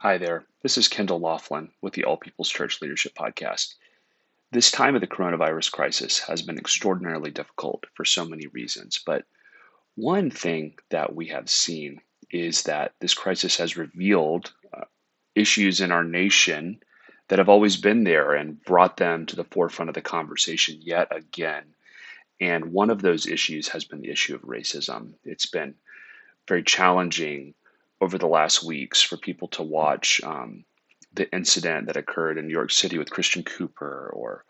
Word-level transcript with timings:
Hi 0.00 0.16
there. 0.16 0.44
This 0.62 0.78
is 0.78 0.86
Kendall 0.86 1.18
Laughlin 1.18 1.72
with 1.82 1.92
the 1.92 2.04
All 2.04 2.16
People's 2.16 2.48
Church 2.48 2.80
Leadership 2.80 3.14
Podcast. 3.16 3.74
This 4.52 4.70
time 4.70 4.94
of 4.94 5.00
the 5.00 5.08
coronavirus 5.08 5.72
crisis 5.72 6.20
has 6.20 6.40
been 6.40 6.56
extraordinarily 6.56 7.32
difficult 7.32 7.84
for 7.94 8.04
so 8.04 8.24
many 8.24 8.46
reasons, 8.46 9.00
but 9.04 9.24
one 9.96 10.30
thing 10.30 10.76
that 10.90 11.16
we 11.16 11.26
have 11.26 11.50
seen 11.50 12.00
is 12.30 12.62
that 12.62 12.92
this 13.00 13.12
crisis 13.12 13.56
has 13.56 13.76
revealed 13.76 14.52
uh, 14.72 14.84
issues 15.34 15.80
in 15.80 15.90
our 15.90 16.04
nation 16.04 16.80
that 17.26 17.40
have 17.40 17.48
always 17.48 17.76
been 17.76 18.04
there 18.04 18.34
and 18.34 18.62
brought 18.62 18.98
them 18.98 19.26
to 19.26 19.34
the 19.34 19.42
forefront 19.50 19.88
of 19.88 19.96
the 19.96 20.00
conversation 20.00 20.78
yet 20.80 21.08
again. 21.10 21.64
And 22.40 22.66
one 22.66 22.90
of 22.90 23.02
those 23.02 23.26
issues 23.26 23.66
has 23.70 23.84
been 23.84 24.02
the 24.02 24.12
issue 24.12 24.36
of 24.36 24.42
racism. 24.42 25.14
It's 25.24 25.46
been 25.46 25.74
very 26.46 26.62
challenging 26.62 27.54
over 28.00 28.18
the 28.18 28.26
last 28.26 28.62
weeks 28.62 29.02
for 29.02 29.16
people 29.16 29.48
to 29.48 29.62
watch 29.62 30.20
um, 30.22 30.64
the 31.14 31.30
incident 31.34 31.86
that 31.86 31.96
occurred 31.96 32.38
in 32.38 32.46
New 32.46 32.52
York 32.52 32.70
City 32.70 32.98
with 32.98 33.10
Christian 33.10 33.42
Cooper 33.42 34.10
or 34.14 34.44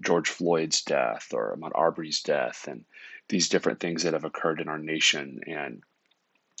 George 0.00 0.28
Floyd's 0.28 0.82
death 0.82 1.28
or 1.32 1.56
Ahmaud 1.56 1.72
Arbery's 1.74 2.22
death 2.22 2.66
and 2.68 2.84
these 3.28 3.48
different 3.48 3.80
things 3.80 4.02
that 4.02 4.12
have 4.12 4.24
occurred 4.24 4.60
in 4.60 4.68
our 4.68 4.78
nation. 4.78 5.40
And 5.46 5.82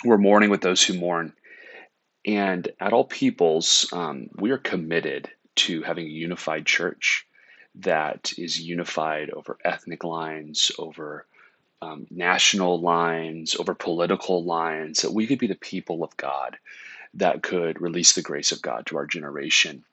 we're 0.04 0.18
mourning 0.18 0.50
with 0.50 0.60
those 0.60 0.82
who 0.82 0.94
mourn. 0.94 1.32
And 2.24 2.68
at 2.80 2.92
All 2.92 3.04
Peoples, 3.04 3.88
um, 3.92 4.28
we 4.36 4.50
are 4.50 4.58
committed 4.58 5.30
to 5.56 5.82
having 5.82 6.06
a 6.06 6.10
unified 6.10 6.64
church 6.64 7.26
that 7.76 8.32
is 8.38 8.60
unified 8.60 9.30
over 9.30 9.58
ethnic 9.64 10.04
lines, 10.04 10.70
over 10.78 11.26
um, 11.82 12.06
national 12.10 12.80
lines, 12.80 13.56
over 13.56 13.74
political 13.74 14.44
lines, 14.44 15.02
that 15.02 15.12
we 15.12 15.26
could 15.26 15.38
be 15.38 15.46
the 15.46 15.54
people 15.54 16.04
of 16.04 16.16
God 16.16 16.58
that 17.14 17.42
could 17.42 17.80
release 17.80 18.12
the 18.12 18.22
grace 18.22 18.52
of 18.52 18.62
God 18.62 18.86
to 18.86 18.96
our 18.96 19.06
generation. 19.06 19.84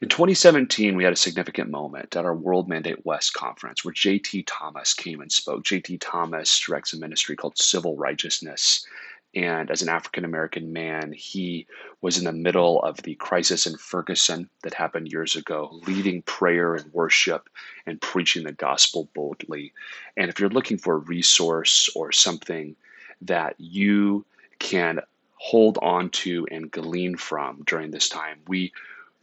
In 0.00 0.08
2017, 0.08 0.96
we 0.96 1.04
had 1.04 1.12
a 1.12 1.16
significant 1.16 1.68
moment 1.68 2.16
at 2.16 2.24
our 2.24 2.34
World 2.34 2.68
Mandate 2.68 3.04
West 3.04 3.34
conference 3.34 3.84
where 3.84 3.92
J.T. 3.92 4.44
Thomas 4.44 4.94
came 4.94 5.20
and 5.20 5.30
spoke. 5.30 5.62
J.T. 5.62 5.98
Thomas 5.98 6.58
directs 6.58 6.94
a 6.94 6.98
ministry 6.98 7.36
called 7.36 7.58
Civil 7.58 7.96
Righteousness 7.96 8.86
and 9.34 9.70
as 9.70 9.80
an 9.80 9.88
African 9.88 10.24
American 10.24 10.72
man, 10.72 11.12
he 11.12 11.66
was 12.00 12.18
in 12.18 12.24
the 12.24 12.32
middle 12.32 12.82
of 12.82 12.96
the 13.02 13.14
crisis 13.14 13.66
in 13.66 13.76
Ferguson 13.76 14.50
that 14.62 14.74
happened 14.74 15.12
years 15.12 15.36
ago, 15.36 15.80
leading 15.86 16.22
prayer 16.22 16.74
and 16.74 16.92
worship 16.92 17.48
and 17.86 18.00
preaching 18.00 18.42
the 18.42 18.52
gospel 18.52 19.08
boldly. 19.14 19.72
And 20.16 20.28
if 20.28 20.40
you're 20.40 20.48
looking 20.48 20.78
for 20.78 20.94
a 20.94 20.98
resource 20.98 21.88
or 21.94 22.10
something 22.10 22.74
that 23.22 23.54
you 23.58 24.24
can 24.58 25.00
hold 25.36 25.78
on 25.80 26.10
to 26.10 26.46
and 26.50 26.70
glean 26.70 27.16
from 27.16 27.62
during 27.66 27.92
this 27.92 28.08
time, 28.08 28.40
we 28.48 28.72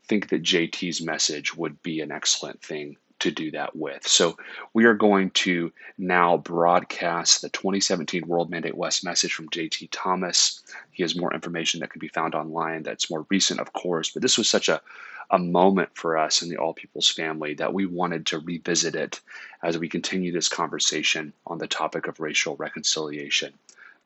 think 0.06 0.30
that 0.30 0.42
JT's 0.42 1.02
message 1.02 1.54
would 1.56 1.82
be 1.84 2.00
an 2.00 2.12
excellent 2.12 2.62
thing 2.62 2.96
to 3.20 3.32
do 3.32 3.52
that 3.52 3.76
with. 3.76 4.08
So 4.08 4.38
we 4.74 4.86
are 4.86 4.94
going 4.94 5.32
to 5.32 5.72
now 5.98 6.38
broadcast 6.38 7.42
the 7.42 7.50
2017 7.50 8.28
World 8.28 8.50
Mandate 8.50 8.78
West 8.78 9.04
message 9.04 9.34
from 9.34 9.50
JT 9.50 9.90
Thomas. 9.92 10.64
He 10.92 11.04
has 11.04 11.16
more 11.16 11.34
information 11.34 11.80
that 11.80 11.90
can 11.90 12.00
be 12.00 12.08
found 12.08 12.36
online 12.36 12.84
that's 12.84 13.10
more 13.10 13.26
recent, 13.30 13.60
of 13.60 13.74
course, 13.74 14.12
but 14.12 14.22
this 14.22 14.38
was 14.38 14.50
such 14.50 14.70
a 14.70 14.82
a 15.30 15.40
moment 15.40 15.90
for 15.94 16.18
us 16.18 16.42
in 16.42 16.50
the 16.50 16.58
All 16.58 16.74
Peoples 16.74 17.10
family 17.10 17.54
that 17.56 17.74
we 17.74 17.86
wanted 17.86 18.26
to 18.28 18.40
revisit 18.40 18.96
it 18.96 19.20
as 19.62 19.78
we 19.78 19.90
continue 19.90 20.32
this 20.32 20.48
conversation 20.48 21.34
on 21.46 21.58
the 21.58 21.68
topic 21.68 22.08
of 22.08 22.20
racial 22.20 22.56
reconciliation. 22.56 23.54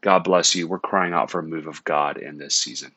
God 0.02 0.24
bless 0.24 0.56
you. 0.56 0.68
We're 0.68 0.80
crying 0.80 1.14
out 1.14 1.30
for 1.30 1.40
a 1.40 1.44
move 1.44 1.68
of 1.68 1.84
God 1.84 2.18
in 2.18 2.38
this 2.38 2.56
season. 2.56 2.92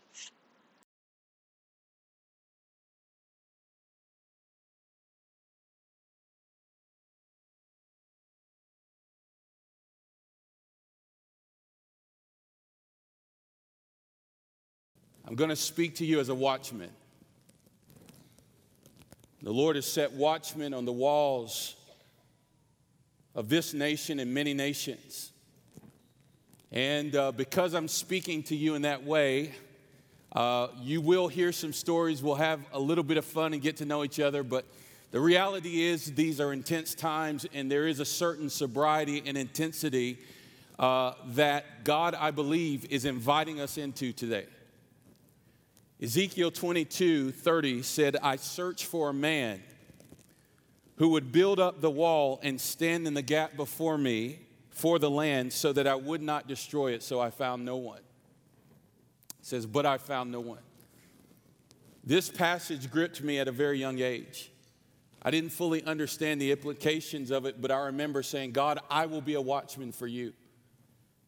I'm 15.26 15.36
going 15.36 15.50
to 15.50 15.56
speak 15.56 15.96
to 15.96 16.04
you 16.04 16.20
as 16.20 16.28
a 16.28 16.34
watchman. 16.34 16.90
The 19.42 19.52
Lord 19.52 19.76
has 19.76 19.86
set 19.86 20.12
watchmen 20.12 20.74
on 20.74 20.84
the 20.84 20.92
walls 20.92 21.76
of 23.34 23.48
this 23.48 23.72
nation 23.72 24.20
and 24.20 24.34
many 24.34 24.52
nations. 24.52 25.32
And 26.72 27.16
uh, 27.16 27.32
because 27.32 27.72
I'm 27.72 27.88
speaking 27.88 28.42
to 28.44 28.56
you 28.56 28.74
in 28.74 28.82
that 28.82 29.04
way, 29.04 29.54
uh, 30.32 30.68
you 30.82 31.00
will 31.00 31.28
hear 31.28 31.52
some 31.52 31.72
stories. 31.72 32.22
We'll 32.22 32.34
have 32.34 32.60
a 32.72 32.80
little 32.80 33.04
bit 33.04 33.16
of 33.16 33.24
fun 33.24 33.54
and 33.54 33.62
get 33.62 33.78
to 33.78 33.86
know 33.86 34.04
each 34.04 34.20
other. 34.20 34.42
But 34.42 34.66
the 35.10 35.20
reality 35.20 35.84
is, 35.84 36.12
these 36.12 36.38
are 36.40 36.52
intense 36.52 36.94
times, 36.94 37.46
and 37.54 37.70
there 37.70 37.86
is 37.86 38.00
a 38.00 38.04
certain 38.04 38.50
sobriety 38.50 39.22
and 39.24 39.38
intensity 39.38 40.18
uh, 40.78 41.12
that 41.28 41.84
God, 41.84 42.14
I 42.14 42.30
believe, 42.30 42.90
is 42.90 43.04
inviting 43.04 43.60
us 43.60 43.78
into 43.78 44.12
today. 44.12 44.46
Ezekiel 46.04 46.50
22 46.50 47.32
30 47.32 47.82
said, 47.82 48.18
I 48.22 48.36
search 48.36 48.84
for 48.84 49.08
a 49.08 49.14
man 49.14 49.62
who 50.96 51.08
would 51.08 51.32
build 51.32 51.58
up 51.58 51.80
the 51.80 51.90
wall 51.90 52.38
and 52.42 52.60
stand 52.60 53.06
in 53.06 53.14
the 53.14 53.22
gap 53.22 53.56
before 53.56 53.96
me 53.96 54.40
for 54.68 54.98
the 54.98 55.08
land 55.08 55.50
so 55.50 55.72
that 55.72 55.86
I 55.86 55.94
would 55.94 56.20
not 56.20 56.46
destroy 56.46 56.92
it. 56.92 57.02
So 57.02 57.20
I 57.20 57.30
found 57.30 57.64
no 57.64 57.76
one. 57.76 58.00
It 58.00 59.46
says, 59.46 59.64
But 59.64 59.86
I 59.86 59.96
found 59.96 60.30
no 60.30 60.40
one. 60.40 60.58
This 62.04 62.28
passage 62.28 62.90
gripped 62.90 63.22
me 63.22 63.38
at 63.38 63.48
a 63.48 63.52
very 63.52 63.78
young 63.78 63.98
age. 64.00 64.52
I 65.22 65.30
didn't 65.30 65.52
fully 65.52 65.82
understand 65.84 66.38
the 66.38 66.52
implications 66.52 67.30
of 67.30 67.46
it, 67.46 67.62
but 67.62 67.70
I 67.70 67.78
remember 67.86 68.22
saying, 68.22 68.52
God, 68.52 68.78
I 68.90 69.06
will 69.06 69.22
be 69.22 69.34
a 69.34 69.40
watchman 69.40 69.90
for 69.90 70.06
you. 70.06 70.34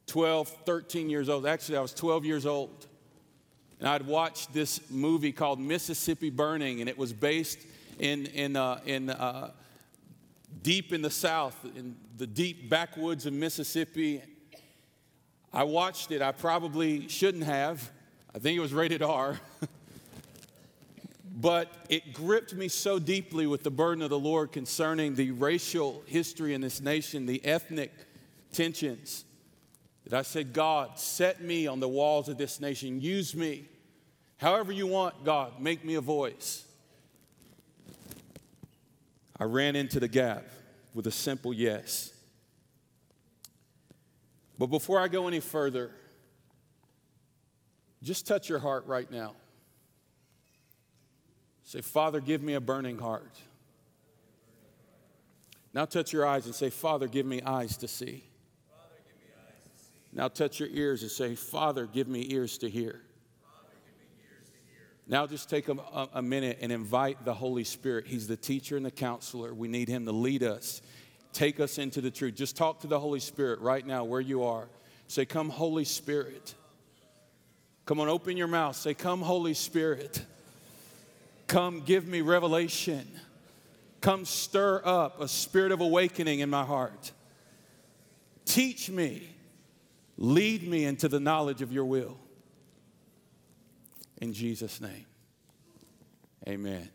12, 0.06 0.48
13 0.66 1.08
years 1.08 1.30
old. 1.30 1.46
Actually, 1.46 1.78
I 1.78 1.80
was 1.80 1.94
12 1.94 2.26
years 2.26 2.44
old. 2.44 2.88
And 3.78 3.88
I'd 3.88 4.06
watched 4.06 4.54
this 4.54 4.80
movie 4.90 5.32
called 5.32 5.60
Mississippi 5.60 6.30
Burning, 6.30 6.80
and 6.80 6.88
it 6.88 6.96
was 6.96 7.12
based 7.12 7.58
in, 7.98 8.26
in, 8.26 8.56
uh, 8.56 8.80
in 8.86 9.10
uh, 9.10 9.50
deep 10.62 10.92
in 10.92 11.02
the 11.02 11.10
South, 11.10 11.56
in 11.76 11.96
the 12.16 12.26
deep 12.26 12.70
backwoods 12.70 13.26
of 13.26 13.34
Mississippi. 13.34 14.22
I 15.52 15.64
watched 15.64 16.10
it. 16.10 16.22
I 16.22 16.32
probably 16.32 17.08
shouldn't 17.08 17.44
have. 17.44 17.90
I 18.34 18.38
think 18.38 18.56
it 18.56 18.60
was 18.60 18.72
rated 18.72 19.02
R. 19.02 19.38
but 21.36 21.70
it 21.90 22.14
gripped 22.14 22.54
me 22.54 22.68
so 22.68 22.98
deeply 22.98 23.46
with 23.46 23.62
the 23.62 23.70
burden 23.70 24.02
of 24.02 24.08
the 24.08 24.18
Lord 24.18 24.52
concerning 24.52 25.14
the 25.14 25.32
racial 25.32 26.02
history 26.06 26.54
in 26.54 26.62
this 26.62 26.80
nation, 26.80 27.26
the 27.26 27.44
ethnic 27.44 27.92
tensions 28.52 29.25
that 30.06 30.16
I 30.16 30.22
said, 30.22 30.52
God, 30.52 30.98
set 30.98 31.42
me 31.42 31.66
on 31.66 31.80
the 31.80 31.88
walls 31.88 32.28
of 32.28 32.38
this 32.38 32.60
nation. 32.60 33.00
Use 33.00 33.34
me. 33.34 33.68
However 34.36 34.70
you 34.70 34.86
want, 34.86 35.24
God, 35.24 35.60
make 35.60 35.84
me 35.84 35.94
a 35.94 36.00
voice. 36.00 36.64
I 39.38 39.44
ran 39.44 39.74
into 39.74 39.98
the 39.98 40.08
gap 40.08 40.44
with 40.94 41.06
a 41.08 41.10
simple 41.10 41.52
yes. 41.52 42.12
But 44.58 44.66
before 44.66 45.00
I 45.00 45.08
go 45.08 45.26
any 45.26 45.40
further, 45.40 45.90
just 48.02 48.26
touch 48.26 48.48
your 48.48 48.60
heart 48.60 48.86
right 48.86 49.10
now. 49.10 49.34
Say, 51.64 51.80
Father, 51.80 52.20
give 52.20 52.42
me 52.42 52.54
a 52.54 52.60
burning 52.60 52.98
heart. 52.98 53.36
Now 55.74 55.84
touch 55.84 56.12
your 56.12 56.24
eyes 56.24 56.46
and 56.46 56.54
say, 56.54 56.70
Father, 56.70 57.08
give 57.08 57.26
me 57.26 57.42
eyes 57.42 57.76
to 57.78 57.88
see. 57.88 58.22
Now 60.16 60.28
touch 60.28 60.60
your 60.60 60.70
ears 60.72 61.02
and 61.02 61.10
say, 61.10 61.34
Father, 61.34 61.84
give 61.84 62.08
me 62.08 62.26
ears 62.30 62.56
to 62.58 62.70
hear. 62.70 63.02
Now 65.06 65.26
just 65.26 65.50
take 65.50 65.68
a, 65.68 65.76
a, 66.14 66.22
minute 66.22 66.58
and 66.62 66.72
invite 66.72 67.22
the 67.26 67.34
Holy 67.34 67.64
Spirit. 67.64 68.06
He's 68.06 68.26
the 68.26 68.36
teacher 68.36 68.78
and 68.78 68.86
the 68.86 68.90
counselor. 68.90 69.52
We 69.52 69.68
need 69.68 69.88
him 69.88 70.06
to 70.06 70.12
lead 70.12 70.42
us, 70.42 70.80
take 71.34 71.60
us 71.60 71.76
into 71.76 72.00
the 72.00 72.10
truth. 72.10 72.34
Just 72.34 72.56
talk 72.56 72.80
to 72.80 72.86
the 72.86 72.98
Holy 72.98 73.20
Spirit 73.20 73.60
right 73.60 73.86
now 73.86 74.04
where 74.04 74.22
you 74.22 74.42
are. 74.44 74.68
Say, 75.06 75.26
Come, 75.26 75.50
Holy 75.50 75.84
Spirit. 75.84 76.54
Come 77.84 78.00
on, 78.00 78.08
open 78.08 78.38
your 78.38 78.48
mouth. 78.48 78.74
Say, 78.74 78.94
Come, 78.94 79.20
Holy 79.20 79.54
Spirit. 79.54 80.24
Come, 81.46 81.82
give 81.82 82.08
me 82.08 82.22
revelation. 82.22 83.06
Come, 84.00 84.24
stir 84.24 84.80
up 84.82 85.20
a 85.20 85.28
spirit 85.28 85.72
of 85.72 85.82
awakening 85.82 86.40
in 86.40 86.48
my 86.48 86.64
heart. 86.64 87.12
Teach 88.46 88.88
me 88.88 89.35
Lead 90.18 90.66
me 90.66 90.84
into 90.84 91.08
the 91.08 91.20
knowledge 91.20 91.62
of 91.62 91.72
your 91.72 91.84
will. 91.84 92.16
In 94.20 94.32
Jesus' 94.32 94.80
name. 94.80 95.06
Amen. 96.48 96.88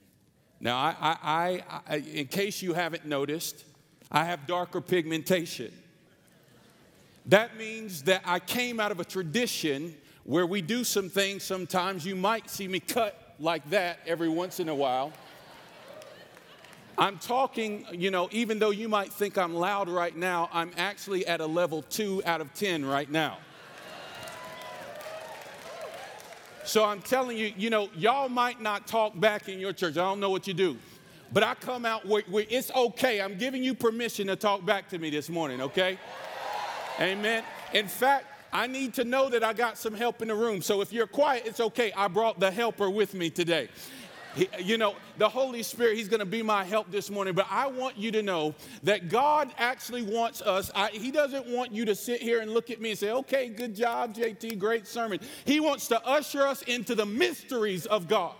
Now, 0.59 0.77
I, 0.77 0.95
I, 1.01 1.63
I, 1.87 1.95
in 1.97 2.27
case 2.27 2.61
you 2.61 2.73
haven't 2.73 3.05
noticed, 3.05 3.65
I 4.11 4.25
have 4.25 4.47
darker 4.47 4.81
pigmentation. 4.81 5.71
That 7.27 7.57
means 7.57 8.03
that 8.03 8.21
I 8.25 8.39
came 8.39 8.79
out 8.79 8.91
of 8.91 8.99
a 8.99 9.05
tradition 9.05 9.95
where 10.23 10.45
we 10.45 10.61
do 10.61 10.83
some 10.83 11.09
things 11.09 11.43
sometimes. 11.43 12.05
You 12.05 12.15
might 12.15 12.49
see 12.49 12.67
me 12.67 12.79
cut 12.79 13.35
like 13.39 13.67
that 13.71 13.99
every 14.05 14.29
once 14.29 14.59
in 14.59 14.69
a 14.69 14.75
while. 14.75 15.11
I'm 17.01 17.17
talking, 17.17 17.83
you 17.91 18.11
know, 18.11 18.29
even 18.31 18.59
though 18.59 18.69
you 18.69 18.87
might 18.87 19.11
think 19.11 19.35
I'm 19.35 19.55
loud 19.55 19.89
right 19.89 20.15
now, 20.15 20.51
I'm 20.53 20.69
actually 20.77 21.25
at 21.25 21.41
a 21.41 21.45
level 21.47 21.81
two 21.81 22.21
out 22.27 22.41
of 22.41 22.53
10 22.53 22.85
right 22.85 23.09
now. 23.09 23.39
So 26.63 26.85
I'm 26.85 27.01
telling 27.01 27.39
you, 27.39 27.53
you 27.57 27.71
know, 27.71 27.89
y'all 27.95 28.29
might 28.29 28.61
not 28.61 28.85
talk 28.85 29.19
back 29.19 29.49
in 29.49 29.59
your 29.59 29.73
church. 29.73 29.97
I 29.97 30.03
don't 30.03 30.19
know 30.19 30.29
what 30.29 30.45
you 30.45 30.53
do. 30.53 30.77
But 31.33 31.41
I 31.41 31.55
come 31.55 31.87
out 31.87 32.05
where, 32.05 32.21
where 32.29 32.45
it's 32.47 32.69
okay. 32.69 33.19
I'm 33.19 33.35
giving 33.35 33.63
you 33.63 33.73
permission 33.73 34.27
to 34.27 34.35
talk 34.35 34.63
back 34.63 34.87
to 34.89 34.99
me 34.99 35.09
this 35.09 35.27
morning, 35.27 35.59
okay? 35.59 35.97
Amen. 36.99 37.43
In 37.73 37.87
fact, 37.87 38.27
I 38.53 38.67
need 38.67 38.93
to 38.95 39.05
know 39.05 39.27
that 39.29 39.43
I 39.43 39.53
got 39.53 39.77
some 39.77 39.95
help 39.95 40.21
in 40.21 40.27
the 40.27 40.35
room. 40.35 40.61
So 40.61 40.81
if 40.81 40.93
you're 40.93 41.07
quiet, 41.07 41.43
it's 41.47 41.61
okay. 41.61 41.91
I 41.93 42.09
brought 42.09 42.39
the 42.39 42.51
helper 42.51 42.91
with 42.91 43.15
me 43.15 43.31
today. 43.31 43.69
He, 44.35 44.47
you 44.59 44.77
know, 44.77 44.95
the 45.17 45.27
Holy 45.27 45.63
Spirit, 45.63 45.97
He's 45.97 46.07
going 46.07 46.19
to 46.19 46.25
be 46.25 46.41
my 46.41 46.63
help 46.63 46.91
this 46.91 47.09
morning. 47.09 47.33
But 47.33 47.47
I 47.49 47.67
want 47.67 47.97
you 47.97 48.11
to 48.11 48.21
know 48.21 48.55
that 48.83 49.09
God 49.09 49.51
actually 49.57 50.03
wants 50.03 50.41
us. 50.41 50.71
I, 50.73 50.89
he 50.89 51.11
doesn't 51.11 51.47
want 51.47 51.71
you 51.71 51.85
to 51.85 51.95
sit 51.95 52.21
here 52.21 52.41
and 52.41 52.51
look 52.51 52.69
at 52.69 52.81
me 52.81 52.91
and 52.91 52.99
say, 52.99 53.11
okay, 53.11 53.49
good 53.49 53.75
job, 53.75 54.15
JT, 54.15 54.57
great 54.57 54.87
sermon. 54.87 55.19
He 55.45 55.59
wants 55.59 55.87
to 55.89 56.05
usher 56.05 56.45
us 56.47 56.61
into 56.63 56.95
the 56.95 57.05
mysteries 57.05 57.85
of 57.85 58.07
God. 58.07 58.33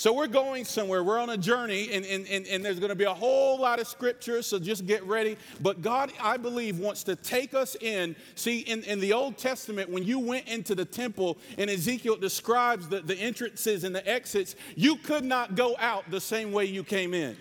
So 0.00 0.14
we're 0.14 0.28
going 0.28 0.64
somewhere. 0.64 1.04
We're 1.04 1.18
on 1.18 1.28
a 1.28 1.36
journey, 1.36 1.90
and, 1.92 2.06
and, 2.06 2.26
and, 2.26 2.46
and 2.46 2.64
there's 2.64 2.78
going 2.78 2.88
to 2.88 2.94
be 2.94 3.04
a 3.04 3.12
whole 3.12 3.60
lot 3.60 3.78
of 3.80 3.86
scripture, 3.86 4.40
so 4.40 4.58
just 4.58 4.86
get 4.86 5.04
ready. 5.04 5.36
But 5.60 5.82
God, 5.82 6.10
I 6.18 6.38
believe, 6.38 6.78
wants 6.78 7.04
to 7.04 7.16
take 7.16 7.52
us 7.52 7.76
in. 7.82 8.16
See, 8.34 8.60
in, 8.60 8.82
in 8.84 8.98
the 9.00 9.12
Old 9.12 9.36
Testament, 9.36 9.90
when 9.90 10.02
you 10.02 10.18
went 10.18 10.48
into 10.48 10.74
the 10.74 10.86
temple, 10.86 11.36
and 11.58 11.68
Ezekiel 11.68 12.16
describes 12.16 12.88
the, 12.88 13.02
the 13.02 13.14
entrances 13.16 13.84
and 13.84 13.94
the 13.94 14.08
exits, 14.08 14.56
you 14.74 14.96
could 14.96 15.22
not 15.22 15.54
go 15.54 15.76
out 15.78 16.10
the 16.10 16.18
same 16.18 16.50
way 16.50 16.64
you 16.64 16.82
came 16.82 17.12
in. 17.12 17.36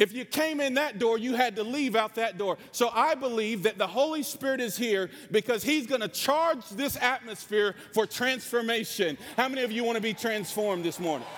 If 0.00 0.14
you 0.14 0.24
came 0.24 0.60
in 0.62 0.74
that 0.74 0.98
door, 0.98 1.18
you 1.18 1.34
had 1.34 1.56
to 1.56 1.62
leave 1.62 1.94
out 1.94 2.14
that 2.14 2.38
door. 2.38 2.56
So 2.72 2.88
I 2.90 3.14
believe 3.14 3.64
that 3.64 3.76
the 3.76 3.86
Holy 3.86 4.22
Spirit 4.22 4.58
is 4.62 4.74
here 4.74 5.10
because 5.30 5.62
He's 5.62 5.86
going 5.86 6.00
to 6.00 6.08
charge 6.08 6.66
this 6.70 6.96
atmosphere 6.96 7.74
for 7.92 8.06
transformation. 8.06 9.18
How 9.36 9.46
many 9.46 9.62
of 9.62 9.70
you 9.70 9.84
want 9.84 9.96
to 9.96 10.02
be 10.02 10.14
transformed 10.14 10.84
this 10.84 10.98
morning? 10.98 11.28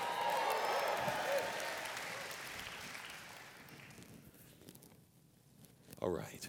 All 6.00 6.10
right. 6.10 6.48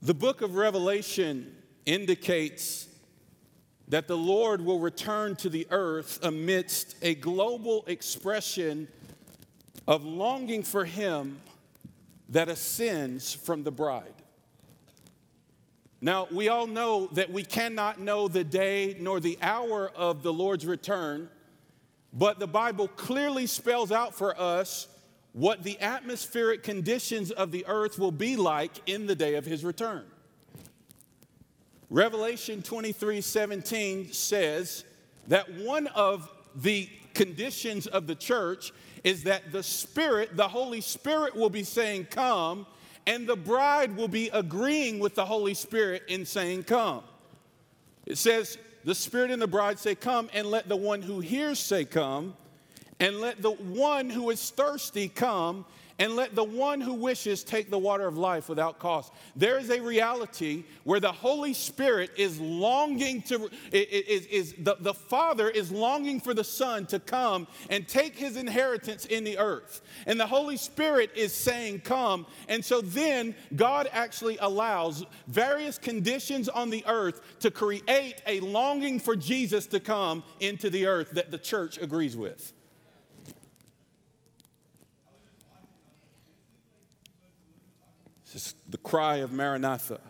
The 0.00 0.14
book 0.14 0.40
of 0.40 0.54
Revelation 0.54 1.54
indicates 1.84 2.88
that 3.88 4.08
the 4.08 4.16
Lord 4.16 4.60
will 4.60 4.80
return 4.80 5.36
to 5.36 5.48
the 5.48 5.66
earth 5.70 6.18
amidst 6.22 6.96
a 7.02 7.14
global 7.14 7.84
expression 7.86 8.88
of 9.86 10.04
longing 10.04 10.62
for 10.62 10.84
Him 10.84 11.40
that 12.30 12.48
ascends 12.48 13.32
from 13.32 13.62
the 13.62 13.70
bride. 13.70 14.12
Now, 16.00 16.26
we 16.30 16.48
all 16.48 16.66
know 16.66 17.06
that 17.12 17.30
we 17.30 17.42
cannot 17.42 18.00
know 18.00 18.28
the 18.28 18.44
day 18.44 18.96
nor 18.98 19.20
the 19.20 19.38
hour 19.40 19.90
of 19.94 20.22
the 20.22 20.32
Lord's 20.32 20.66
return, 20.66 21.30
but 22.12 22.38
the 22.38 22.46
Bible 22.46 22.88
clearly 22.88 23.46
spells 23.46 23.92
out 23.92 24.14
for 24.14 24.38
us 24.38 24.88
what 25.32 25.62
the 25.62 25.80
atmospheric 25.80 26.62
conditions 26.62 27.30
of 27.30 27.50
the 27.50 27.64
earth 27.66 27.98
will 27.98 28.12
be 28.12 28.36
like 28.36 28.72
in 28.86 29.06
the 29.06 29.14
day 29.14 29.36
of 29.36 29.44
His 29.44 29.64
return. 29.64 30.04
Revelation 31.90 32.62
23 32.62 33.20
17 33.20 34.12
says 34.12 34.84
that 35.28 35.52
one 35.54 35.86
of 35.88 36.30
the 36.56 36.88
conditions 37.14 37.86
of 37.86 38.06
the 38.06 38.14
church 38.14 38.72
is 39.04 39.24
that 39.24 39.52
the 39.52 39.62
Spirit, 39.62 40.36
the 40.36 40.48
Holy 40.48 40.80
Spirit, 40.80 41.36
will 41.36 41.50
be 41.50 41.62
saying, 41.62 42.06
Come, 42.10 42.66
and 43.06 43.26
the 43.26 43.36
bride 43.36 43.96
will 43.96 44.08
be 44.08 44.28
agreeing 44.30 44.98
with 44.98 45.14
the 45.14 45.24
Holy 45.24 45.54
Spirit 45.54 46.02
in 46.08 46.26
saying, 46.26 46.64
Come. 46.64 47.02
It 48.04 48.18
says, 48.18 48.58
The 48.84 48.94
Spirit 48.94 49.30
and 49.30 49.40
the 49.40 49.46
bride 49.46 49.78
say, 49.78 49.94
Come, 49.94 50.28
and 50.34 50.48
let 50.48 50.68
the 50.68 50.76
one 50.76 51.02
who 51.02 51.20
hears 51.20 51.60
say, 51.60 51.84
Come, 51.84 52.34
and 52.98 53.20
let 53.20 53.42
the 53.42 53.52
one 53.52 54.10
who 54.10 54.30
is 54.30 54.50
thirsty 54.50 55.08
come, 55.08 55.64
and 55.98 56.14
let 56.14 56.34
the 56.34 56.44
one 56.44 56.80
who 56.80 56.94
wishes 56.94 57.42
take 57.42 57.70
the 57.70 57.78
water 57.78 58.06
of 58.06 58.18
life 58.18 58.48
without 58.48 58.78
cost. 58.78 59.12
There 59.34 59.58
is 59.58 59.70
a 59.70 59.80
reality 59.80 60.64
where 60.84 61.00
the 61.00 61.12
Holy 61.12 61.54
Spirit 61.54 62.10
is 62.16 62.38
longing 62.40 63.22
to, 63.22 63.50
is, 63.72 64.26
is 64.26 64.54
the, 64.58 64.76
the 64.78 64.92
Father 64.94 65.48
is 65.48 65.70
longing 65.72 66.20
for 66.20 66.34
the 66.34 66.44
Son 66.44 66.86
to 66.86 66.98
come 66.98 67.46
and 67.70 67.88
take 67.88 68.16
his 68.16 68.36
inheritance 68.36 69.06
in 69.06 69.24
the 69.24 69.38
earth. 69.38 69.80
And 70.06 70.20
the 70.20 70.26
Holy 70.26 70.56
Spirit 70.56 71.10
is 71.14 71.32
saying, 71.32 71.80
Come. 71.80 72.26
And 72.48 72.64
so 72.64 72.80
then 72.80 73.34
God 73.54 73.88
actually 73.92 74.36
allows 74.38 75.04
various 75.26 75.78
conditions 75.78 76.48
on 76.48 76.70
the 76.70 76.84
earth 76.86 77.20
to 77.40 77.50
create 77.50 78.22
a 78.26 78.40
longing 78.40 79.00
for 79.00 79.16
Jesus 79.16 79.66
to 79.68 79.80
come 79.80 80.22
into 80.40 80.68
the 80.68 80.86
earth 80.86 81.12
that 81.12 81.30
the 81.30 81.38
church 81.38 81.78
agrees 81.78 82.16
with. 82.16 82.52
The 88.68 88.78
cry 88.78 89.16
of 89.16 89.32
Maranatha. 89.32 90.00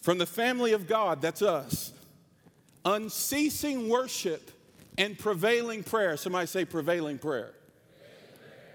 From 0.00 0.18
the 0.18 0.26
family 0.26 0.72
of 0.72 0.86
God, 0.86 1.20
that's 1.20 1.42
us. 1.42 1.92
Unceasing 2.84 3.88
worship 3.88 4.50
and 4.96 5.18
prevailing 5.18 5.82
prayer. 5.82 6.16
Somebody 6.16 6.46
say 6.46 6.64
prevailing 6.64 7.18
prayer. 7.18 7.52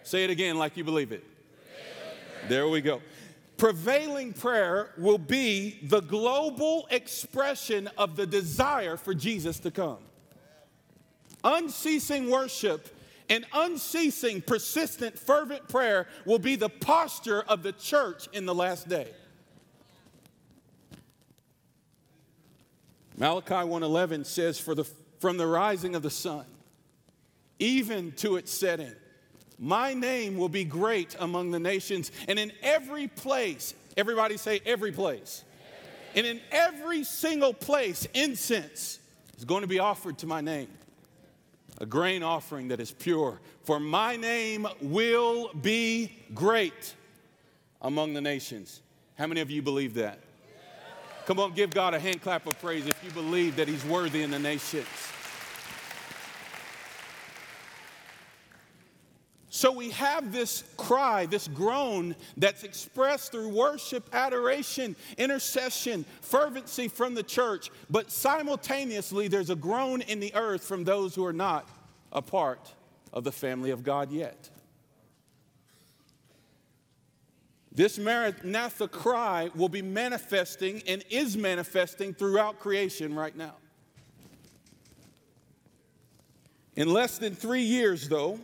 Say 0.03 0.23
it 0.23 0.29
again 0.29 0.57
like 0.57 0.77
you 0.77 0.83
believe 0.83 1.11
it. 1.11 1.23
There 2.47 2.67
we 2.67 2.81
go. 2.81 3.01
Prevailing 3.57 4.33
prayer 4.33 4.91
will 4.97 5.17
be 5.17 5.79
the 5.81 6.01
global 6.01 6.87
expression 6.91 7.89
of 7.97 8.15
the 8.15 8.27
desire 8.27 8.97
for 8.97 9.13
Jesus 9.13 9.59
to 9.61 9.71
come. 9.71 9.97
Unceasing 11.43 12.29
worship 12.29 12.94
and 13.29 13.45
unceasing, 13.53 14.41
persistent, 14.41 15.17
fervent 15.17 15.67
prayer 15.67 16.07
will 16.25 16.39
be 16.39 16.55
the 16.55 16.69
posture 16.69 17.41
of 17.47 17.63
the 17.63 17.71
church 17.71 18.27
in 18.33 18.45
the 18.45 18.55
last 18.55 18.87
day. 18.87 19.11
Malachi 23.17 23.53
1:11 23.53 24.25
says 24.25 24.59
for 24.59 24.75
the 24.75 24.83
from 25.19 25.37
the 25.37 25.47
rising 25.47 25.95
of 25.95 26.03
the 26.03 26.09
sun 26.09 26.45
even 27.59 28.11
to 28.11 28.35
its 28.35 28.51
setting 28.51 28.93
my 29.57 29.93
name 29.93 30.37
will 30.37 30.49
be 30.49 30.65
great 30.65 31.15
among 31.19 31.51
the 31.51 31.59
nations 31.59 32.11
and 32.27 32.37
in 32.37 32.51
every 32.61 33.07
place 33.07 33.73
everybody 33.95 34.35
say 34.35 34.59
every 34.65 34.91
place 34.91 35.43
and 36.13 36.27
in 36.27 36.41
every 36.51 37.03
single 37.03 37.53
place 37.53 38.05
incense 38.13 38.99
is 39.37 39.45
going 39.45 39.61
to 39.61 39.67
be 39.67 39.79
offered 39.79 40.17
to 40.17 40.27
my 40.27 40.41
name 40.41 40.67
a 41.79 41.85
grain 41.85 42.23
offering 42.23 42.69
that 42.69 42.79
is 42.79 42.91
pure. 42.91 43.39
For 43.63 43.79
my 43.79 44.15
name 44.15 44.67
will 44.81 45.51
be 45.53 46.11
great 46.33 46.95
among 47.81 48.13
the 48.13 48.21
nations. 48.21 48.81
How 49.17 49.27
many 49.27 49.41
of 49.41 49.51
you 49.51 49.61
believe 49.61 49.93
that? 49.95 50.19
Come 51.25 51.39
on, 51.39 51.53
give 51.53 51.71
God 51.71 51.93
a 51.93 51.99
hand 51.99 52.21
clap 52.21 52.45
of 52.45 52.59
praise 52.61 52.85
if 52.85 53.03
you 53.03 53.09
believe 53.11 53.55
that 53.55 53.67
He's 53.67 53.83
worthy 53.85 54.21
in 54.21 54.31
the 54.31 54.39
nations. 54.39 54.85
So 59.55 59.71
we 59.71 59.91
have 59.91 60.33
this 60.33 60.65
cry, 60.75 61.27
this 61.27 61.47
groan 61.47 62.17
that's 62.35 62.65
expressed 62.65 63.31
through 63.31 63.47
worship, 63.47 64.03
adoration, 64.11 64.97
intercession, 65.17 66.03
fervency 66.19 66.89
from 66.89 67.15
the 67.15 67.23
church, 67.23 67.71
but 67.89 68.11
simultaneously 68.11 69.29
there's 69.29 69.49
a 69.49 69.55
groan 69.55 70.01
in 70.01 70.19
the 70.19 70.35
earth 70.35 70.65
from 70.65 70.83
those 70.83 71.15
who 71.15 71.25
are 71.25 71.31
not 71.31 71.69
a 72.11 72.21
part 72.21 72.73
of 73.13 73.23
the 73.23 73.31
family 73.31 73.71
of 73.71 73.81
God 73.81 74.11
yet. 74.11 74.49
This 77.71 77.97
Maranatha 77.97 78.89
cry 78.89 79.51
will 79.55 79.69
be 79.69 79.81
manifesting 79.81 80.83
and 80.85 81.01
is 81.09 81.37
manifesting 81.37 82.13
throughout 82.13 82.59
creation 82.59 83.15
right 83.15 83.37
now. 83.37 83.55
In 86.75 86.91
less 86.91 87.17
than 87.19 87.33
three 87.33 87.63
years, 87.63 88.09
though, 88.09 88.37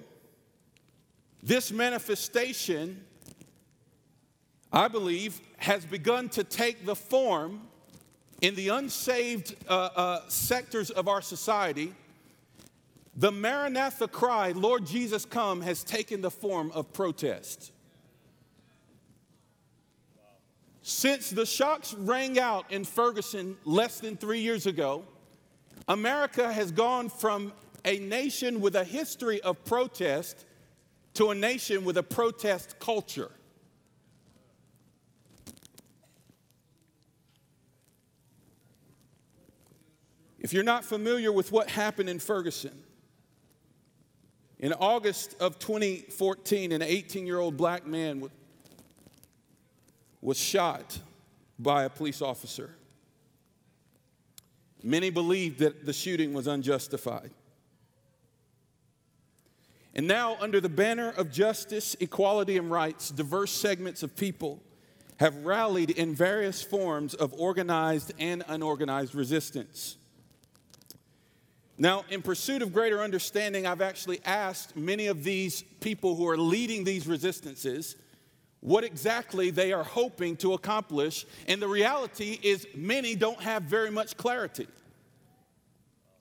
this 1.44 1.72
manifestation, 1.72 3.04
I 4.72 4.88
believe, 4.88 5.42
has 5.58 5.86
begun 5.86 6.30
to 6.30 6.44
take 6.44 6.86
the 6.86 6.96
form 6.96 7.62
in 8.42 8.56
the 8.56 8.70
unsaved 8.70 9.56
uh, 9.68 9.90
uh, 9.96 10.22
sectors 10.28 10.90
of 10.90 11.08
our 11.08 11.22
society 11.22 11.94
The 13.16 13.32
Maranatha 13.32 14.08
cry, 14.08 14.52
Lord 14.52 14.86
Jesus 14.86 15.26
come, 15.26 15.62
has 15.62 15.84
taken 15.84 16.22
the 16.22 16.32
form 16.32 16.72
of 16.72 16.94
protest. 16.94 17.72
Since 20.82 21.30
the 21.30 21.46
shocks 21.46 21.94
rang 21.94 22.40
out 22.40 22.72
in 22.72 22.86
Ferguson 22.86 23.58
less 23.66 24.00
than 24.00 24.18
three 24.18 24.40
years 24.40 24.66
ago, 24.66 25.04
America 25.88 26.52
has 26.52 26.72
gone 26.72 27.10
from 27.10 27.54
a 27.86 28.00
nation 28.00 28.62
with 28.62 28.76
a 28.76 28.84
history 28.84 29.42
of 29.42 29.64
protest 29.66 30.46
to 31.14 31.32
a 31.32 31.36
nation 31.36 31.84
with 31.84 31.98
a 31.98 32.04
protest 32.04 32.80
culture. 32.80 33.32
If 40.40 40.54
you're 40.54 40.64
not 40.64 40.84
familiar 40.84 41.32
with 41.32 41.52
what 41.52 41.70
happened 41.70 42.10
in 42.10 42.20
Ferguson, 42.20 42.82
in 44.60 44.74
August 44.74 45.36
of 45.40 45.60
2014, 45.60 46.72
an 46.72 46.82
18 46.82 47.28
year 47.28 47.40
old 47.40 47.58
black 47.58 47.86
man 47.86 48.30
was 50.22 50.38
shot 50.38 51.00
by 51.60 51.84
a 51.84 51.90
police 51.90 52.22
officer. 52.22 52.72
Many 54.84 55.10
believed 55.10 55.60
that 55.60 55.86
the 55.86 55.94
shooting 55.94 56.34
was 56.34 56.48
unjustified. 56.48 57.32
And 59.94 60.08
now, 60.08 60.38
under 60.40 60.62
the 60.62 60.70
banner 60.70 61.10
of 61.10 61.32
justice, 61.32 61.96
equality, 62.00 62.58
and 62.58 62.72
rights, 62.72 63.10
diverse 63.10 63.52
segments 63.52 64.04
of 64.04 64.16
people 64.16 64.62
have 65.18 65.46
rallied 65.46 65.90
in 65.90 66.16
various 66.16 66.64
forms 66.64 67.14
of 67.14 67.34
organized 67.34 68.14
and 68.18 68.44
unorganized 68.48 69.14
resistance. 69.14 69.98
Now, 71.78 72.06
in 72.10 72.22
pursuit 72.22 72.62
of 72.62 72.74
greater 72.74 73.02
understanding, 73.02 73.68
I've 73.68 73.82
actually 73.82 74.22
asked 74.24 74.78
many 74.78 75.08
of 75.08 75.24
these 75.24 75.64
people 75.80 76.16
who 76.16 76.28
are 76.28 76.38
leading 76.38 76.84
these 76.84 77.08
resistances 77.08 77.96
what 78.62 78.84
exactly 78.84 79.50
they 79.50 79.74
are 79.74 79.84
hoping 79.84 80.38
to 80.38 80.54
accomplish. 80.54 81.26
And 81.48 81.62
the 81.62 81.68
reality 81.68 82.40
is, 82.42 82.68
many 82.76 83.16
don't 83.16 83.42
have 83.42 83.64
very 83.64 83.90
much 83.90 84.16
clarity. 84.16 84.68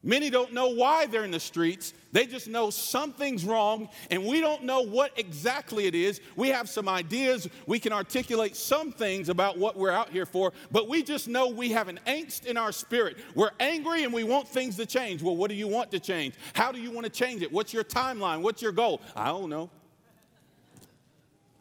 Many 0.02 0.30
don't 0.30 0.54
know 0.54 0.68
why 0.68 1.04
they're 1.04 1.24
in 1.24 1.30
the 1.30 1.40
streets. 1.40 1.92
They 2.12 2.26
just 2.26 2.48
know 2.48 2.70
something's 2.70 3.44
wrong, 3.44 3.90
and 4.10 4.24
we 4.24 4.40
don't 4.40 4.64
know 4.64 4.80
what 4.80 5.12
exactly 5.18 5.86
it 5.86 5.94
is. 5.94 6.22
We 6.36 6.48
have 6.48 6.70
some 6.70 6.88
ideas. 6.88 7.48
We 7.66 7.78
can 7.78 7.92
articulate 7.92 8.56
some 8.56 8.92
things 8.92 9.28
about 9.28 9.58
what 9.58 9.76
we're 9.76 9.90
out 9.90 10.08
here 10.08 10.24
for, 10.24 10.54
but 10.72 10.88
we 10.88 11.02
just 11.02 11.28
know 11.28 11.48
we 11.48 11.70
have 11.72 11.88
an 11.88 12.00
angst 12.06 12.46
in 12.46 12.56
our 12.56 12.72
spirit. 12.72 13.18
We're 13.34 13.50
angry 13.60 14.04
and 14.04 14.12
we 14.12 14.24
want 14.24 14.48
things 14.48 14.76
to 14.76 14.86
change. 14.86 15.22
Well, 15.22 15.36
what 15.36 15.50
do 15.50 15.54
you 15.54 15.68
want 15.68 15.90
to 15.90 16.00
change? 16.00 16.34
How 16.54 16.72
do 16.72 16.80
you 16.80 16.90
want 16.90 17.04
to 17.04 17.12
change 17.12 17.42
it? 17.42 17.52
What's 17.52 17.74
your 17.74 17.84
timeline? 17.84 18.40
What's 18.40 18.62
your 18.62 18.72
goal? 18.72 19.02
I 19.14 19.26
don't 19.26 19.50
know. 19.50 19.68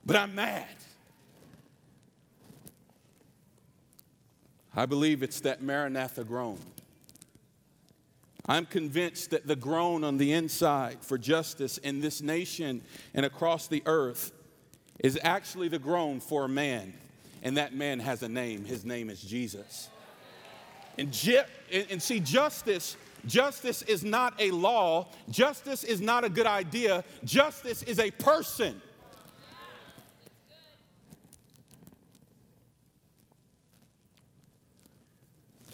But 0.06 0.16
I'm 0.16 0.34
mad. 0.34 0.66
I 4.74 4.86
believe 4.86 5.24
it's 5.24 5.42
that 5.42 5.62
Maranatha 5.62 6.24
groan. 6.24 6.58
I'm 8.50 8.66
convinced 8.66 9.30
that 9.30 9.46
the 9.46 9.56
groan 9.56 10.04
on 10.04 10.18
the 10.18 10.34
inside 10.34 10.98
for 11.02 11.20
justice 11.20 11.78
in 11.78 12.02
this 12.02 12.22
nation 12.22 12.82
and 13.14 13.24
across 13.26 13.68
the 13.68 13.84
earth 13.86 14.32
is 14.98 15.20
actually 15.24 15.68
the 15.70 15.80
groan 15.80 16.20
for 16.20 16.46
a 16.46 16.50
man, 16.50 16.94
and 17.44 17.58
that 17.58 17.76
man 17.76 18.00
has 18.00 18.24
a 18.24 18.28
name. 18.28 18.66
His 18.66 18.84
name 18.84 19.12
is 19.12 19.22
Jesus. 19.22 19.90
And, 20.98 21.16
and 21.72 22.02
see, 22.02 22.20
justice 22.20 22.98
Justice 23.26 23.82
is 23.84 24.04
not 24.04 24.34
a 24.40 24.52
law. 24.52 25.08
Justice 25.30 25.84
is 25.84 26.00
not 26.02 26.24
a 26.24 26.30
good 26.30 26.48
idea. 26.48 27.04
Justice 27.24 27.84
is 27.84 28.00
a 28.00 28.12
person. 28.12 28.82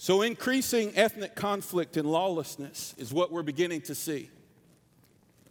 So, 0.06 0.22
increasing 0.22 0.96
ethnic 0.96 1.34
conflict 1.34 1.98
and 1.98 2.08
lawlessness 2.08 2.94
is 3.00 3.12
what 3.12 3.32
we're 3.32 3.42
beginning 3.42 3.82
to 3.82 3.96
see. 3.96 4.30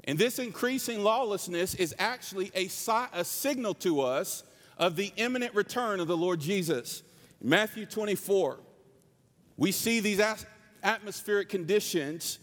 And 0.04 0.16
this 0.16 0.38
increasing 0.38 1.02
lawlessness 1.02 1.74
is 1.74 1.92
actually 1.98 2.52
a, 2.54 2.70
a 3.12 3.24
signal 3.24 3.74
to 3.74 4.02
us 4.02 4.44
of 4.78 4.94
the 4.94 5.12
imminent 5.16 5.56
return 5.56 5.98
of 5.98 6.06
the 6.06 6.16
Lord 6.16 6.38
Jesus. 6.38 7.02
In 7.42 7.48
Matthew 7.48 7.84
24, 7.84 8.60
we 9.56 9.72
see 9.72 9.98
these 9.98 10.20
atmospheric 10.84 11.48
conditions. 11.48 12.38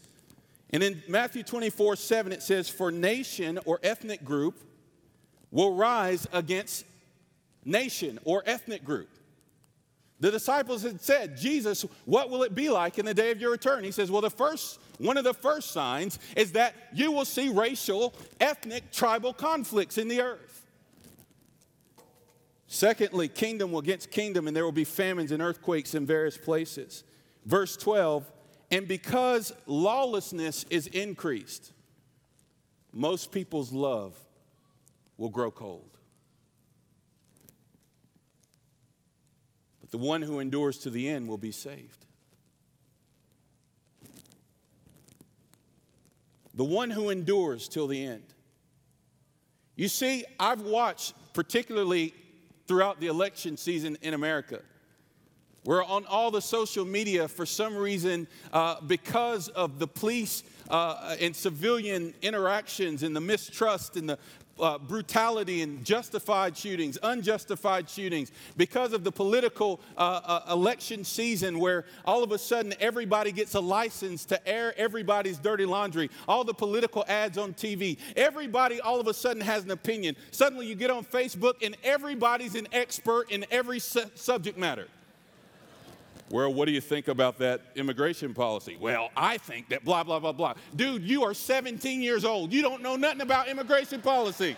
And 0.72 0.84
in 0.84 1.02
Matthew 1.08 1.44
24, 1.44 1.96
7, 1.96 2.34
it 2.34 2.44
says, 2.44 2.68
For 2.68 2.92
nation 2.92 3.58
or 3.64 3.80
ethnic 3.84 4.26
group 4.26 4.60
will 5.50 5.76
rise 5.76 6.28
against 6.34 6.84
nation 7.64 8.20
or 8.26 8.44
ethnic 8.46 8.84
group. 8.84 9.08
The 10.22 10.30
disciples 10.30 10.84
had 10.84 11.02
said, 11.02 11.36
Jesus, 11.36 11.84
what 12.06 12.30
will 12.30 12.44
it 12.44 12.54
be 12.54 12.70
like 12.70 13.00
in 13.00 13.06
the 13.06 13.14
day 13.14 13.32
of 13.32 13.42
your 13.42 13.50
return? 13.50 13.84
He 13.84 13.92
says, 13.92 14.12
Well, 14.12 14.22
the 14.22 14.30
first, 14.30 14.80
one 15.00 15.18
of 15.18 15.24
the 15.24 15.34
first 15.34 15.72
signs 15.72 16.20
is 16.38 16.52
that 16.52 16.76
you 16.94 17.12
will 17.12 17.26
see 17.26 17.50
racial, 17.50 18.14
ethnic, 18.40 18.92
tribal 18.92 19.34
conflicts 19.34 19.98
in 19.98 20.08
the 20.08 20.22
earth. 20.22 20.64
Secondly, 22.68 23.28
kingdom 23.28 23.72
will 23.72 23.80
against 23.80 24.12
kingdom, 24.12 24.48
and 24.48 24.56
there 24.56 24.64
will 24.64 24.72
be 24.72 24.84
famines 24.84 25.32
and 25.32 25.42
earthquakes 25.42 25.96
in 25.96 26.06
various 26.06 26.38
places. 26.38 27.04
Verse 27.46 27.76
12, 27.76 28.32
and 28.70 28.88
because 28.88 29.52
lawlessness 29.66 30.66
is 30.70 30.86
increased, 30.88 31.74
most 32.94 33.32
people's 33.32 33.74
love 33.74 34.16
will 35.18 35.30
grow 35.30 35.50
cold. 35.50 35.98
The 39.92 39.98
one 39.98 40.22
who 40.22 40.40
endures 40.40 40.80
to 40.80 40.90
the 40.90 41.08
end 41.08 41.28
will 41.28 41.38
be 41.38 41.52
saved. 41.52 42.06
The 46.54 46.64
one 46.64 46.90
who 46.90 47.10
endures 47.10 47.68
till 47.68 47.88
the 47.88 48.04
end. 48.04 48.24
You 49.76 49.88
see, 49.88 50.26
I've 50.40 50.62
watched, 50.62 51.14
particularly 51.34 52.14
throughout 52.68 53.00
the 53.00 53.08
election 53.08 53.58
season 53.58 53.98
in 54.02 54.14
America, 54.14 54.62
where 55.64 55.84
on 55.84 56.06
all 56.06 56.32
the 56.32 56.42
social 56.42 56.86
media, 56.86 57.28
for 57.28 57.46
some 57.46 57.76
reason, 57.76 58.28
uh, 58.52 58.82
because 58.82 59.48
of 59.50 59.80
the 59.80 59.88
police 59.88 60.44
uh, 60.70 61.16
and 61.20 61.36
civilian 61.36 62.14
interactions 62.22 63.04
and 63.04 63.16
the 63.16 63.22
mistrust 63.22 63.96
and 63.98 64.10
the 64.10 64.18
uh, 64.62 64.78
brutality 64.78 65.62
and 65.62 65.84
justified 65.84 66.56
shootings, 66.56 66.98
unjustified 67.04 67.90
shootings, 67.90 68.32
because 68.58 68.94
of 68.94 69.04
the 69.04 69.12
political 69.12 69.82
uh, 69.98 70.22
uh, 70.24 70.54
election 70.54 71.04
season 71.04 71.60
where 71.60 71.86
all 72.06 72.24
of 72.24 72.32
a 72.32 72.38
sudden 72.38 72.74
everybody 72.80 73.32
gets 73.32 73.56
a 73.56 73.60
license 73.60 74.26
to 74.26 74.48
air 74.48 74.74
everybody's 74.78 75.38
dirty 75.38 75.66
laundry, 75.66 76.10
all 76.28 76.44
the 76.44 76.54
political 76.54 77.04
ads 77.08 77.38
on 77.38 77.54
TV, 77.54 77.98
everybody 78.16 78.80
all 78.82 79.00
of 79.00 79.08
a 79.08 79.14
sudden 79.14 79.42
has 79.42 79.64
an 79.64 79.72
opinion. 79.72 80.16
Suddenly 80.32 80.68
you 80.68 80.76
get 80.76 80.92
on 80.92 81.04
Facebook 81.04 81.64
and 81.64 81.76
everybody's 81.84 82.56
an 82.56 82.68
expert 82.72 83.32
in 83.32 83.46
every 83.52 83.80
su- 83.80 84.10
subject 84.16 84.58
matter. 84.58 84.88
Well, 86.32 86.54
what 86.54 86.66
do 86.66 86.72
you 86.72 86.82
think 86.82 87.10
about 87.10 87.40
that 87.40 87.62
immigration 87.76 88.34
policy? 88.34 88.78
Well, 88.80 89.10
I 89.18 89.38
think 89.38 89.70
that 89.70 89.84
blah, 89.84 90.04
blah, 90.04 90.20
blah, 90.20 90.32
blah. 90.32 90.54
Dude, 90.76 91.04
you 91.04 91.24
are 91.24 91.34
17 91.34 92.02
years 92.02 92.24
old. 92.24 92.54
You 92.54 92.62
don't 92.62 92.82
know 92.82 92.96
nothing 92.96 93.22
about 93.22 93.50
immigration 93.50 94.02
policy. 94.02 94.56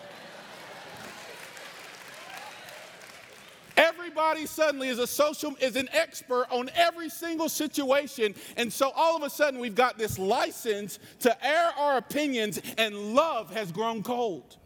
Everybody 3.75 4.45
suddenly 4.45 4.89
is 4.89 4.99
a 4.99 5.07
social 5.07 5.55
is 5.59 5.75
an 5.75 5.89
expert 5.93 6.45
on 6.51 6.69
every 6.75 7.09
single 7.09 7.49
situation. 7.49 8.35
And 8.55 8.71
so 8.71 8.91
all 8.95 9.15
of 9.15 9.23
a 9.23 9.29
sudden 9.31 9.59
we've 9.59 9.73
got 9.73 9.97
this 9.97 10.19
license 10.19 10.99
to 11.21 11.45
air 11.45 11.71
our 11.77 11.97
opinions 11.97 12.61
and 12.77 13.15
love 13.15 13.51
has 13.51 13.71
grown 13.71 14.03
cold. 14.03 14.57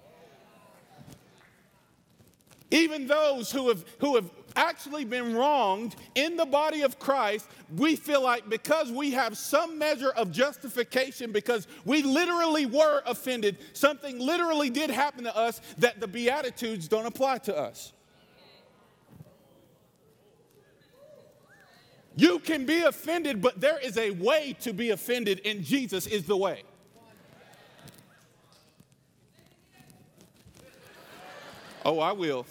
Even 2.70 3.08
those 3.08 3.50
who 3.50 3.70
have, 3.70 3.86
who 4.00 4.16
have 4.16 4.30
actually 4.58 5.06
been 5.06 5.36
wronged 5.36 5.96
in 6.16 6.36
the 6.36 6.46
body 6.46 6.82
of 6.82 7.00
Christ, 7.00 7.48
we 7.76 7.96
feel 7.96 8.22
like 8.22 8.50
because 8.50 8.92
we 8.92 9.12
have 9.12 9.38
some 9.38 9.78
measure 9.78 10.10
of 10.10 10.32
justification, 10.32 11.32
because 11.32 11.68
we 11.86 12.04
literally 12.04 12.66
were 12.66 13.02
offended, 13.06 13.58
something 13.74 14.20
literally 14.20 14.70
did 14.70 14.90
happen 14.90 15.24
to 15.24 15.36
us, 15.36 15.62
that 15.78 16.00
the 16.00 16.08
Beatitudes 16.08 16.88
don't 16.88 17.06
apply 17.06 17.38
to 17.40 17.56
us. 17.56 17.94
You 22.16 22.40
can 22.40 22.66
be 22.66 22.82
offended, 22.82 23.44
but 23.44 23.62
there 23.62 23.78
is 23.78 23.96
a 23.96 24.10
way 24.10 24.58
to 24.62 24.74
be 24.74 24.90
offended, 24.90 25.40
and 25.46 25.64
Jesus 25.64 26.08
is 26.08 26.24
the 26.24 26.36
way. 26.36 26.64
Oh, 31.86 32.00
I 32.00 32.12
will. 32.12 32.46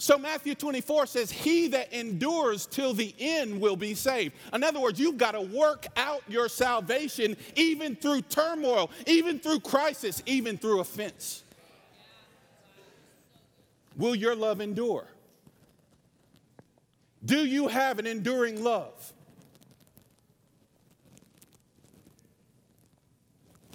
So 0.00 0.16
Matthew 0.16 0.54
24 0.54 1.04
says, 1.04 1.30
He 1.30 1.68
that 1.68 1.92
endures 1.92 2.64
till 2.64 2.94
the 2.94 3.14
end 3.18 3.60
will 3.60 3.76
be 3.76 3.92
saved. 3.92 4.34
In 4.50 4.64
other 4.64 4.80
words, 4.80 4.98
you've 4.98 5.18
got 5.18 5.32
to 5.32 5.42
work 5.42 5.86
out 5.94 6.22
your 6.26 6.48
salvation 6.48 7.36
even 7.54 7.94
through 7.96 8.22
turmoil, 8.22 8.90
even 9.06 9.38
through 9.38 9.60
crisis, 9.60 10.22
even 10.24 10.56
through 10.56 10.80
offense. 10.80 11.44
Will 13.98 14.14
your 14.14 14.34
love 14.34 14.62
endure? 14.62 15.06
Do 17.22 17.44
you 17.44 17.68
have 17.68 17.98
an 17.98 18.06
enduring 18.06 18.64
love? 18.64 19.12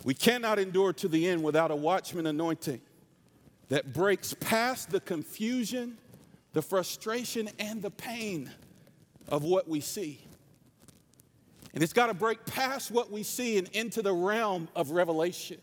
We 0.03 0.15
cannot 0.15 0.58
endure 0.58 0.91
to 0.94 1.08
the 1.08 1.27
end 1.27 1.44
without 1.44 1.70
a 1.70 1.75
watchman 1.75 2.25
anointing 2.25 2.82
that 3.70 3.94
breaks 3.94 4.34
past 4.34 4.89
the 4.89 5.00
confusion 5.00 6.00
the 6.56 6.62
frustration 6.62 7.50
and 7.60 7.82
the 7.82 7.92
pain 7.92 8.50
of 9.28 9.44
what 9.44 9.68
we 9.68 9.82
see. 9.82 10.22
And 11.74 11.84
it's 11.84 11.92
got 11.92 12.08
to 12.08 12.14
break 12.14 12.46
past 12.46 12.92
what 12.92 13.12
we 13.12 13.24
see 13.24 13.58
and 13.58 13.68
into 13.74 14.02
the 14.02 14.14
realm 14.14 14.70
of 14.74 14.92
revelation, 14.92 15.58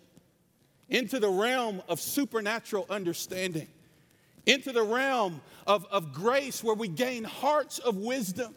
into 0.90 1.18
the 1.18 1.30
realm 1.30 1.80
of 1.88 1.98
supernatural 1.98 2.84
understanding, 2.90 3.68
into 4.44 4.70
the 4.70 4.82
realm 4.82 5.40
of, 5.66 5.86
of 5.90 6.12
grace 6.12 6.62
where 6.62 6.74
we 6.74 6.88
gain 6.88 7.24
hearts 7.24 7.78
of 7.78 7.96
wisdom 7.96 8.54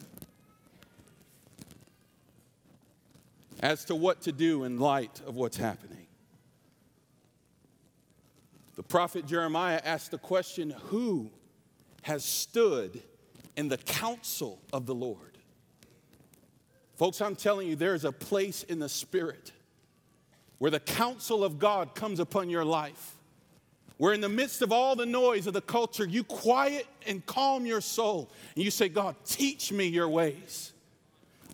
as 3.61 3.85
to 3.85 3.95
what 3.95 4.23
to 4.23 4.33
do 4.33 4.65
in 4.65 4.77
light 4.77 5.21
of 5.25 5.37
what's 5.37 5.55
happening. 5.55 6.05
The 8.75 8.83
prophet 8.83 9.25
Jeremiah 9.25 9.79
asked 9.85 10.11
the 10.11 10.17
question 10.17 10.71
who 10.87 11.31
has 12.05 12.23
stood 12.23 13.01
in 13.57 13.67
the 13.67 13.79
counsel 13.79 14.61
of 14.71 14.85
the 14.85 14.93
Lord. 14.93 15.39
Folks, 16.97 17.19
I'm 17.19 17.35
telling 17.35 17.67
you, 17.67 17.75
there 17.75 17.95
is 17.95 18.05
a 18.05 18.11
place 18.11 18.61
in 18.61 18.77
the 18.77 18.87
Spirit 18.87 19.51
where 20.59 20.69
the 20.69 20.79
counsel 20.79 21.43
of 21.43 21.57
God 21.57 21.95
comes 21.95 22.19
upon 22.19 22.47
your 22.47 22.63
life. 22.63 23.15
Where, 23.97 24.13
in 24.13 24.21
the 24.21 24.29
midst 24.29 24.61
of 24.61 24.71
all 24.71 24.95
the 24.95 25.07
noise 25.07 25.47
of 25.47 25.53
the 25.53 25.61
culture, 25.61 26.05
you 26.05 26.23
quiet 26.23 26.85
and 27.07 27.25
calm 27.25 27.65
your 27.65 27.81
soul 27.81 28.29
and 28.53 28.63
you 28.63 28.69
say, 28.69 28.87
God, 28.87 29.15
teach 29.25 29.71
me 29.71 29.87
your 29.87 30.07
ways. 30.07 30.73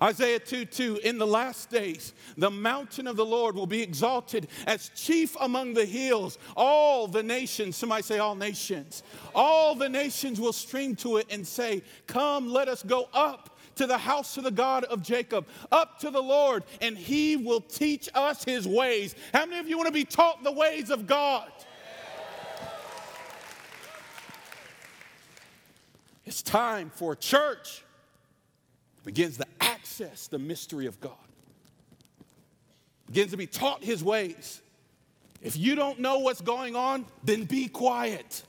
Isaiah 0.02 0.40
2 0.40 0.66
2, 0.66 1.02
in 1.04 1.20
the 1.20 1.28
last 1.28 1.70
days, 1.70 2.14
the 2.36 2.50
mountain 2.50 3.06
of 3.06 3.16
the 3.16 3.26
Lord 3.26 3.56
will 3.56 3.68
be 3.68 3.84
exalted 3.84 4.48
as 4.66 4.90
chief 4.96 5.36
among 5.40 5.76
the 5.76 5.86
hills. 5.86 6.40
All 6.58 7.08
the 7.08 7.22
nations, 7.22 7.76
somebody 7.78 8.02
say, 8.02 8.18
all 8.18 8.36
nations, 8.36 9.04
all 9.36 9.76
the 9.76 9.90
nations 9.90 10.40
will 10.40 10.54
stream 10.54 10.96
to 10.98 11.18
it 11.18 11.28
and 11.30 11.46
say, 11.46 11.84
Come, 12.08 12.50
let 12.50 12.68
us 12.68 12.82
go 12.82 13.10
up 13.14 13.60
to 13.76 13.86
the 13.86 13.98
house 13.98 14.38
of 14.38 14.44
the 14.44 14.52
God 14.52 14.86
of 14.86 15.04
Jacob, 15.04 15.48
up 15.72 16.00
to 16.00 16.10
the 16.10 16.22
Lord, 16.22 16.64
and 16.82 16.98
he 16.98 17.36
will 17.36 17.62
teach 17.62 18.10
us 18.16 18.44
his 18.44 18.68
ways. 18.68 19.16
How 19.34 19.46
many 19.46 19.60
of 19.60 19.70
you 19.70 19.78
want 19.78 19.88
to 19.88 19.94
be 19.94 20.06
taught 20.06 20.44
the 20.44 20.52
ways 20.52 20.90
of 20.90 21.06
God? 21.06 21.52
It's 26.26 26.42
time 26.42 26.92
for 26.96 27.16
church 27.16 27.84
begins 29.04 29.38
to 29.38 29.46
access 29.60 30.28
the 30.28 30.40
mystery 30.40 30.86
of 30.86 31.00
God, 31.00 31.14
begins 33.08 33.32
to 33.32 33.38
be 33.38 33.48
taught 33.48 33.84
his 33.84 34.04
ways. 34.04 34.62
If 35.42 35.58
you 35.58 35.76
don't 35.76 36.00
know 36.00 36.20
what's 36.20 36.42
going 36.42 36.76
on, 36.76 37.06
then 37.24 37.46
be 37.46 37.68
quiet. 37.68 38.44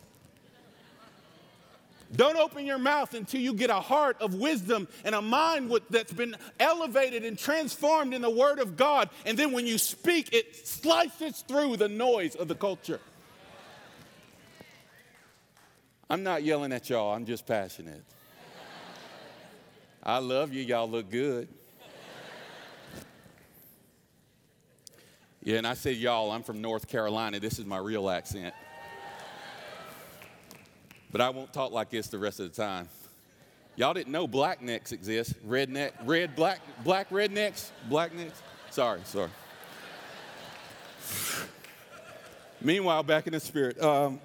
Don't 2.15 2.37
open 2.37 2.67
your 2.67 2.79
mouth 2.79 3.15
until 3.15 3.41
you 3.41 3.55
get 3.55 3.71
a 3.71 3.81
heart 3.81 4.19
of 4.21 4.35
wisdom 4.35 4.87
and 5.03 5.15
a 5.15 5.23
mind 5.23 5.73
that's 5.89 6.13
been 6.13 6.37
elevated 6.61 7.25
and 7.25 7.39
transformed 7.39 8.13
in 8.13 8.21
the 8.21 8.29
Word 8.29 8.59
of 8.59 8.77
God. 8.77 9.09
And 9.25 9.39
then 9.39 9.53
when 9.53 9.67
you 9.67 9.79
speak, 9.79 10.35
it 10.35 10.67
slices 10.67 11.41
through 11.41 11.79
the 11.79 11.89
noise 11.89 12.35
of 12.35 12.49
the 12.49 12.55
culture. 12.55 13.01
I'm 16.11 16.23
not 16.23 16.43
yelling 16.43 16.73
at 16.73 16.91
y'all, 16.91 17.15
I'm 17.15 17.25
just 17.25 17.47
passionate. 17.47 18.05
I 20.03 20.19
love 20.19 20.53
you. 20.53 20.63
Y'all 20.63 20.91
look 20.91 21.11
good. 21.11 21.49
Yeah, 25.45 25.59
and 25.59 25.67
I 25.67 25.75
said, 25.75 25.97
y'all, 25.97 26.31
I'm 26.31 26.43
from 26.43 26.61
North 26.61 26.89
Carolina. 26.89 27.39
This 27.41 27.59
is 27.59 27.65
my 27.65 27.79
real 27.79 28.09
accent. 28.09 28.55
But 31.11 31.21
I 31.21 31.31
won't 31.31 31.53
talk 31.53 31.73
like 31.73 31.91
this 31.91 32.09
the 32.09 32.19
rest 32.19 32.41
of 32.41 32.53
the 32.53 32.63
time. 32.63 32.89
Y'all 33.77 33.95
didn't 33.95 34.13
know 34.13 34.27
black 34.27 34.61
necks 34.61 34.93
exist. 34.93 35.35
Redneck, 35.47 35.93
red, 36.05 36.35
black, 36.37 36.61
black 36.85 37.11
rednecks, 37.11 37.71
black 37.89 38.15
necks. 38.15 38.43
Sorry, 38.71 39.01
sorry. 39.05 39.31
Meanwhile, 42.61 43.03
back 43.03 43.27
in 43.27 43.33
the 43.33 43.41
spirit. 43.41 43.83
Um, 43.83 44.21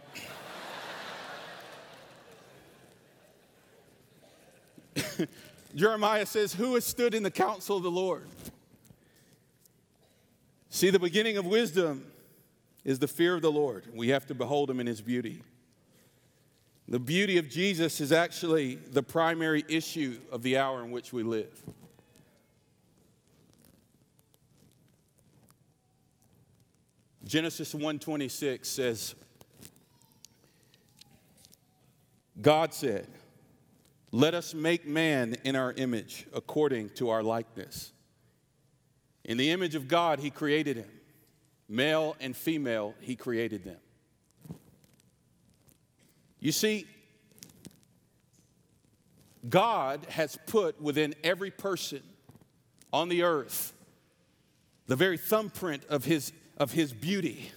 Jeremiah 5.76 6.26
says, 6.26 6.54
Who 6.54 6.76
has 6.76 6.86
stood 6.86 7.14
in 7.14 7.24
the 7.24 7.32
counsel 7.32 7.78
of 7.78 7.84
the 7.84 7.92
Lord? 7.92 8.28
See, 10.70 10.90
the 10.90 11.00
beginning 11.00 11.38
of 11.38 11.46
wisdom 11.46 12.06
is 12.84 13.00
the 13.00 13.08
fear 13.08 13.36
of 13.36 13.42
the 13.42 13.52
Lord. 13.52 13.86
We 13.94 14.10
have 14.10 14.26
to 14.28 14.36
behold 14.36 14.70
him 14.70 14.80
in 14.80 14.88
his 14.88 15.02
beauty. 15.02 15.42
The 16.88 17.00
beauty 17.00 17.38
of 17.38 17.50
Jesus 17.50 18.00
is 18.00 18.12
actually 18.12 18.76
the 18.76 19.04
primary 19.04 19.66
issue 19.68 20.20
of 20.32 20.42
the 20.42 20.58
hour 20.58 20.84
in 20.84 20.92
which 20.92 21.12
we 21.12 21.22
live. 21.22 21.64
Genesis 27.26 27.74
1:26 27.74 28.66
says 28.66 29.16
God 32.40 32.74
said, 32.74 33.08
let 34.18 34.34
us 34.34 34.56
make 34.56 34.88
man 34.88 35.36
in 35.44 35.56
our 35.56 35.74
image, 35.74 36.26
according 36.34 36.90
to 36.90 37.12
our 37.12 37.22
likeness. 37.22 37.92
In 39.24 39.38
the 39.38 39.52
image 39.52 39.76
of 39.76 39.88
God, 39.88 40.18
He 40.18 40.32
created 40.32 40.76
him. 40.76 40.90
Male 41.70 42.16
and 42.20 42.36
female, 42.36 42.96
He 43.00 43.16
created 43.16 43.64
them. 43.64 43.78
You 46.40 46.52
see, 46.52 46.88
God 49.48 50.08
has 50.10 50.36
put 50.48 50.82
within 50.82 51.14
every 51.24 51.52
person 51.52 52.02
on 52.92 53.10
the 53.10 53.22
earth 53.22 53.72
the 54.88 54.96
very 54.96 55.18
thumbprint 55.18 55.84
of 55.90 56.06
his, 56.06 56.34
of 56.58 56.72
his 56.72 56.92
beauty. 56.92 57.52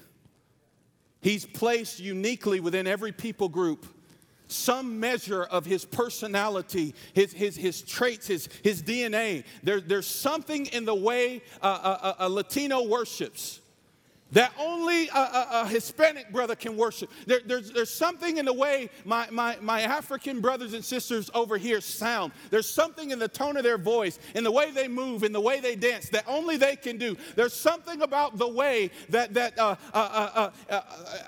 He's 1.22 1.46
placed 1.46 2.00
uniquely 2.00 2.60
within 2.60 2.86
every 2.86 3.12
people 3.12 3.48
group 3.48 3.86
some 4.50 5.00
measure 5.00 5.44
of 5.44 5.64
his 5.64 5.84
personality, 5.84 6.94
his, 7.14 7.32
his, 7.32 7.56
his 7.56 7.82
traits, 7.82 8.26
his, 8.26 8.48
his 8.62 8.82
DNA. 8.82 9.44
There, 9.62 9.80
there's 9.80 10.06
something 10.06 10.66
in 10.66 10.84
the 10.84 10.94
way 10.94 11.42
a, 11.62 11.68
a, 11.68 12.16
a 12.20 12.28
Latino 12.28 12.82
worships 12.82 13.59
that 14.32 14.52
only 14.58 15.08
a, 15.08 15.18
a, 15.18 15.48
a, 15.52 15.68
Hispanic 15.68 16.30
brother 16.32 16.54
can 16.54 16.76
worship. 16.76 17.10
There, 17.26 17.40
there's, 17.44 17.70
there's 17.72 17.92
something 17.92 18.38
in 18.38 18.44
the 18.44 18.52
way 18.52 18.90
my, 19.04 19.28
my, 19.30 19.56
my 19.60 19.82
African 19.82 20.40
brothers 20.40 20.74
and 20.74 20.84
sisters 20.84 21.30
over 21.34 21.56
here 21.56 21.80
sound. 21.80 22.32
There's 22.50 22.68
something 22.68 23.10
in 23.10 23.18
the 23.18 23.28
tone 23.28 23.56
of 23.56 23.62
their 23.62 23.78
voice, 23.78 24.18
in 24.34 24.44
the 24.44 24.50
way 24.50 24.70
they 24.70 24.88
move, 24.88 25.24
in 25.24 25.32
the 25.32 25.40
way 25.40 25.60
they 25.60 25.76
dance 25.76 26.08
that 26.10 26.24
only 26.26 26.56
they 26.56 26.76
can 26.76 26.96
do. 26.96 27.16
There's 27.34 27.54
something 27.54 28.02
about 28.02 28.38
the 28.38 28.48
way 28.48 28.90
that, 29.08 29.34
that 29.34 29.58
uh, 29.58 29.76
uh, 29.92 29.96
uh, 29.96 30.50
uh, 30.70 30.74
uh 30.74 30.82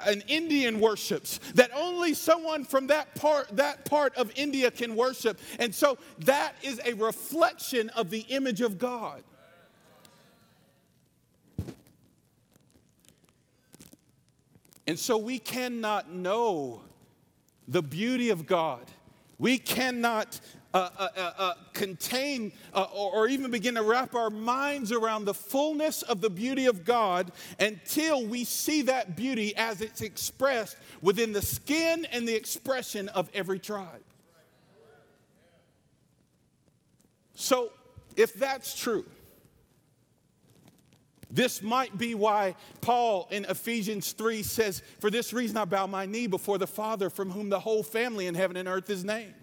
an 0.07 0.23
Indian 0.29 0.81
worships 0.81 1.39
that 1.55 1.71
only 1.75 2.15
someone 2.15 2.65
from 2.65 2.87
that 2.89 3.15
part, 3.15 3.49
that 3.57 3.85
part 3.85 4.15
of 4.17 4.33
India 4.37 4.71
can 4.71 4.95
worship. 4.95 5.39
And 5.59 5.75
so 5.75 5.99
that 6.21 6.55
is 6.63 6.81
a 6.85 6.95
reflection 6.95 7.89
of 7.91 8.11
the 8.11 8.21
image 8.29 8.61
of 8.61 8.79
God. 8.79 9.23
And 14.87 14.99
so 14.99 15.17
we 15.17 15.39
cannot 15.39 16.13
know 16.13 16.83
the 17.69 17.83
beauty 17.83 18.31
of 18.31 18.47
God. 18.47 18.83
We 19.39 19.59
cannot 19.59 20.41
uh, 20.75 20.89
uh, 20.99 21.09
uh, 21.17 21.33
uh 21.37 21.55
contain 21.75 22.53
uh, 22.73 22.87
or, 22.95 23.13
or 23.13 23.29
even 23.29 23.51
begin 23.51 23.75
to 23.75 23.83
wrap 23.83 24.15
our 24.15 24.31
minds 24.31 24.91
around 24.91 25.27
the 25.27 25.35
fullness 25.35 26.03
of 26.03 26.21
the 26.21 26.31
beauty 26.31 26.67
of 26.67 26.85
God 26.85 27.31
until 27.61 28.27
we 28.27 28.45
see 28.45 28.83
that 28.83 29.15
beauty 29.15 29.55
as 29.57 29.81
it's 29.81 30.01
expressed 30.01 30.77
within 31.03 31.33
the 31.33 31.43
skin 31.43 32.07
and 32.11 32.27
the 32.27 32.35
expression 32.35 33.09
of 33.11 33.31
every 33.35 33.59
tribe. 33.59 34.03
So, 37.35 37.73
if 38.17 38.35
that's 38.35 38.79
true, 38.79 39.05
This 41.33 41.63
might 41.63 41.97
be 41.97 42.15
why 42.15 42.55
Paul 42.83 43.27
in 43.31 43.47
Ephesians 43.47 44.13
3 44.13 44.43
says, 44.43 44.83
For 45.01 45.11
this 45.11 45.33
reason 45.33 45.57
I 45.57 45.65
bow 45.65 45.87
my 45.87 46.05
knee 46.05 46.27
before 46.27 46.59
the 46.59 46.67
Father, 46.67 47.09
from 47.09 47.31
whom 47.31 47.49
the 47.49 47.59
whole 47.59 47.83
family 47.83 48.27
in 48.27 48.35
heaven 48.35 48.59
and 48.59 48.69
earth 48.69 48.91
is 48.91 49.03
named. 49.03 49.42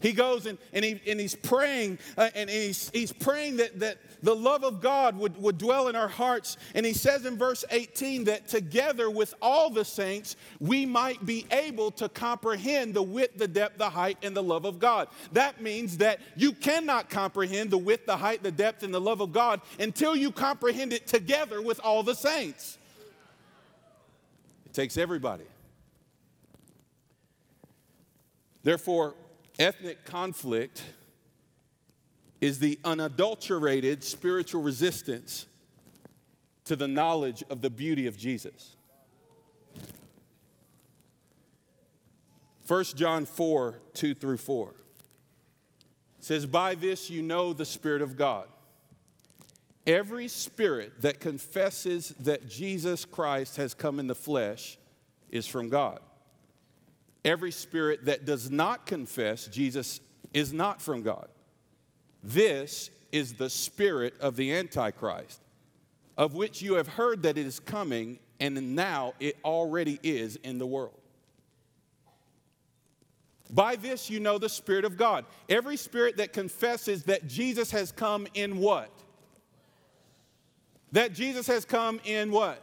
He 0.00 0.12
goes 0.12 0.46
and, 0.46 0.58
and, 0.72 0.84
he, 0.84 1.00
and 1.06 1.20
he's 1.20 1.34
praying, 1.34 1.98
uh, 2.16 2.30
and 2.34 2.48
he's, 2.48 2.90
he's 2.92 3.12
praying 3.12 3.58
that, 3.58 3.78
that 3.80 3.98
the 4.22 4.34
love 4.34 4.64
of 4.64 4.80
God 4.80 5.16
would, 5.18 5.40
would 5.40 5.58
dwell 5.58 5.88
in 5.88 5.96
our 5.96 6.08
hearts. 6.08 6.56
And 6.74 6.84
he 6.84 6.92
says 6.92 7.26
in 7.26 7.36
verse 7.36 7.64
18 7.70 8.24
that 8.24 8.48
together 8.48 9.10
with 9.10 9.34
all 9.42 9.70
the 9.70 9.84
saints, 9.84 10.36
we 10.58 10.86
might 10.86 11.24
be 11.24 11.46
able 11.50 11.90
to 11.92 12.08
comprehend 12.08 12.94
the 12.94 13.02
width, 13.02 13.38
the 13.38 13.48
depth, 13.48 13.78
the 13.78 13.90
height, 13.90 14.16
and 14.22 14.34
the 14.34 14.42
love 14.42 14.64
of 14.64 14.78
God. 14.78 15.08
That 15.32 15.60
means 15.60 15.98
that 15.98 16.20
you 16.34 16.52
cannot 16.52 17.10
comprehend 17.10 17.70
the 17.70 17.78
width, 17.78 18.06
the 18.06 18.16
height, 18.16 18.42
the 18.42 18.52
depth, 18.52 18.82
and 18.82 18.92
the 18.92 19.00
love 19.00 19.20
of 19.20 19.32
God 19.32 19.60
until 19.78 20.16
you 20.16 20.32
comprehend 20.32 20.92
it 20.92 21.06
together 21.06 21.60
with 21.60 21.80
all 21.84 22.02
the 22.02 22.14
saints. 22.14 22.78
It 24.64 24.72
takes 24.72 24.96
everybody. 24.96 25.44
Therefore, 28.62 29.14
Ethnic 29.60 30.06
conflict 30.06 30.82
is 32.40 32.60
the 32.60 32.78
unadulterated 32.82 34.02
spiritual 34.02 34.62
resistance 34.62 35.44
to 36.64 36.76
the 36.76 36.88
knowledge 36.88 37.44
of 37.50 37.60
the 37.60 37.68
beauty 37.68 38.06
of 38.06 38.16
Jesus. 38.16 38.76
1 42.66 42.84
John 42.96 43.26
4 43.26 43.78
2 43.92 44.14
through 44.14 44.38
4 44.38 44.74
says, 46.20 46.46
By 46.46 46.74
this 46.74 47.10
you 47.10 47.20
know 47.20 47.52
the 47.52 47.66
Spirit 47.66 48.00
of 48.00 48.16
God. 48.16 48.46
Every 49.86 50.28
spirit 50.28 51.02
that 51.02 51.20
confesses 51.20 52.14
that 52.20 52.48
Jesus 52.48 53.04
Christ 53.04 53.58
has 53.58 53.74
come 53.74 54.00
in 54.00 54.06
the 54.06 54.14
flesh 54.14 54.78
is 55.30 55.46
from 55.46 55.68
God. 55.68 56.00
Every 57.24 57.52
spirit 57.52 58.06
that 58.06 58.24
does 58.24 58.50
not 58.50 58.86
confess 58.86 59.46
Jesus 59.46 60.00
is 60.32 60.52
not 60.52 60.80
from 60.80 61.02
God. 61.02 61.28
This 62.22 62.90
is 63.12 63.34
the 63.34 63.50
spirit 63.50 64.14
of 64.20 64.36
the 64.36 64.52
Antichrist, 64.54 65.40
of 66.16 66.34
which 66.34 66.62
you 66.62 66.74
have 66.74 66.88
heard 66.88 67.22
that 67.22 67.36
it 67.36 67.46
is 67.46 67.60
coming, 67.60 68.18
and 68.38 68.74
now 68.74 69.14
it 69.20 69.36
already 69.44 69.98
is 70.02 70.36
in 70.36 70.58
the 70.58 70.66
world. 70.66 71.00
By 73.52 73.76
this 73.76 74.08
you 74.08 74.20
know 74.20 74.38
the 74.38 74.48
Spirit 74.48 74.84
of 74.84 74.96
God. 74.96 75.24
Every 75.48 75.76
spirit 75.76 76.18
that 76.18 76.32
confesses 76.32 77.04
that 77.04 77.26
Jesus 77.26 77.70
has 77.72 77.90
come 77.90 78.28
in 78.34 78.58
what? 78.58 78.90
That 80.92 81.12
Jesus 81.12 81.46
has 81.48 81.64
come 81.64 82.00
in 82.04 82.30
what? 82.30 82.62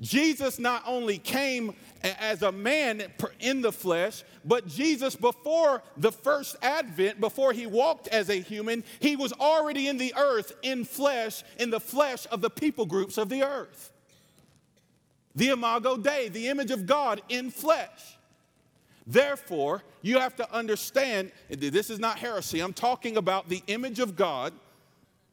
Jesus 0.00 0.58
not 0.58 0.82
only 0.86 1.18
came 1.18 1.74
as 2.02 2.42
a 2.42 2.52
man 2.52 3.02
in 3.40 3.60
the 3.60 3.72
flesh, 3.72 4.22
but 4.44 4.66
Jesus, 4.66 5.16
before 5.16 5.82
the 5.96 6.12
first 6.12 6.56
advent, 6.62 7.20
before 7.20 7.52
he 7.52 7.66
walked 7.66 8.08
as 8.08 8.30
a 8.30 8.40
human, 8.40 8.84
he 9.00 9.16
was 9.16 9.32
already 9.34 9.88
in 9.88 9.98
the 9.98 10.14
earth 10.16 10.52
in 10.62 10.84
flesh, 10.84 11.42
in 11.58 11.70
the 11.70 11.80
flesh 11.80 12.26
of 12.30 12.40
the 12.40 12.50
people 12.50 12.86
groups 12.86 13.18
of 13.18 13.28
the 13.28 13.42
earth. 13.42 13.92
The 15.34 15.50
Imago 15.50 15.96
Dei, 15.96 16.28
the 16.28 16.48
image 16.48 16.70
of 16.70 16.86
God 16.86 17.20
in 17.28 17.50
flesh. 17.50 18.18
Therefore, 19.06 19.82
you 20.02 20.18
have 20.18 20.36
to 20.36 20.52
understand 20.52 21.32
this 21.48 21.90
is 21.90 21.98
not 21.98 22.18
heresy. 22.18 22.60
I'm 22.60 22.74
talking 22.74 23.16
about 23.16 23.48
the 23.48 23.62
image 23.66 24.00
of 24.00 24.16
God, 24.16 24.52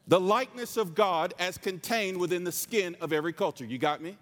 the 0.08 0.20
likeness 0.20 0.76
of 0.76 0.94
God 0.94 1.34
as 1.38 1.58
contained 1.58 2.18
within 2.18 2.44
the 2.44 2.52
skin 2.52 2.96
of 3.00 3.12
every 3.12 3.32
culture. 3.32 3.64
You 3.64 3.78
got 3.78 4.00
me? 4.00 4.16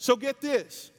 So 0.00 0.16
get 0.16 0.40
this 0.40 0.90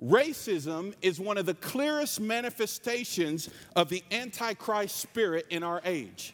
racism 0.00 0.94
is 1.02 1.18
one 1.18 1.36
of 1.36 1.46
the 1.46 1.54
clearest 1.54 2.20
manifestations 2.20 3.50
of 3.74 3.88
the 3.88 4.04
Antichrist 4.12 4.94
spirit 4.94 5.46
in 5.50 5.64
our 5.64 5.80
age. 5.84 6.32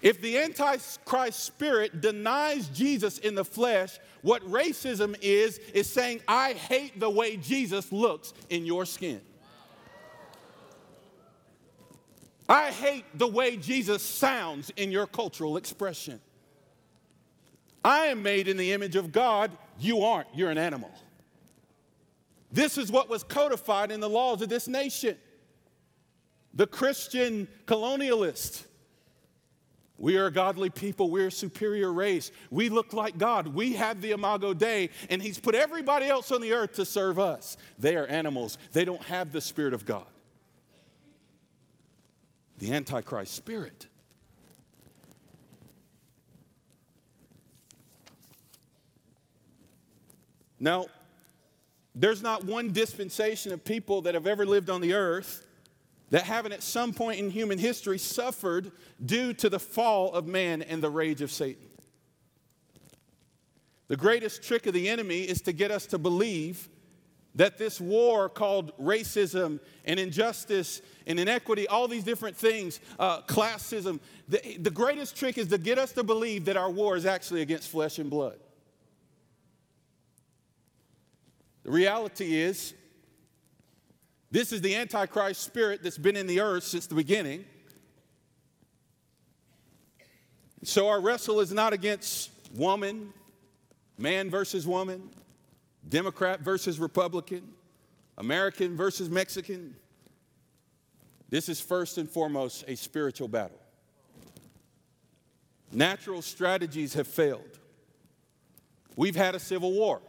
If 0.00 0.20
the 0.20 0.38
Antichrist 0.38 1.42
spirit 1.44 2.00
denies 2.00 2.68
Jesus 2.68 3.18
in 3.18 3.34
the 3.34 3.44
flesh, 3.44 3.98
what 4.22 4.44
racism 4.44 5.16
is, 5.20 5.58
is 5.74 5.90
saying, 5.90 6.20
I 6.28 6.52
hate 6.52 7.00
the 7.00 7.10
way 7.10 7.36
Jesus 7.36 7.90
looks 7.90 8.32
in 8.48 8.64
your 8.64 8.84
skin. 8.84 9.20
I 12.48 12.70
hate 12.70 13.06
the 13.18 13.26
way 13.26 13.56
Jesus 13.56 14.04
sounds 14.04 14.70
in 14.76 14.92
your 14.92 15.08
cultural 15.08 15.56
expression. 15.56 16.20
I 17.86 18.06
am 18.06 18.20
made 18.24 18.48
in 18.48 18.56
the 18.56 18.72
image 18.72 18.96
of 18.96 19.12
God. 19.12 19.56
You 19.78 20.02
aren't. 20.02 20.26
You're 20.34 20.50
an 20.50 20.58
animal. 20.58 20.90
This 22.50 22.78
is 22.78 22.90
what 22.90 23.08
was 23.08 23.22
codified 23.22 23.92
in 23.92 24.00
the 24.00 24.08
laws 24.08 24.42
of 24.42 24.48
this 24.48 24.66
nation. 24.66 25.16
The 26.52 26.66
Christian 26.66 27.46
colonialist. 27.66 28.64
We 29.98 30.16
are 30.16 30.26
a 30.26 30.32
godly 30.32 30.68
people. 30.68 31.10
We're 31.10 31.28
a 31.28 31.32
superior 31.32 31.92
race. 31.92 32.32
We 32.50 32.70
look 32.70 32.92
like 32.92 33.18
God. 33.18 33.46
We 33.54 33.74
have 33.74 34.00
the 34.00 34.10
Imago 34.10 34.52
Dei, 34.52 34.90
and 35.08 35.22
He's 35.22 35.38
put 35.38 35.54
everybody 35.54 36.06
else 36.06 36.32
on 36.32 36.40
the 36.40 36.54
earth 36.54 36.72
to 36.74 36.84
serve 36.84 37.20
us. 37.20 37.56
They 37.78 37.94
are 37.94 38.06
animals. 38.06 38.58
They 38.72 38.84
don't 38.84 39.02
have 39.02 39.30
the 39.30 39.40
Spirit 39.40 39.74
of 39.74 39.86
God. 39.86 40.06
The 42.58 42.72
Antichrist 42.72 43.32
spirit. 43.32 43.86
Now, 50.58 50.86
there's 51.94 52.22
not 52.22 52.44
one 52.44 52.72
dispensation 52.72 53.52
of 53.52 53.64
people 53.64 54.02
that 54.02 54.14
have 54.14 54.26
ever 54.26 54.44
lived 54.44 54.70
on 54.70 54.80
the 54.80 54.94
earth 54.94 55.46
that 56.10 56.22
haven't 56.24 56.52
at 56.52 56.62
some 56.62 56.92
point 56.92 57.18
in 57.18 57.30
human 57.30 57.58
history 57.58 57.98
suffered 57.98 58.70
due 59.04 59.32
to 59.34 59.48
the 59.48 59.58
fall 59.58 60.12
of 60.12 60.26
man 60.26 60.62
and 60.62 60.82
the 60.82 60.90
rage 60.90 61.22
of 61.22 61.32
Satan. 61.32 61.66
The 63.88 63.96
greatest 63.96 64.42
trick 64.42 64.66
of 64.66 64.74
the 64.74 64.88
enemy 64.88 65.22
is 65.22 65.40
to 65.42 65.52
get 65.52 65.70
us 65.70 65.86
to 65.86 65.98
believe 65.98 66.68
that 67.36 67.58
this 67.58 67.80
war 67.80 68.28
called 68.28 68.76
racism 68.78 69.60
and 69.84 70.00
injustice 70.00 70.80
and 71.06 71.20
inequity, 71.20 71.68
all 71.68 71.86
these 71.86 72.02
different 72.02 72.36
things, 72.36 72.80
uh, 72.98 73.20
classism, 73.22 74.00
the, 74.28 74.56
the 74.58 74.70
greatest 74.70 75.16
trick 75.16 75.38
is 75.38 75.48
to 75.48 75.58
get 75.58 75.78
us 75.78 75.92
to 75.92 76.02
believe 76.02 76.46
that 76.46 76.56
our 76.56 76.70
war 76.70 76.96
is 76.96 77.04
actually 77.04 77.42
against 77.42 77.68
flesh 77.68 77.98
and 77.98 78.10
blood. 78.10 78.38
The 81.66 81.72
reality 81.72 82.36
is, 82.36 82.74
this 84.30 84.52
is 84.52 84.60
the 84.60 84.76
Antichrist 84.76 85.42
spirit 85.42 85.82
that's 85.82 85.98
been 85.98 86.16
in 86.16 86.28
the 86.28 86.38
earth 86.38 86.62
since 86.62 86.86
the 86.86 86.94
beginning. 86.94 87.44
So 90.62 90.86
our 90.86 91.00
wrestle 91.00 91.40
is 91.40 91.52
not 91.52 91.72
against 91.72 92.30
woman, 92.54 93.12
man 93.98 94.30
versus 94.30 94.64
woman, 94.64 95.10
Democrat 95.88 96.38
versus 96.38 96.78
Republican, 96.78 97.42
American 98.16 98.76
versus 98.76 99.10
Mexican. 99.10 99.74
This 101.30 101.48
is 101.48 101.60
first 101.60 101.98
and 101.98 102.08
foremost 102.08 102.62
a 102.68 102.76
spiritual 102.76 103.26
battle. 103.26 103.58
Natural 105.72 106.22
strategies 106.22 106.94
have 106.94 107.08
failed. 107.08 107.58
We've 108.94 109.16
had 109.16 109.34
a 109.34 109.40
civil 109.40 109.72
war. 109.72 110.00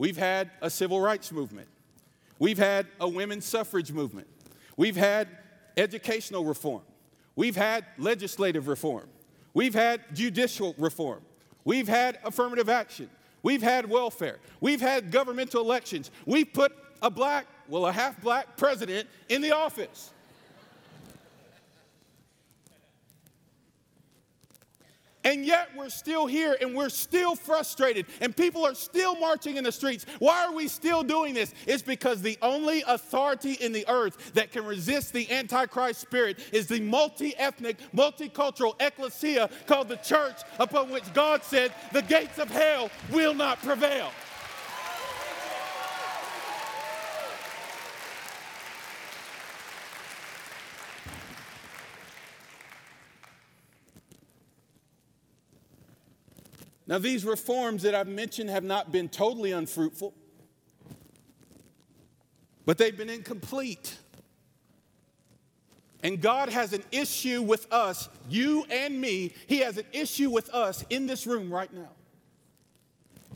We've 0.00 0.16
had 0.16 0.50
a 0.62 0.70
civil 0.70 0.98
rights 0.98 1.30
movement. 1.30 1.68
We've 2.38 2.56
had 2.56 2.86
a 3.00 3.06
women's 3.06 3.44
suffrage 3.44 3.92
movement. 3.92 4.28
We've 4.78 4.96
had 4.96 5.28
educational 5.76 6.42
reform. 6.42 6.80
We've 7.36 7.54
had 7.54 7.84
legislative 7.98 8.66
reform. 8.66 9.10
We've 9.52 9.74
had 9.74 10.00
judicial 10.14 10.74
reform. 10.78 11.20
We've 11.66 11.86
had 11.86 12.18
affirmative 12.24 12.70
action. 12.70 13.10
We've 13.42 13.60
had 13.60 13.90
welfare. 13.90 14.38
We've 14.62 14.80
had 14.80 15.10
governmental 15.10 15.60
elections. 15.60 16.10
We've 16.24 16.50
put 16.50 16.72
a 17.02 17.10
black, 17.10 17.44
well, 17.68 17.84
a 17.84 17.92
half 17.92 18.22
black 18.22 18.56
president 18.56 19.06
in 19.28 19.42
the 19.42 19.54
office. 19.54 20.14
And 25.24 25.44
yet 25.44 25.68
we're 25.76 25.90
still 25.90 26.26
here 26.26 26.56
and 26.60 26.74
we're 26.74 26.88
still 26.88 27.36
frustrated 27.36 28.06
and 28.20 28.34
people 28.34 28.66
are 28.66 28.74
still 28.74 29.16
marching 29.16 29.56
in 29.56 29.64
the 29.64 29.72
streets. 29.72 30.06
Why 30.18 30.46
are 30.46 30.54
we 30.54 30.66
still 30.66 31.02
doing 31.02 31.34
this? 31.34 31.52
It's 31.66 31.82
because 31.82 32.22
the 32.22 32.38
only 32.40 32.82
authority 32.86 33.52
in 33.54 33.72
the 33.72 33.86
earth 33.88 34.32
that 34.32 34.50
can 34.50 34.64
resist 34.64 35.12
the 35.12 35.30
Antichrist 35.30 36.00
spirit 36.00 36.38
is 36.52 36.66
the 36.66 36.80
multi 36.80 37.36
ethnic, 37.36 37.76
multicultural 37.94 38.80
ecclesia 38.80 39.50
called 39.66 39.88
the 39.88 39.96
church, 39.96 40.36
upon 40.58 40.90
which 40.90 41.12
God 41.12 41.44
said, 41.44 41.72
the 41.92 42.02
gates 42.02 42.38
of 42.38 42.48
hell 42.48 42.90
will 43.12 43.34
not 43.34 43.60
prevail. 43.62 44.10
Now, 56.90 56.98
these 56.98 57.24
reforms 57.24 57.84
that 57.84 57.94
I've 57.94 58.08
mentioned 58.08 58.50
have 58.50 58.64
not 58.64 58.90
been 58.90 59.08
totally 59.08 59.52
unfruitful, 59.52 60.12
but 62.66 62.78
they've 62.78 62.96
been 62.96 63.08
incomplete. 63.08 63.96
And 66.02 66.20
God 66.20 66.48
has 66.48 66.72
an 66.72 66.82
issue 66.90 67.42
with 67.42 67.72
us, 67.72 68.08
you 68.28 68.64
and 68.68 69.00
me. 69.00 69.32
He 69.46 69.58
has 69.58 69.78
an 69.78 69.84
issue 69.92 70.30
with 70.30 70.52
us 70.52 70.84
in 70.90 71.06
this 71.06 71.28
room 71.28 71.48
right 71.54 71.72
now. 71.72 71.90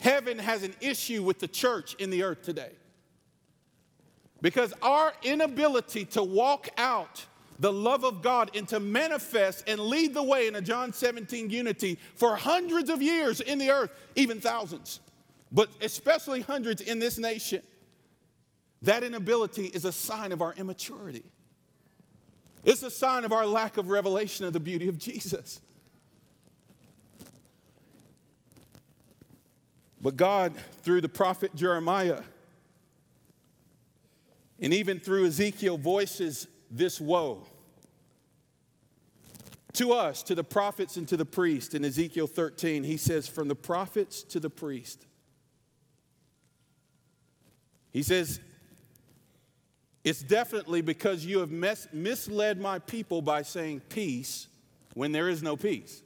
Heaven 0.01 0.37
has 0.40 0.64
an 0.64 0.75
issue 0.81 1.23
with 1.23 1.38
the 1.38 1.47
church 1.47 1.95
in 2.01 2.11
the 2.11 2.25
earth 2.25 2.43
today. 2.43 2.73
Because 4.40 4.75
our 4.83 5.12
inability 5.23 6.07
to 6.07 6.25
walk 6.25 6.71
out 6.77 7.25
the 7.64 7.72
love 7.72 8.05
of 8.05 8.20
God 8.20 8.50
and 8.55 8.68
to 8.68 8.79
manifest 8.79 9.66
and 9.66 9.81
lead 9.81 10.12
the 10.12 10.22
way 10.22 10.48
in 10.48 10.55
a 10.55 10.61
John 10.61 10.92
17 10.92 11.48
unity 11.48 11.98
for 12.14 12.37
hundreds 12.37 12.90
of 12.90 13.00
years 13.00 13.40
in 13.40 13.59
the 13.59 13.70
earth, 13.70 13.90
even 14.16 14.38
thousands, 14.38 15.00
but 15.50 15.70
especially 15.81 16.42
hundreds 16.42 16.83
in 16.83 16.98
this 16.98 17.16
nation, 17.16 17.62
that 18.83 19.03
inability 19.03 19.64
is 19.68 19.87
a 19.87 19.92
sign 19.92 20.31
of 20.31 20.42
our 20.42 20.53
immaturity. 20.59 21.24
It's 22.66 22.83
a 22.83 22.90
sign 22.90 23.24
of 23.24 23.33
our 23.33 23.46
lack 23.46 23.79
of 23.79 23.88
revelation 23.88 24.44
of 24.44 24.53
the 24.53 24.61
beauty 24.61 24.88
of 24.88 24.98
Jesus. 24.98 25.62
But 30.03 30.18
God, 30.18 30.53
through 30.83 31.00
the 31.00 31.09
prophet 31.09 31.55
Jeremiah, 31.55 32.20
and 34.61 34.74
even 34.74 35.00
through 35.00 35.24
Ezekiel, 35.24 35.79
voices 35.79 36.46
this 36.70 37.00
woe. 37.00 37.46
To 39.74 39.92
us, 39.92 40.22
to 40.24 40.34
the 40.34 40.44
prophets 40.44 40.96
and 40.96 41.06
to 41.08 41.16
the 41.16 41.24
priest, 41.24 41.74
in 41.74 41.84
Ezekiel 41.84 42.26
13, 42.26 42.84
he 42.84 42.96
says, 42.96 43.26
From 43.26 43.48
the 43.48 43.56
prophets 43.56 44.22
to 44.24 44.40
the 44.40 44.50
priest. 44.50 45.06
He 47.92 48.02
says, 48.02 48.40
it's 50.04 50.22
definitely 50.22 50.82
because 50.82 51.24
you 51.24 51.38
have 51.38 51.50
mis- 51.50 51.88
misled 51.92 52.60
my 52.60 52.78
people 52.78 53.22
by 53.22 53.42
saying 53.42 53.80
peace 53.88 54.48
when 54.92 55.12
there 55.12 55.30
is 55.30 55.42
no 55.42 55.56
peace. 55.56 56.02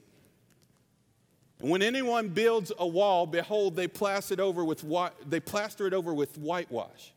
And 1.59 1.69
when 1.69 1.81
anyone 1.81 2.29
builds 2.29 2.71
a 2.79 2.87
wall, 2.87 3.25
behold, 3.25 3.75
they 3.75 3.89
plaster 3.89 4.35
it 4.35 4.39
over 4.39 4.63
with, 4.63 4.85
they 5.27 5.41
plaster 5.41 5.85
it 5.85 5.93
over 5.93 6.13
with 6.13 6.37
whitewash. 6.37 7.11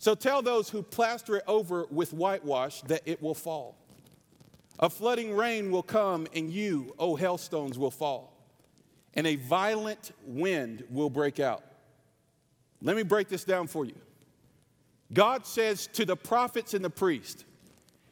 So 0.00 0.16
tell 0.16 0.42
those 0.42 0.68
who 0.68 0.82
plaster 0.82 1.36
it 1.36 1.44
over 1.46 1.86
with 1.90 2.12
whitewash 2.12 2.80
that 2.82 3.02
it 3.06 3.22
will 3.22 3.34
fall. 3.34 3.76
A 4.78 4.88
flooding 4.88 5.34
rain 5.34 5.70
will 5.70 5.82
come, 5.82 6.26
and 6.34 6.50
you, 6.50 6.94
O 6.98 7.16
hailstones, 7.16 7.78
will 7.78 7.90
fall, 7.90 8.32
and 9.14 9.26
a 9.26 9.36
violent 9.36 10.12
wind 10.24 10.84
will 10.90 11.10
break 11.10 11.40
out. 11.40 11.64
Let 12.80 12.96
me 12.96 13.02
break 13.02 13.28
this 13.28 13.44
down 13.44 13.66
for 13.66 13.84
you. 13.84 13.96
God 15.12 15.46
says 15.46 15.88
to 15.94 16.04
the 16.04 16.16
prophets 16.16 16.74
and 16.74 16.84
the 16.84 16.90
priests, 16.90 17.44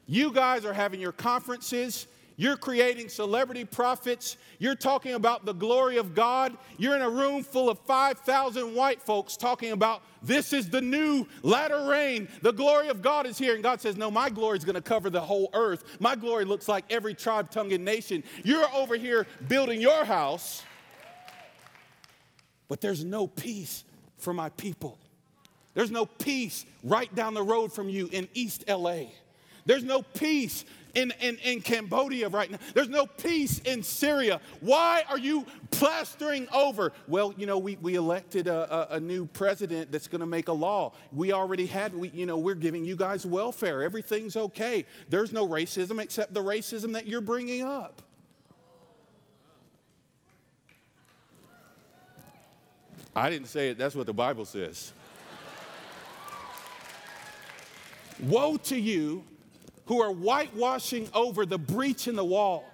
You 0.07 0.33
guys 0.33 0.65
are 0.65 0.73
having 0.73 1.01
your 1.01 1.13
conferences. 1.13 2.09
You're 2.39 2.57
creating 2.59 3.09
celebrity 3.09 3.65
prophets. 3.65 4.37
You're 4.59 4.75
talking 4.75 5.15
about 5.15 5.47
the 5.47 5.55
glory 5.55 5.97
of 5.97 6.15
God. 6.15 6.57
You're 6.77 6.95
in 6.95 7.03
a 7.03 7.09
room 7.09 7.43
full 7.43 7.71
of 7.71 7.79
5,000 7.81 8.75
white 8.75 9.01
folks 9.01 9.37
talking 9.39 9.73
about 9.73 10.03
this 10.23 10.53
is 10.53 10.69
the 10.69 10.83
new 10.83 11.27
latter 11.43 11.89
rain. 11.89 12.29
The 12.43 12.53
glory 12.53 12.89
of 12.89 13.01
God 13.01 13.27
is 13.27 13.39
here. 13.39 13.55
And 13.55 13.63
God 13.63 13.81
says, 13.81 13.97
No, 13.97 14.11
my 14.11 14.29
glory 14.29 14.59
is 14.59 14.65
going 14.65 14.75
to 14.75 14.83
cover 14.83 15.09
the 15.09 15.21
whole 15.21 15.49
earth. 15.55 15.99
My 15.99 16.15
glory 16.15 16.45
looks 16.45 16.69
like 16.69 16.85
every 16.91 17.15
tribe, 17.15 17.51
tongue, 17.51 17.73
and 17.73 17.85
nation. 17.85 18.23
You're 18.45 18.69
over 18.75 18.97
here 18.97 19.27
building 19.49 19.81
your 19.81 20.05
house, 20.05 20.63
but 22.69 22.83
there's 22.83 23.05
no 23.05 23.27
peace 23.27 23.85
for 24.19 24.35
my 24.35 24.51
people. 24.51 24.99
There's 25.73 25.91
no 25.91 26.07
peace 26.07 26.67
right 26.83 27.15
down 27.15 27.35
the 27.35 27.43
road 27.43 27.73
from 27.73 27.89
you 27.89 28.09
in 28.13 28.29
East 28.35 28.65
LA. 28.69 29.05
There's 29.67 29.85
no 29.85 30.03
peace 30.03 30.65
in, 30.97 31.13
in, 31.21 31.37
in 31.45 31.61
Cambodia 31.61 32.29
right 32.29 32.51
now. 32.51 32.59
There's 32.75 32.89
no 32.89 33.07
peace 33.07 33.61
in 33.61 33.83
Syria. 33.83 34.41
Why 34.61 35.05
are 35.09 35.19
you 35.19 35.45
plastering 35.71 36.49
over? 36.53 36.93
Well, 37.07 37.35
you 37.37 37.45
know, 37.45 37.59
we, 37.59 37.77
we 37.77 37.97
elected 37.97 38.49
a, 38.49 38.93
a, 38.93 38.97
a 38.97 39.01
new 39.01 39.27
president 39.27 39.93
that's 39.93 40.09
going 40.09 40.21
to 40.21 40.27
make 40.27 40.49
a 40.49 40.53
law. 40.53 40.95
We 41.13 41.33
already 41.33 41.67
had, 41.67 41.95
we, 41.95 42.09
you 42.09 42.25
know, 42.25 42.39
we're 42.39 42.55
giving 42.55 42.85
you 42.85 42.97
guys 42.97 43.27
welfare. 43.27 43.83
Everything's 43.83 44.37
okay. 44.37 44.87
There's 45.11 45.33
no 45.33 45.47
racism 45.47 46.03
except 46.03 46.33
the 46.33 46.43
racism 46.43 46.95
that 46.95 47.07
you're 47.07 47.21
bringing 47.21 47.63
up. 47.63 48.01
I 53.15 53.29
didn't 53.31 53.49
say 53.49 53.71
it, 53.71 53.79
that's 53.79 53.95
what 53.95 54.07
the 54.07 54.15
Bible 54.15 54.47
says. 54.47 54.93
Woe 58.23 58.57
to 58.59 58.79
you 58.79 59.25
who 59.87 60.03
are 60.03 60.13
whitewashing 60.13 61.09
over 61.15 61.47
the 61.47 61.59
breach 61.59 62.07
in 62.09 62.17
the 62.17 62.25
wall. 62.25 62.65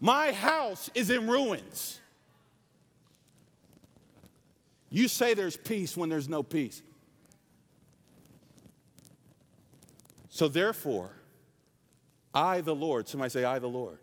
My 0.00 0.32
house 0.32 0.90
is 0.94 1.10
in 1.10 1.28
ruins. 1.28 2.00
You 4.90 5.08
say 5.08 5.34
there's 5.34 5.56
peace 5.56 5.96
when 5.96 6.08
there's 6.08 6.28
no 6.28 6.42
peace. 6.42 6.82
So 10.28 10.48
therefore, 10.48 11.10
I, 12.34 12.62
the 12.62 12.74
Lord, 12.74 13.08
somebody 13.08 13.30
say, 13.30 13.44
I, 13.44 13.58
the 13.58 13.68
Lord, 13.68 13.98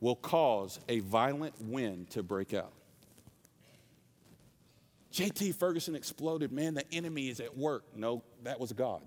will 0.00 0.16
cause 0.16 0.80
a 0.88 1.00
violent 1.00 1.54
wind 1.60 2.10
to 2.10 2.22
break 2.22 2.54
out. 2.54 2.72
JT 5.12 5.54
Ferguson 5.56 5.94
exploded. 5.94 6.52
Man, 6.52 6.74
the 6.74 6.90
enemy 6.92 7.28
is 7.28 7.38
at 7.40 7.56
work. 7.56 7.84
No, 7.94 8.22
that 8.44 8.58
was 8.58 8.72
God. 8.72 9.02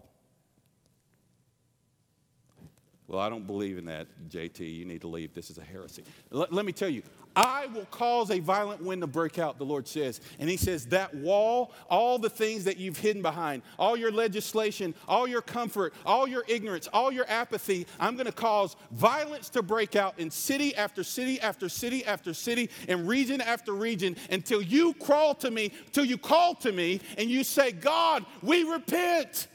Well, 3.07 3.19
I 3.19 3.29
don't 3.29 3.45
believe 3.45 3.77
in 3.77 3.85
that, 3.85 4.07
JT. 4.29 4.59
You 4.59 4.83
need 4.83 5.01
to 5.01 5.07
leave. 5.07 5.31
This 5.35 5.51
is 5.51 5.59
a 5.59 5.63
heresy. 5.63 6.03
Let, 6.31 6.51
let, 6.51 6.65
me 6.65 6.71
tell 6.71 6.89
you, 6.89 7.03
I 7.35 7.67
will 7.67 7.85
cause 7.85 8.31
a 8.31 8.39
violent 8.39 8.81
wind 8.81 9.01
to 9.01 9.07
break 9.07 9.37
out, 9.37 9.59
the 9.59 9.65
Lord 9.65 9.87
says. 9.87 10.21
And 10.39 10.49
He 10.49 10.57
says, 10.57 10.87
that 10.87 11.13
wall, 11.13 11.71
all 11.87 12.17
the 12.17 12.31
things 12.31 12.63
that 12.63 12.77
you've 12.77 12.97
hidden 12.97 13.21
behind, 13.21 13.61
all 13.77 13.95
your 13.95 14.11
legislation, 14.11 14.95
all 15.07 15.27
your 15.27 15.43
comfort, 15.43 15.93
all 16.03 16.27
your 16.27 16.43
ignorance, 16.47 16.87
all 16.87 17.11
your 17.11 17.29
apathy, 17.29 17.85
I'm 17.99 18.15
going 18.15 18.25
to 18.25 18.31
cause 18.31 18.75
violence 18.91 19.49
to 19.49 19.61
break 19.61 19.95
out 19.95 20.17
in 20.17 20.31
city 20.31 20.75
after 20.75 21.03
city 21.03 21.39
after 21.41 21.69
city 21.69 22.03
after 22.05 22.33
city 22.33 22.71
and 22.87 23.07
region 23.07 23.39
after 23.39 23.73
region 23.73 24.15
until 24.31 24.63
you 24.63 24.95
crawl 24.95 25.35
to 25.35 25.51
me, 25.51 25.71
till 25.91 26.05
you 26.05 26.17
call 26.17 26.55
to 26.55 26.71
me 26.71 27.01
and 27.19 27.29
you 27.29 27.43
say, 27.43 27.71
God, 27.71 28.25
we 28.41 28.63
repent. 28.63 29.47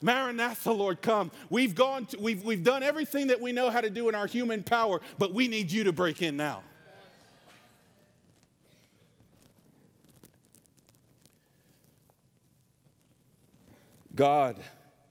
Maranatha, 0.00 0.70
Lord, 0.70 1.02
come. 1.02 1.30
We've 1.50 1.74
gone 1.74 2.06
to, 2.06 2.18
we've, 2.18 2.44
we've 2.44 2.62
done 2.62 2.82
everything 2.82 3.28
that 3.28 3.40
we 3.40 3.52
know 3.52 3.70
how 3.70 3.80
to 3.80 3.90
do 3.90 4.08
in 4.08 4.14
our 4.14 4.26
human 4.26 4.62
power, 4.62 5.00
but 5.18 5.34
we 5.34 5.48
need 5.48 5.72
you 5.72 5.84
to 5.84 5.92
break 5.92 6.22
in 6.22 6.36
now. 6.36 6.62
God 14.14 14.56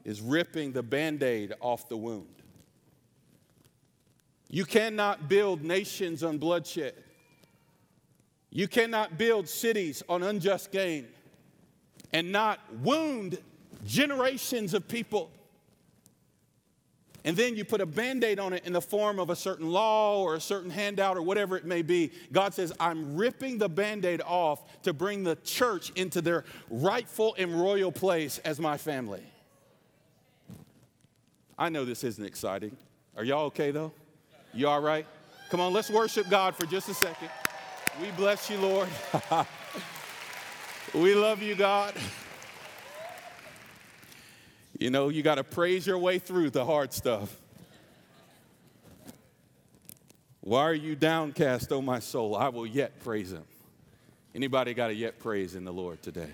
is 0.03 0.21
ripping 0.21 0.73
the 0.73 0.83
band 0.83 1.23
aid 1.23 1.53
off 1.61 1.87
the 1.87 1.95
wound. 1.95 2.27
You 4.49 4.65
cannot 4.65 5.27
build 5.27 5.63
nations 5.63 6.23
on 6.23 6.37
bloodshed. 6.37 6.93
You 8.49 8.67
cannot 8.67 9.17
build 9.17 9.47
cities 9.47 10.03
on 10.07 10.23
unjust 10.23 10.71
gain 10.71 11.07
and 12.13 12.31
not 12.31 12.59
wound 12.81 13.37
generations 13.87 14.73
of 14.73 14.87
people. 14.87 15.31
And 17.23 17.35
then 17.35 17.55
you 17.55 17.65
put 17.65 17.81
a 17.81 17.85
band 17.85 18.23
aid 18.23 18.39
on 18.39 18.53
it 18.53 18.65
in 18.65 18.71
the 18.71 18.81
form 18.81 19.19
of 19.19 19.29
a 19.29 19.35
certain 19.35 19.69
law 19.69 20.21
or 20.21 20.35
a 20.35 20.39
certain 20.39 20.69
handout 20.69 21.17
or 21.17 21.21
whatever 21.21 21.57
it 21.57 21.65
may 21.65 21.81
be. 21.81 22.11
God 22.31 22.53
says, 22.53 22.71
I'm 22.79 23.17
ripping 23.17 23.57
the 23.57 23.67
band 23.67 24.05
aid 24.05 24.21
off 24.21 24.81
to 24.83 24.93
bring 24.93 25.23
the 25.23 25.35
church 25.37 25.91
into 25.95 26.21
their 26.21 26.45
rightful 26.69 27.35
and 27.37 27.59
royal 27.59 27.91
place 27.91 28.37
as 28.39 28.59
my 28.59 28.77
family. 28.77 29.23
I 31.57 31.69
know 31.69 31.83
this 31.83 32.03
isn't 32.03 32.23
exciting. 32.23 32.77
Are 33.17 33.23
y'all 33.23 33.45
okay 33.47 33.71
though? 33.71 33.91
You 34.53 34.69
all 34.69 34.81
right? 34.81 35.05
Come 35.49 35.59
on, 35.59 35.73
let's 35.73 35.89
worship 35.89 36.29
God 36.29 36.55
for 36.55 36.65
just 36.65 36.87
a 36.87 36.93
second. 36.93 37.29
We 38.01 38.11
bless 38.11 38.49
you, 38.49 38.57
Lord. 38.59 38.87
we 40.93 41.15
love 41.15 41.41
you, 41.41 41.55
God. 41.55 41.93
You 44.79 44.91
know, 44.91 45.09
you 45.09 45.23
got 45.23 45.35
to 45.35 45.43
praise 45.43 45.87
your 45.87 45.97
way 45.97 46.19
through 46.19 46.51
the 46.51 46.63
hard 46.63 46.93
stuff. 46.93 47.35
Why 50.41 50.61
are 50.61 50.73
you 50.73 50.95
downcast, 50.95 51.71
O 51.71 51.77
oh 51.77 51.81
my 51.81 51.99
soul? 51.99 52.35
I 52.35 52.49
will 52.49 52.67
yet 52.67 52.99
praise 53.03 53.31
him. 53.31 53.43
Anybody 54.35 54.75
got 54.75 54.91
a 54.91 54.93
yet 54.93 55.17
praise 55.17 55.55
in 55.55 55.65
the 55.65 55.73
Lord 55.73 56.01
today? 56.03 56.29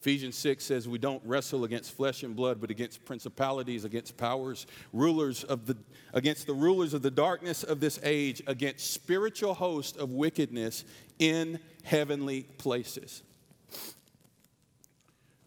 Ephesians 0.00 0.36
6 0.36 0.62
says 0.62 0.86
we 0.86 0.98
don't 0.98 1.22
wrestle 1.24 1.64
against 1.64 1.92
flesh 1.92 2.22
and 2.22 2.36
blood, 2.36 2.60
but 2.60 2.70
against 2.70 3.04
principalities, 3.04 3.84
against 3.84 4.16
powers, 4.16 4.66
rulers 4.92 5.42
of 5.42 5.66
the 5.66 5.76
against 6.14 6.46
the 6.46 6.54
rulers 6.54 6.94
of 6.94 7.02
the 7.02 7.10
darkness 7.10 7.64
of 7.64 7.80
this 7.80 7.98
age, 8.02 8.42
against 8.46 8.92
spiritual 8.92 9.54
hosts 9.54 9.98
of 9.98 10.12
wickedness 10.12 10.84
in 11.18 11.58
heavenly 11.82 12.42
places. 12.58 13.22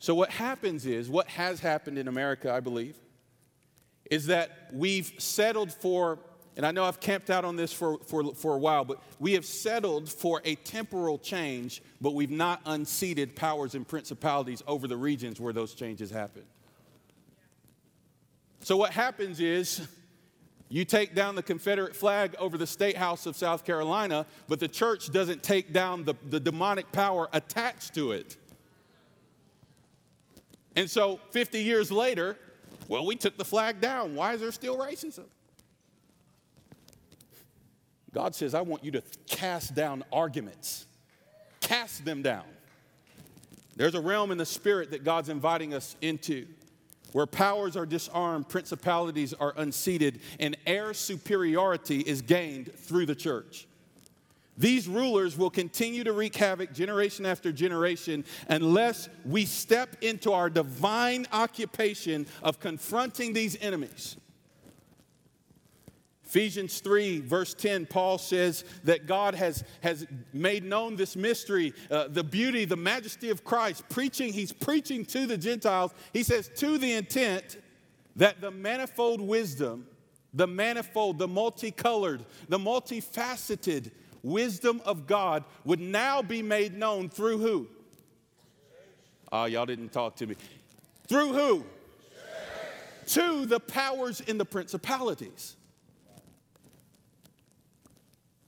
So 0.01 0.15
what 0.15 0.31
happens 0.31 0.87
is, 0.87 1.11
what 1.11 1.27
has 1.27 1.59
happened 1.59 1.99
in 1.99 2.07
America, 2.07 2.51
I 2.51 2.59
believe, 2.59 2.97
is 4.09 4.25
that 4.25 4.67
we've 4.73 5.13
settled 5.19 5.71
for 5.71 6.17
and 6.57 6.65
I 6.65 6.71
know 6.71 6.83
I've 6.83 6.99
camped 6.99 7.29
out 7.29 7.45
on 7.45 7.55
this 7.55 7.71
for, 7.71 7.97
for, 7.99 8.35
for 8.35 8.55
a 8.55 8.57
while, 8.57 8.83
but 8.83 9.01
we 9.19 9.33
have 9.33 9.45
settled 9.45 10.11
for 10.11 10.41
a 10.43 10.55
temporal 10.55 11.17
change, 11.17 11.81
but 12.01 12.13
we've 12.13 12.29
not 12.29 12.59
unseated 12.65 13.37
powers 13.37 13.73
and 13.73 13.87
principalities 13.87 14.61
over 14.67 14.85
the 14.85 14.97
regions 14.97 15.39
where 15.39 15.53
those 15.53 15.73
changes 15.73 16.11
happen. 16.11 16.43
So, 18.59 18.75
what 18.75 18.91
happens 18.91 19.39
is 19.39 19.87
you 20.67 20.83
take 20.83 21.15
down 21.15 21.35
the 21.35 21.43
Confederate 21.43 21.95
flag 21.95 22.35
over 22.37 22.57
the 22.57 22.67
State 22.67 22.97
House 22.97 23.25
of 23.25 23.37
South 23.37 23.63
Carolina, 23.63 24.25
but 24.49 24.59
the 24.59 24.67
church 24.67 25.09
doesn't 25.11 25.43
take 25.43 25.71
down 25.71 26.03
the, 26.03 26.15
the 26.29 26.39
demonic 26.39 26.91
power 26.91 27.29
attached 27.31 27.95
to 27.95 28.11
it. 28.11 28.35
And 30.75 30.89
so, 30.89 31.19
50 31.31 31.61
years 31.61 31.91
later, 31.91 32.37
well, 32.87 33.05
we 33.05 33.15
took 33.15 33.37
the 33.37 33.45
flag 33.45 33.81
down. 33.81 34.15
Why 34.15 34.33
is 34.33 34.41
there 34.41 34.51
still 34.51 34.77
racism? 34.77 35.25
God 38.13 38.35
says, 38.35 38.53
I 38.53 38.61
want 38.61 38.83
you 38.83 38.91
to 38.91 39.03
cast 39.27 39.73
down 39.73 40.03
arguments, 40.11 40.85
cast 41.61 42.03
them 42.03 42.21
down. 42.21 42.43
There's 43.75 43.95
a 43.95 44.01
realm 44.01 44.31
in 44.31 44.37
the 44.37 44.45
spirit 44.45 44.91
that 44.91 45.03
God's 45.03 45.29
inviting 45.29 45.73
us 45.73 45.95
into 46.01 46.45
where 47.13 47.25
powers 47.25 47.75
are 47.75 47.85
disarmed, 47.85 48.47
principalities 48.47 49.33
are 49.33 49.53
unseated, 49.57 50.19
and 50.39 50.57
air 50.65 50.93
superiority 50.93 51.99
is 51.99 52.21
gained 52.21 52.73
through 52.73 53.05
the 53.05 53.15
church. 53.15 53.67
These 54.61 54.87
rulers 54.87 55.39
will 55.39 55.49
continue 55.49 56.03
to 56.03 56.13
wreak 56.13 56.35
havoc 56.35 56.71
generation 56.71 57.25
after 57.25 57.51
generation 57.51 58.23
unless 58.47 59.09
we 59.25 59.45
step 59.45 59.95
into 60.01 60.33
our 60.33 60.51
divine 60.51 61.25
occupation 61.33 62.27
of 62.43 62.59
confronting 62.59 63.33
these 63.33 63.57
enemies. 63.59 64.17
Ephesians 66.23 66.79
3, 66.79 67.21
verse 67.21 67.55
10, 67.55 67.87
Paul 67.87 68.19
says 68.19 68.63
that 68.83 69.07
God 69.07 69.33
has, 69.33 69.63
has 69.81 70.05
made 70.31 70.63
known 70.63 70.95
this 70.95 71.15
mystery, 71.15 71.73
uh, 71.89 72.07
the 72.09 72.23
beauty, 72.23 72.63
the 72.63 72.77
majesty 72.77 73.31
of 73.31 73.43
Christ, 73.43 73.89
preaching, 73.89 74.31
he's 74.31 74.53
preaching 74.53 75.05
to 75.05 75.25
the 75.25 75.39
Gentiles. 75.39 75.91
He 76.13 76.21
says, 76.21 76.51
to 76.57 76.77
the 76.77 76.93
intent 76.93 77.57
that 78.15 78.41
the 78.41 78.51
manifold 78.51 79.21
wisdom, 79.21 79.87
the 80.35 80.45
manifold, 80.45 81.17
the 81.17 81.27
multicolored, 81.27 82.23
the 82.47 82.59
multifaceted 82.59 83.89
wisdom 84.23 84.81
of 84.85 85.07
God 85.07 85.43
would 85.65 85.79
now 85.79 86.21
be 86.21 86.41
made 86.41 86.77
known 86.77 87.09
through 87.09 87.39
who? 87.39 87.67
Oh, 89.31 89.45
y'all 89.45 89.65
didn't 89.65 89.91
talk 89.91 90.17
to 90.17 90.27
me. 90.27 90.35
Through 91.07 91.33
who? 91.33 91.65
To 93.07 93.45
the 93.45 93.59
powers 93.59 94.21
in 94.21 94.37
the 94.37 94.45
principalities. 94.45 95.55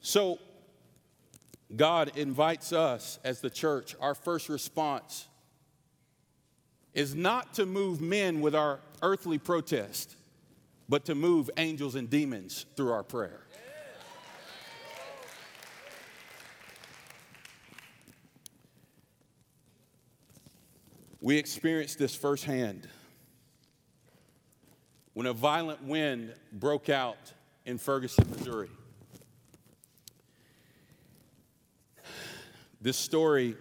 So, 0.02 0.40
God 1.76 2.12
invites 2.18 2.74
us 2.74 3.20
as 3.24 3.40
the 3.40 3.50
church, 3.50 3.96
our 4.00 4.14
first 4.14 4.50
response 4.50 5.28
is 6.94 7.16
not 7.16 7.56
to 7.56 7.66
move 7.66 8.02
men 8.02 8.42
with 8.42 8.54
our 8.54 8.80
earthly 9.02 9.38
protest, 9.38 10.16
but 10.88 11.06
to 11.06 11.16
move 11.16 11.50
angels 11.58 11.96
and 11.96 12.10
demons 12.10 12.66
through 12.76 12.92
our 12.92 13.04
prayer. 13.04 13.42
We 21.24 21.38
experienced 21.38 22.00
this 22.00 22.14
firsthand 22.14 22.86
when 25.14 25.26
a 25.26 25.32
violent 25.32 25.82
wind 25.82 26.34
broke 26.52 26.90
out 26.90 27.32
in 27.66 27.78
Ferguson, 27.78 28.30
Missouri. 28.30 28.70
This 32.82 32.98
story 32.98 33.56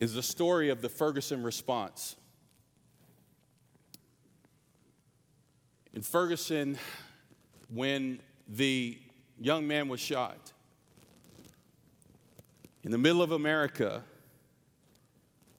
is 0.00 0.14
the 0.14 0.22
story 0.22 0.70
of 0.70 0.80
the 0.80 0.88
Ferguson 0.88 1.42
response. 1.42 2.16
In 5.92 6.00
Ferguson, 6.00 6.78
when 7.68 8.20
the 8.48 8.98
young 9.38 9.66
man 9.66 9.88
was 9.88 10.00
shot, 10.00 10.53
in 12.84 12.90
the 12.90 12.98
middle 12.98 13.22
of 13.22 13.32
America, 13.32 14.04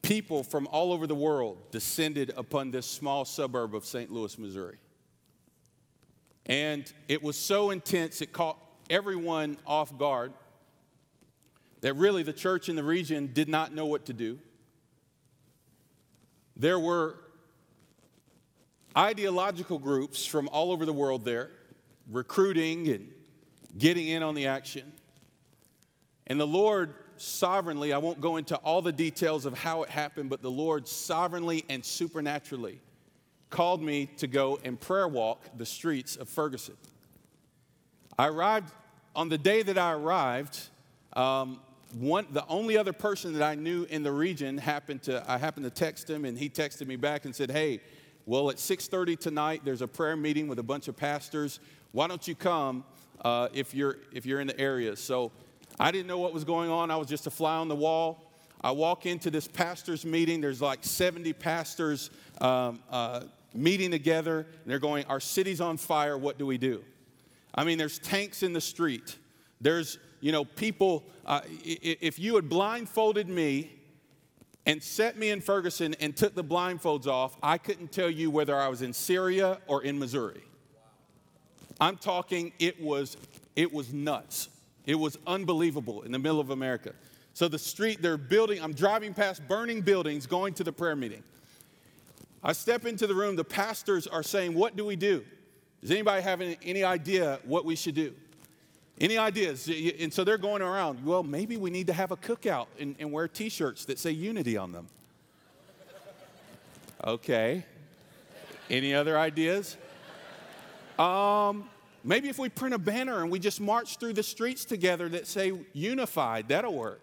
people 0.04 0.44
from 0.44 0.68
all 0.68 0.94
over 0.94 1.08
the 1.08 1.16
world 1.16 1.58
descended 1.72 2.32
upon 2.38 2.70
this 2.70 2.86
small 2.86 3.26
suburb 3.26 3.74
of 3.74 3.84
St. 3.84 4.12
Louis, 4.12 4.38
Missouri. 4.38 4.78
And 6.46 6.92
it 7.08 7.24
was 7.24 7.36
so 7.36 7.72
intense, 7.72 8.22
it 8.22 8.32
caught 8.32 8.60
everyone 8.92 9.58
off 9.66 9.98
guard, 9.98 10.34
that 11.82 11.96
really 11.96 12.22
the 12.22 12.34
church 12.34 12.70
in 12.70 12.76
the 12.76 12.84
region 12.84 13.32
did 13.34 13.50
not 13.50 13.74
know 13.74 13.88
what 13.88 14.06
to 14.06 14.14
do. 14.14 14.38
There 16.56 16.80
were 16.80 17.16
ideological 18.96 19.80
groups 19.80 20.26
from 20.26 20.48
all 20.50 20.72
over 20.72 20.86
the 20.86 20.94
world 20.94 21.26
there, 21.26 21.50
recruiting 22.12 22.88
and 22.90 23.12
getting 23.76 24.08
in 24.08 24.22
on 24.22 24.36
the 24.36 24.46
action. 24.46 24.94
And 26.28 26.40
the 26.40 26.48
Lord 26.48 26.94
sovereignly, 27.18 27.94
I 27.94 27.98
won't 27.98 28.22
go 28.22 28.38
into 28.38 28.56
all 28.58 28.82
the 28.82 28.92
details 28.92 29.46
of 29.46 29.58
how 29.58 29.84
it 29.84 29.90
happened, 29.90 30.30
but 30.30 30.42
the 30.42 30.52
Lord 30.52 30.88
sovereignly 30.88 31.66
and 31.70 31.84
supernaturally 31.84 32.80
called 33.50 33.82
me 33.82 34.08
to 34.18 34.28
go 34.28 34.60
and 34.64 34.80
prayer 34.80 35.08
walk 35.08 35.42
the 35.58 35.66
streets 35.66 36.16
of 36.16 36.28
Ferguson. 36.28 36.76
I 38.18 38.28
arrived 38.28 38.72
on 39.16 39.30
the 39.30 39.38
day 39.38 39.62
that 39.64 39.78
I 39.78 39.94
arrived. 39.94 40.60
Um, 41.14 41.62
one, 41.98 42.28
the 42.32 42.46
only 42.48 42.78
other 42.78 42.94
person 42.94 43.34
that 43.34 43.44
I 43.44 43.56
knew 43.56 43.84
in 43.86 44.04
the 44.04 44.12
region 44.12 44.58
happened 44.58 45.04
to 45.04 45.24
I 45.30 45.38
happened 45.38 45.64
to 45.66 45.70
text 45.70 46.10
him, 46.10 46.26
and 46.26 46.38
he 46.38 46.50
texted 46.50 46.88
me 46.88 46.98
back 46.98 47.26
and 47.26 47.34
said, 47.34 47.50
"Hey, 47.50 47.82
well, 48.26 48.50
at 48.50 48.58
6:30 48.58 49.16
tonight, 49.16 49.62
there's 49.64 49.82
a 49.82 49.88
prayer 49.88 50.18
meeting 50.18 50.48
with 50.48 50.60
a 50.60 50.64
bunch 50.64 50.88
of 50.88 50.98
pastors. 50.98 51.60
Why 51.92 52.08
don't 52.08 52.28
you 52.28 52.36
come 52.36 52.84
uh, 53.22 53.48
if 53.54 53.74
you're 53.74 53.98
if 54.12 54.26
you're 54.26 54.42
in 54.42 54.48
the 54.48 54.60
area?" 54.60 54.96
So 54.96 55.32
I 55.80 55.92
didn't 55.92 56.08
know 56.08 56.20
what 56.20 56.34
was 56.34 56.44
going 56.44 56.70
on. 56.70 56.92
I 56.92 56.96
was 56.96 57.08
just 57.08 57.28
a 57.28 57.32
fly 57.32 57.58
on 57.58 57.68
the 57.68 57.76
wall. 57.76 58.32
I 58.62 58.72
walk 58.72 59.06
into 59.06 59.30
this 59.30 59.48
pastors 59.48 60.06
meeting. 60.06 60.42
There's 60.42 60.62
like 60.62 60.84
70 60.84 61.34
pastors 61.34 62.10
um, 62.42 62.80
uh, 62.90 63.22
meeting 63.54 63.92
together, 63.92 64.40
and 64.40 64.72
they're 64.72 64.80
going, 64.80 65.06
"Our 65.06 65.20
city's 65.20 65.62
on 65.62 65.78
fire. 65.78 66.18
What 66.18 66.38
do 66.38 66.46
we 66.46 66.58
do?" 66.58 66.84
I 67.54 67.64
mean, 67.64 67.78
there's 67.78 68.00
tanks 68.00 68.44
in 68.44 68.54
the 68.54 68.62
street. 68.62 69.18
There's, 69.62 69.98
you 70.20 70.32
know, 70.32 70.46
people. 70.46 71.04
Uh, 71.26 71.42
if 71.64 72.20
you 72.20 72.36
had 72.36 72.50
blindfolded 72.50 73.28
me 73.28 73.72
and 74.66 74.82
set 74.82 75.18
me 75.18 75.30
in 75.30 75.42
Ferguson 75.42 75.96
and 76.00 76.16
took 76.16 76.36
the 76.36 76.44
blindfolds 76.44 77.08
off, 77.08 77.38
I 77.44 77.58
couldn't 77.58 77.92
tell 77.92 78.10
you 78.10 78.32
whether 78.32 78.56
I 78.56 78.68
was 78.68 78.82
in 78.82 78.94
Syria 78.94 79.60
or 79.68 79.84
in 79.84 80.00
Missouri. 80.00 80.44
I'm 81.80 81.98
talking, 81.98 82.54
it 82.58 82.82
was, 82.82 83.18
it 83.56 83.74
was 83.74 83.94
nuts. 83.94 84.50
It 84.86 84.96
was 84.96 85.18
unbelievable 85.26 86.04
in 86.04 86.12
the 86.12 86.20
middle 86.20 86.40
of 86.40 86.50
America. 86.50 86.94
So 87.34 87.48
the 87.48 87.60
street, 87.60 88.02
they're 88.02 88.18
building, 88.18 88.62
I'm 88.62 88.74
driving 88.74 89.14
past 89.14 89.46
burning 89.48 89.82
buildings 89.82 90.26
going 90.26 90.54
to 90.56 90.64
the 90.64 90.72
prayer 90.72 90.96
meeting. 90.96 91.24
I 92.44 92.54
step 92.54 92.86
into 92.86 93.08
the 93.08 93.16
room, 93.16 93.36
the 93.36 93.44
pastors 93.44 94.08
are 94.08 94.24
saying, 94.24 94.54
What 94.54 94.76
do 94.76 94.86
we 94.86 94.96
do? 94.96 95.26
Does 95.82 95.92
anybody 95.92 96.22
have 96.22 96.42
any, 96.42 96.58
any 96.64 96.84
idea 96.84 97.40
what 97.44 97.66
we 97.66 97.76
should 97.76 97.96
do? 97.96 98.14
Any 99.00 99.18
ideas? 99.18 99.70
And 100.00 100.14
so 100.14 100.24
they're 100.24 100.38
going 100.38 100.62
around, 100.62 101.06
well, 101.06 101.24
maybe 101.24 101.58
we 101.58 101.70
need 101.70 101.88
to 101.88 101.94
have 101.94 102.12
a 102.12 102.18
cookout 102.18 102.68
and, 102.80 102.96
and 103.00 103.12
wear 103.12 103.28
t 103.28 103.50
shirts 103.50 103.86
that 103.86 104.00
say 104.00 104.12
unity 104.12 104.56
on 104.56 104.72
them. 104.72 104.88
Okay. 107.04 107.66
Any 108.70 108.94
other 108.94 109.18
ideas? 109.18 109.76
Um, 110.98 111.70
maybe 112.06 112.30
if 112.30 112.40
we 112.40 112.50
print 112.50 112.74
a 112.74 112.80
banner 112.80 113.22
and 113.22 113.32
we 113.32 113.40
just 113.40 113.60
march 113.60 113.98
through 113.98 114.14
the 114.14 114.24
streets 114.24 114.64
together 114.64 115.10
that 115.10 115.28
say 115.28 115.52
unified, 115.74 116.48
that'll 116.48 116.74
work. 116.74 117.02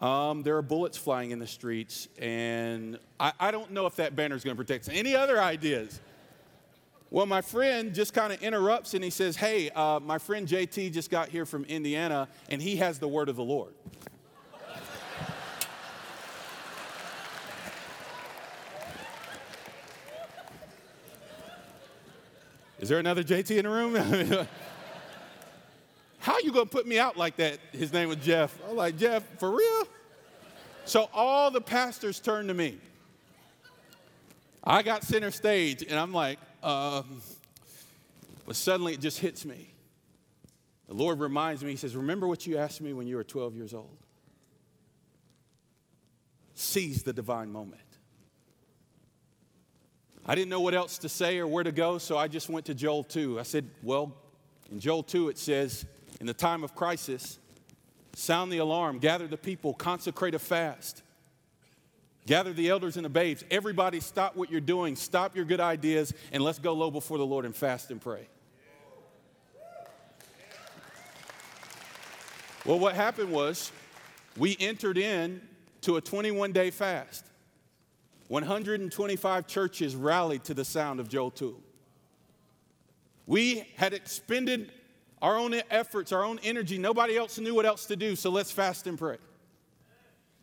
Um, 0.00 0.42
there 0.42 0.56
are 0.56 0.62
bullets 0.62 0.98
flying 0.98 1.30
in 1.30 1.38
the 1.38 1.46
streets, 1.46 2.08
and 2.18 2.98
I, 3.20 3.32
I 3.38 3.50
don't 3.52 3.70
know 3.70 3.86
if 3.86 3.96
that 3.96 4.16
banner 4.16 4.34
is 4.34 4.42
going 4.42 4.56
to 4.56 4.60
protect 4.60 4.88
us. 4.88 4.94
Any 4.94 5.14
other 5.14 5.40
ideas? 5.40 6.00
Well, 7.12 7.26
my 7.26 7.42
friend 7.42 7.94
just 7.94 8.14
kind 8.14 8.32
of 8.32 8.42
interrupts 8.42 8.94
and 8.94 9.04
he 9.04 9.10
says, 9.10 9.36
Hey, 9.36 9.68
uh, 9.68 10.00
my 10.00 10.16
friend 10.16 10.48
JT 10.48 10.94
just 10.94 11.10
got 11.10 11.28
here 11.28 11.44
from 11.44 11.64
Indiana 11.66 12.26
and 12.48 12.60
he 12.60 12.76
has 12.76 12.98
the 12.98 13.06
word 13.06 13.28
of 13.28 13.36
the 13.36 13.44
Lord. 13.44 13.74
Is 22.82 22.88
there 22.88 22.98
another 22.98 23.22
JT 23.22 23.56
in 23.56 23.64
the 23.64 23.70
room? 23.70 23.94
How 26.18 26.38
you 26.40 26.50
gonna 26.50 26.66
put 26.66 26.84
me 26.84 26.98
out 26.98 27.16
like 27.16 27.36
that? 27.36 27.60
His 27.70 27.92
name 27.92 28.08
was 28.08 28.18
Jeff. 28.18 28.58
I'm 28.68 28.74
like, 28.74 28.98
Jeff, 28.98 29.22
for 29.38 29.52
real? 29.52 29.86
So 30.84 31.08
all 31.14 31.52
the 31.52 31.60
pastors 31.60 32.18
turned 32.18 32.48
to 32.48 32.54
me. 32.54 32.78
I 34.64 34.82
got 34.82 35.04
center 35.04 35.30
stage, 35.30 35.84
and 35.88 35.96
I'm 35.96 36.12
like, 36.12 36.40
uh, 36.60 37.04
but 38.46 38.56
suddenly 38.56 38.94
it 38.94 39.00
just 39.00 39.20
hits 39.20 39.44
me. 39.44 39.72
The 40.88 40.94
Lord 40.94 41.20
reminds 41.20 41.62
me, 41.62 41.70
He 41.70 41.76
says, 41.76 41.94
Remember 41.94 42.26
what 42.26 42.48
you 42.48 42.58
asked 42.58 42.80
me 42.80 42.92
when 42.92 43.06
you 43.06 43.14
were 43.14 43.22
12 43.22 43.54
years 43.54 43.74
old? 43.74 43.96
Seize 46.54 47.04
the 47.04 47.12
divine 47.12 47.52
moment. 47.52 47.80
I 50.24 50.34
didn't 50.34 50.50
know 50.50 50.60
what 50.60 50.74
else 50.74 50.98
to 50.98 51.08
say 51.08 51.38
or 51.38 51.46
where 51.46 51.64
to 51.64 51.72
go, 51.72 51.98
so 51.98 52.16
I 52.16 52.28
just 52.28 52.48
went 52.48 52.66
to 52.66 52.74
Joel 52.74 53.02
2. 53.04 53.40
I 53.40 53.42
said, 53.42 53.68
Well, 53.82 54.14
in 54.70 54.78
Joel 54.78 55.02
2, 55.02 55.28
it 55.30 55.38
says, 55.38 55.84
In 56.20 56.26
the 56.26 56.34
time 56.34 56.62
of 56.62 56.74
crisis, 56.74 57.38
sound 58.14 58.52
the 58.52 58.58
alarm, 58.58 58.98
gather 58.98 59.26
the 59.26 59.36
people, 59.36 59.74
consecrate 59.74 60.34
a 60.34 60.38
fast. 60.38 61.02
Gather 62.24 62.52
the 62.52 62.68
elders 62.68 62.96
and 62.96 63.04
the 63.04 63.10
babes. 63.10 63.44
Everybody, 63.50 63.98
stop 63.98 64.36
what 64.36 64.48
you're 64.48 64.60
doing, 64.60 64.94
stop 64.94 65.34
your 65.34 65.44
good 65.44 65.58
ideas, 65.58 66.14
and 66.30 66.42
let's 66.42 66.60
go 66.60 66.72
low 66.72 66.90
before 66.90 67.18
the 67.18 67.26
Lord 67.26 67.44
and 67.44 67.54
fast 67.54 67.90
and 67.90 68.00
pray. 68.00 68.28
Well, 72.64 72.78
what 72.78 72.94
happened 72.94 73.32
was 73.32 73.72
we 74.36 74.56
entered 74.60 74.96
in 74.96 75.40
to 75.80 75.96
a 75.96 76.00
21 76.00 76.52
day 76.52 76.70
fast. 76.70 77.26
125 78.32 79.46
churches 79.46 79.94
rallied 79.94 80.42
to 80.42 80.54
the 80.54 80.64
sound 80.64 81.00
of 81.00 81.08
Joel 81.10 81.30
2. 81.30 81.54
We 83.26 83.68
had 83.76 83.92
expended 83.92 84.72
our 85.20 85.36
own 85.36 85.54
efforts, 85.70 86.12
our 86.12 86.24
own 86.24 86.40
energy. 86.42 86.78
Nobody 86.78 87.14
else 87.14 87.38
knew 87.38 87.54
what 87.54 87.66
else 87.66 87.84
to 87.86 87.94
do, 87.94 88.16
so 88.16 88.30
let's 88.30 88.50
fast 88.50 88.86
and 88.86 88.98
pray. 88.98 89.18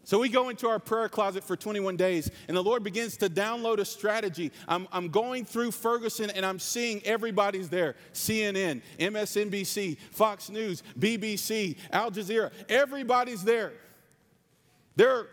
So 0.04 0.20
we 0.20 0.30
go 0.30 0.50
into 0.50 0.70
our 0.70 0.78
prayer 0.78 1.10
closet 1.10 1.44
for 1.44 1.56
21 1.56 1.98
days, 1.98 2.30
and 2.48 2.56
the 2.56 2.62
Lord 2.62 2.84
begins 2.84 3.18
to 3.18 3.28
download 3.28 3.80
a 3.80 3.86
strategy. 3.86 4.52
I'm, 4.68 4.88
I'm 4.92 5.10
going 5.10 5.44
through 5.44 5.72
Ferguson 5.72 6.30
and 6.30 6.46
I'm 6.46 6.60
seeing 6.60 7.02
everybody's 7.06 7.70
there 7.70 7.96
CNN, 8.14 8.84
MSNBC, 9.00 9.98
Fox 10.12 10.52
News, 10.52 10.84
BBC, 11.00 11.76
Al 11.92 12.12
Jazeera. 12.12 12.52
Everybody's 12.70 13.44
there. 13.44 13.74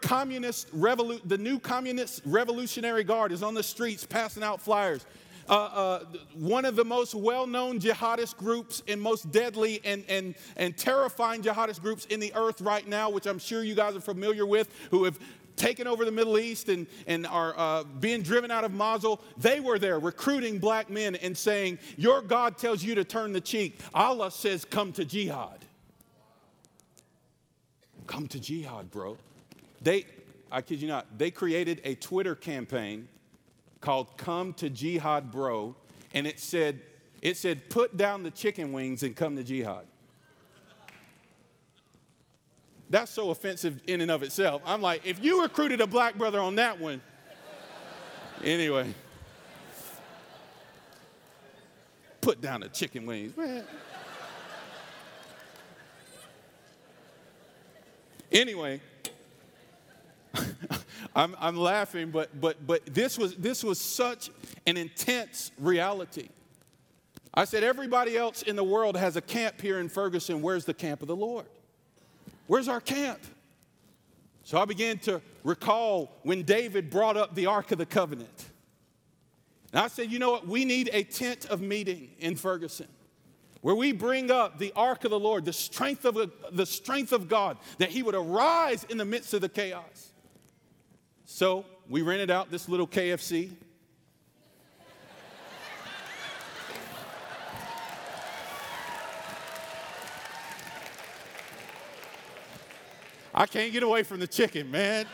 Communist 0.01 0.69
the 0.73 1.39
new 1.39 1.59
communist 1.59 2.23
revolutionary 2.25 3.03
guard 3.03 3.33
is 3.33 3.43
on 3.43 3.55
the 3.55 3.63
streets 3.63 4.07
passing 4.07 4.43
out 4.43 4.61
flyers. 4.61 5.05
Uh, 5.49 5.53
uh, 5.53 6.05
one 6.35 6.65
of 6.65 6.77
the 6.77 6.85
most 6.85 7.15
well 7.15 7.47
known 7.47 7.79
jihadist 7.79 8.37
groups 8.37 8.83
and 8.87 9.01
most 9.01 9.31
deadly 9.31 9.81
and, 9.85 10.05
and, 10.09 10.35
and 10.57 10.77
terrifying 10.77 11.43
jihadist 11.43 11.81
groups 11.81 12.05
in 12.07 12.21
the 12.21 12.33
earth 12.35 12.61
right 12.61 12.87
now, 12.87 13.11
which 13.11 13.27
I'm 13.27 13.39
sure 13.39 13.63
you 13.63 13.75
guys 13.75 13.97
are 13.97 14.01
familiar 14.01 14.47
with, 14.47 14.69
who 14.91 15.05
have 15.05 15.19
taken 15.57 15.87
over 15.87 16.05
the 16.05 16.13
Middle 16.13 16.39
East 16.39 16.69
and, 16.69 16.87
and 17.07 17.27
are 17.27 17.55
uh, 17.57 17.85
being 17.85 18.23
driven 18.23 18.51
out 18.51 18.65
of 18.65 18.73
Mosul, 18.73 19.21
they 19.37 19.61
were 19.61 19.79
there 19.79 19.99
recruiting 19.99 20.59
black 20.59 20.91
men 20.91 21.17
and 21.17 21.37
saying, 21.37 21.79
Your 21.97 22.23
God 22.23 22.59
tells 22.59 22.83
you 22.83 22.95
to 22.97 23.05
turn 23.05 23.33
the 23.33 23.41
cheek. 23.41 23.81
Allah 23.95 24.31
says, 24.31 24.65
Come 24.65 24.93
to 24.93 25.05
jihad. 25.05 25.65
Come 28.07 28.29
to 28.29 28.39
jihad, 28.39 28.91
bro. 28.91 29.17
They, 29.87 30.05
I 30.51 30.63
kid 30.63 30.83
you 30.83 30.89
not, 30.89 31.17
they 31.17 31.31
created 31.31 31.81
a 31.85 31.95
Twitter 31.95 32.35
campaign 32.35 33.07
called 33.81 34.17
Come 34.17 34.53
to 34.55 34.69
Jihad 34.69 35.31
Bro, 35.31 35.77
and 36.13 36.27
it 36.27 36.41
said, 36.41 36.81
it 37.23 37.37
said, 37.37 37.71
put 37.71 37.97
down 37.97 38.25
the 38.25 38.33
chicken 38.33 38.73
wings 38.73 39.05
and 39.05 39.15
come 39.15 39.37
to 39.37 39.45
jihad. 39.45 39.87
That's 42.91 43.13
so 43.13 43.31
offensive 43.31 43.81
in 43.87 44.01
and 44.01 44.11
of 44.11 44.25
itself. 44.25 44.61
I'm 44.67 44.83
like, 44.83 45.07
if 45.07 45.23
you 45.23 45.43
recruited 45.43 45.81
a 45.81 45.87
black 45.87 46.17
brother 46.17 46.41
on 46.41 46.57
that 46.57 46.81
one, 46.81 47.01
anyway, 48.43 48.93
put 52.21 52.41
down 52.41 52.63
the 52.63 52.69
chicken 52.71 53.07
wings, 53.07 53.37
man. 53.37 53.63
Anyway, 58.33 58.81
I'm, 61.17 61.35
I'm 61.41 61.57
laughing, 61.57 62.11
but, 62.11 62.39
but, 62.39 62.67
but 62.67 62.85
this, 62.85 63.17
was, 63.17 63.35
this 63.37 63.65
was 63.65 63.81
such 63.81 64.29
an 64.67 64.77
intense 64.77 65.51
reality. 65.59 66.29
I 67.33 67.47
said, 67.47 67.65
everybody 67.65 68.19
else 68.19 68.43
in 68.43 68.55
the 68.55 68.63
world 68.63 68.99
has 68.99 69.17
a 69.17 69.23
camp 69.23 69.63
here 69.63 69.81
in 69.81 69.89
Ferguson. 69.89 70.43
Where's 70.43 70.67
the 70.67 70.75
camp 70.75 71.01
of 71.01 71.09
the 71.09 71.17
Lord? 71.17 71.47
Where's 72.49 72.69
our 72.69 72.83
camp? 72.83 73.21
So 74.45 74.61
I 74.61 74.67
began 74.67 74.99
to 75.01 75.23
recall 75.43 76.13
when 76.23 76.43
David 76.43 76.91
brought 76.91 77.17
up 77.17 77.35
the 77.35 77.47
Ark 77.47 77.73
of 77.73 77.79
the 77.79 77.87
Covenant. 77.87 78.45
And 79.73 79.81
I 79.81 79.89
said, 79.89 80.13
you 80.13 80.19
know 80.19 80.33
what? 80.33 80.47
We 80.47 80.67
need 80.67 80.91
a 80.93 81.03
tent 81.03 81.47
of 81.47 81.63
meeting 81.63 82.11
in 82.19 82.37
Ferguson 82.37 82.89
where 83.63 83.75
we 83.75 83.91
bring 83.93 84.31
up 84.31 84.59
the 84.59 84.73
ark 84.77 85.05
of 85.05 85.11
the 85.11 85.19
Lord, 85.19 85.45
the 85.45 85.53
strength 85.53 86.05
of, 86.05 86.31
the 86.53 86.67
strength 86.67 87.13
of 87.13 87.27
God, 87.29 87.57
that 87.79 87.89
He 87.89 88.03
would 88.03 88.15
arise 88.15 88.85
in 88.85 88.97
the 88.97 89.05
midst 89.05 89.35
of 89.35 89.41
the 89.41 89.49
chaos. 89.49 90.13
So 91.29 91.67
we 91.89 92.03
rented 92.03 92.31
out 92.31 92.53
this 92.53 92.69
little 92.69 92.87
KFC. 92.87 93.51
I 103.35 103.45
can't 103.47 103.73
get 103.73 103.83
away 103.83 104.05
from 104.05 104.21
the 104.21 104.27
chicken, 104.29 104.71
man. 104.71 105.05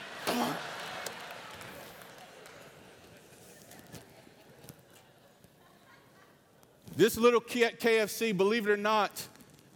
This 6.94 7.16
little 7.16 7.40
KFC, 7.40 8.36
believe 8.36 8.68
it 8.68 8.70
or 8.70 8.76
not, 8.76 9.26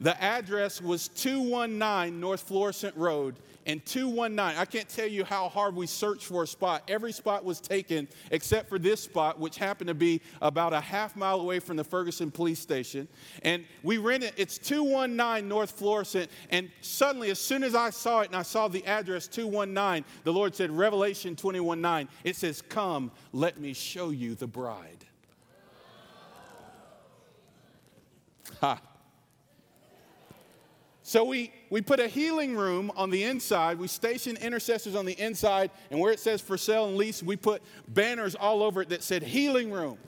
the 0.03 0.23
address 0.23 0.83
was 0.83 1.09
219 1.09 2.21
North 2.21 2.43
Florissant 2.43 2.95
Road 2.95 3.37
and 3.67 3.85
219. 3.85 4.59
I 4.59 4.65
can't 4.65 4.89
tell 4.89 5.09
you 5.09 5.25
how 5.25 5.49
hard 5.49 5.75
we 5.75 5.87
searched 5.87 6.25
for 6.25 6.45
a 6.45 6.47
spot. 6.47 6.85
Every 6.89 7.13
spot 7.13 7.45
was 7.45 7.61
taken 7.61 8.09
except 8.31 8.69
for 8.69 8.79
this 8.79 9.03
spot, 9.03 9.39
which 9.39 9.59
happened 9.59 9.89
to 9.89 9.95
be 9.95 10.23
about 10.41 10.73
a 10.73 10.81
half 10.81 11.17
mile 11.17 11.41
away 11.41 11.59
from 11.59 11.77
the 11.77 11.85
Ferguson 11.85 12.31
police 12.31 12.61
station. 12.61 13.09
And 13.43 13.65
we 13.83 13.99
rented, 13.99 14.33
it's 14.37 14.57
219 14.59 15.49
North 15.49 15.73
Florissant. 15.73 16.31
And 16.51 16.71
suddenly, 16.81 17.31
as 17.31 17.41
soon 17.41 17.65
as 17.65 17.75
I 17.75 17.91
saw 17.91 18.21
it 18.21 18.29
and 18.29 18.37
I 18.37 18.43
saw 18.43 18.69
the 18.69 18.87
address 18.87 19.27
219, 19.27 20.05
the 20.25 20.33
Lord 20.33 20.55
said, 20.55 20.71
Revelation 20.71 21.35
21 21.35 21.81
9, 21.81 22.09
it 22.25 22.37
says, 22.37 22.63
Come, 22.63 23.11
let 23.33 23.59
me 23.59 23.73
show 23.73 24.11
you 24.11 24.35
the 24.35 24.47
bride. 24.47 25.05
Ha. 28.61 28.81
So 31.03 31.25
we, 31.25 31.53
we 31.71 31.81
put 31.81 32.01
a 32.01 32.09
healing 32.09 32.57
room 32.57 32.93
on 32.97 33.11
the 33.11 33.25
inside. 33.25 33.79
We 33.79 33.89
station 33.89 34.37
intercessors 34.37 34.95
on 34.95 35.05
the 35.05 35.19
inside. 35.21 35.71
And 35.91 36.01
where 36.01 36.13
it 36.13 36.21
says 36.21 36.41
for 36.41 36.57
sale 36.57 36.87
and 36.87 36.97
lease, 36.97 37.23
we 37.23 37.37
put 37.37 37.63
banners 37.89 38.35
all 38.35 38.63
over 38.63 38.83
it 38.83 38.89
that 38.91 39.03
said 39.03 39.23
healing 39.23 39.71
room, 39.73 39.99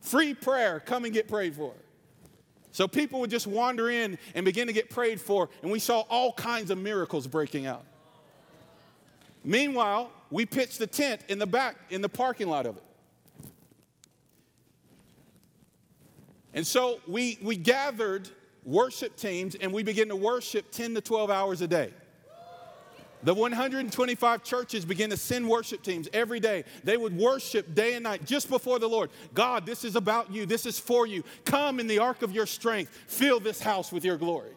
free 0.00 0.34
prayer, 0.34 0.80
come 0.80 1.04
and 1.04 1.12
get 1.12 1.28
prayed 1.28 1.54
for. 1.54 1.72
So 2.72 2.88
people 2.88 3.20
would 3.20 3.30
just 3.30 3.46
wander 3.46 3.90
in 3.90 4.18
and 4.34 4.44
begin 4.44 4.66
to 4.66 4.72
get 4.72 4.90
prayed 4.90 5.20
for. 5.20 5.50
And 5.62 5.70
we 5.70 5.78
saw 5.78 6.00
all 6.08 6.32
kinds 6.32 6.70
of 6.70 6.78
miracles 6.78 7.26
breaking 7.26 7.66
out. 7.66 7.84
Meanwhile, 9.44 10.10
we 10.30 10.46
pitched 10.46 10.78
the 10.78 10.86
tent 10.86 11.22
in 11.28 11.38
the 11.38 11.46
back, 11.46 11.76
in 11.90 12.00
the 12.00 12.08
parking 12.08 12.48
lot 12.48 12.66
of 12.66 12.76
it. 12.76 12.82
And 16.54 16.66
so 16.66 17.00
we, 17.06 17.38
we 17.42 17.56
gathered 17.56 18.28
worship 18.64 19.16
teams 19.16 19.54
and 19.54 19.72
we 19.72 19.82
begin 19.82 20.08
to 20.08 20.16
worship 20.16 20.70
10 20.70 20.94
to 20.94 21.00
12 21.00 21.30
hours 21.30 21.60
a 21.60 21.68
day. 21.68 21.92
The 23.24 23.34
125 23.34 24.42
churches 24.42 24.84
begin 24.84 25.10
to 25.10 25.16
send 25.16 25.48
worship 25.48 25.82
teams 25.82 26.08
every 26.12 26.40
day. 26.40 26.64
They 26.82 26.96
would 26.96 27.16
worship 27.16 27.72
day 27.72 27.94
and 27.94 28.02
night 28.02 28.24
just 28.24 28.48
before 28.50 28.80
the 28.80 28.88
Lord. 28.88 29.10
God, 29.32 29.64
this 29.64 29.84
is 29.84 29.94
about 29.94 30.32
you. 30.32 30.44
This 30.44 30.66
is 30.66 30.78
for 30.78 31.06
you. 31.06 31.22
Come 31.44 31.78
in 31.78 31.86
the 31.86 32.00
ark 32.00 32.22
of 32.22 32.32
your 32.32 32.46
strength. 32.46 32.90
Fill 33.06 33.38
this 33.38 33.60
house 33.60 33.92
with 33.92 34.04
your 34.04 34.16
glory. 34.16 34.50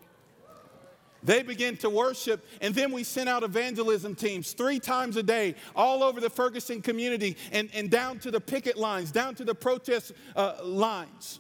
They 1.22 1.42
begin 1.42 1.76
to 1.78 1.90
worship, 1.90 2.46
and 2.62 2.74
then 2.76 2.92
we 2.92 3.04
sent 3.04 3.28
out 3.28 3.42
evangelism 3.42 4.14
teams 4.14 4.54
three 4.54 4.80
times 4.80 5.18
a 5.18 5.24
day 5.24 5.56
all 5.76 6.04
over 6.04 6.22
the 6.22 6.30
Ferguson 6.30 6.84
community 6.84 7.36
and, 7.52 7.70
and 7.74 7.90
down 7.90 8.20
to 8.20 8.32
the 8.32 8.40
picket 8.40 8.78
lines, 8.78 9.12
down 9.12 9.34
to 9.36 9.44
the 9.44 9.56
protest 9.56 10.12
uh, 10.36 10.58
lines. 10.64 11.40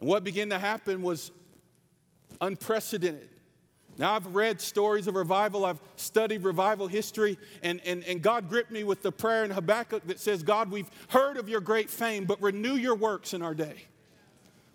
And 0.00 0.08
what 0.08 0.24
began 0.24 0.48
to 0.50 0.58
happen 0.58 1.02
was 1.02 1.30
unprecedented. 2.40 3.28
Now, 3.98 4.14
I've 4.14 4.34
read 4.34 4.62
stories 4.62 5.06
of 5.06 5.14
revival, 5.14 5.66
I've 5.66 5.80
studied 5.96 6.42
revival 6.42 6.86
history, 6.86 7.36
and, 7.62 7.82
and, 7.84 8.02
and 8.04 8.22
God 8.22 8.48
gripped 8.48 8.70
me 8.70 8.82
with 8.82 9.02
the 9.02 9.12
prayer 9.12 9.44
in 9.44 9.50
Habakkuk 9.50 10.06
that 10.06 10.18
says, 10.18 10.42
God, 10.42 10.70
we've 10.70 10.88
heard 11.08 11.36
of 11.36 11.50
your 11.50 11.60
great 11.60 11.90
fame, 11.90 12.24
but 12.24 12.40
renew 12.40 12.76
your 12.76 12.94
works 12.94 13.34
in 13.34 13.42
our 13.42 13.54
day. 13.54 13.74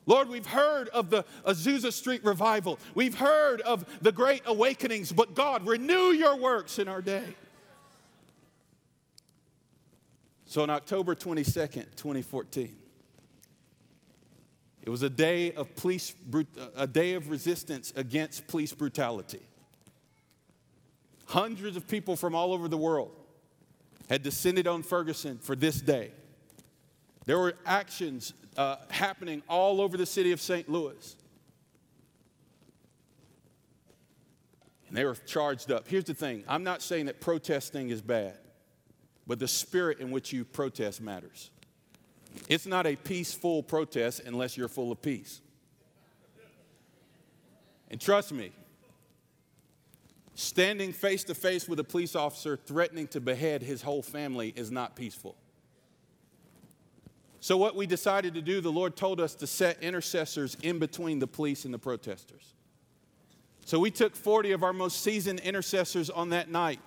Lord, 0.05 0.29
we've 0.29 0.45
heard 0.45 0.89
of 0.89 1.09
the 1.09 1.25
Azusa 1.43 1.91
Street 1.91 2.23
revival. 2.23 2.77
We've 2.93 3.15
heard 3.15 3.61
of 3.61 3.83
the 4.03 4.11
great 4.11 4.43
awakenings, 4.45 5.11
but 5.11 5.33
God, 5.33 5.65
renew 5.65 6.11
your 6.11 6.35
works 6.35 6.77
in 6.77 6.87
our 6.87 7.01
day. 7.01 7.25
So 10.45 10.61
on 10.61 10.69
October 10.69 11.15
22nd, 11.15 11.95
2014, 11.95 12.75
it 14.85 14.89
was 14.91 15.01
a 15.01 15.09
day 15.09 15.51
of 15.51 15.75
police, 15.75 16.13
a 16.75 16.85
day 16.85 17.15
of 17.15 17.29
resistance 17.29 17.91
against 17.95 18.47
police 18.47 18.71
brutality. 18.71 19.41
Hundreds 21.25 21.75
of 21.75 21.87
people 21.87 22.15
from 22.15 22.35
all 22.35 22.53
over 22.53 22.67
the 22.67 22.77
world 22.77 23.11
had 24.09 24.21
descended 24.21 24.67
on 24.67 24.83
Ferguson 24.83 25.39
for 25.39 25.55
this 25.55 25.81
day. 25.81 26.11
There 27.25 27.39
were 27.39 27.55
actions 27.65 28.33
uh, 28.55 28.75
happening 28.89 29.41
all 29.49 29.81
over 29.81 29.97
the 29.97 30.05
city 30.05 30.31
of 30.31 30.39
St. 30.39 30.69
Louis. 30.69 31.15
And 34.87 34.95
they 34.95 35.03
were 35.03 35.15
charged 35.15 35.71
up. 35.71 35.87
Here's 35.87 36.03
the 36.03 36.13
thing 36.13 36.43
I'm 36.47 36.63
not 36.63 36.83
saying 36.83 37.07
that 37.07 37.19
protesting 37.19 37.89
is 37.89 38.03
bad, 38.03 38.37
but 39.25 39.39
the 39.39 39.47
spirit 39.47 39.99
in 39.99 40.11
which 40.11 40.31
you 40.31 40.45
protest 40.45 41.01
matters. 41.01 41.49
It's 42.47 42.65
not 42.65 42.85
a 42.85 42.95
peaceful 42.95 43.63
protest 43.63 44.21
unless 44.25 44.57
you're 44.57 44.67
full 44.67 44.91
of 44.91 45.01
peace. 45.01 45.41
And 47.89 47.99
trust 48.01 48.31
me, 48.31 48.51
standing 50.33 50.91
face 50.91 51.23
to 51.25 51.35
face 51.35 51.67
with 51.67 51.79
a 51.79 51.83
police 51.83 52.15
officer 52.15 52.57
threatening 52.57 53.07
to 53.09 53.21
behead 53.21 53.61
his 53.61 53.81
whole 53.81 54.01
family 54.01 54.53
is 54.55 54.71
not 54.71 54.95
peaceful. 54.95 55.35
So, 57.39 57.57
what 57.57 57.75
we 57.75 57.85
decided 57.85 58.33
to 58.33 58.41
do, 58.41 58.59
the 58.59 58.71
Lord 58.71 58.95
told 58.95 59.21
us 59.21 59.35
to 59.35 59.45
set 59.45 59.83
intercessors 59.83 60.57
in 60.63 60.79
between 60.79 61.19
the 61.19 61.27
police 61.27 61.63
and 61.63 61.71
the 61.71 61.77
protesters. 61.77 62.55
So, 63.65 63.79
we 63.79 63.91
took 63.91 64.15
40 64.15 64.51
of 64.53 64.63
our 64.63 64.73
most 64.73 65.01
seasoned 65.01 65.41
intercessors 65.41 66.09
on 66.09 66.29
that 66.29 66.49
night. 66.49 66.79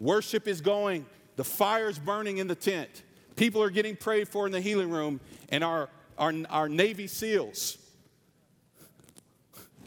Worship 0.00 0.48
is 0.48 0.62
going, 0.62 1.04
the 1.36 1.44
fire's 1.44 1.98
burning 1.98 2.38
in 2.38 2.48
the 2.48 2.54
tent. 2.54 3.02
People 3.38 3.62
are 3.62 3.70
getting 3.70 3.94
prayed 3.94 4.28
for 4.28 4.46
in 4.46 4.52
the 4.52 4.60
healing 4.60 4.90
room, 4.90 5.20
and 5.50 5.62
our, 5.62 5.88
our, 6.18 6.34
our 6.50 6.68
Navy 6.68 7.06
SEALs, 7.06 7.78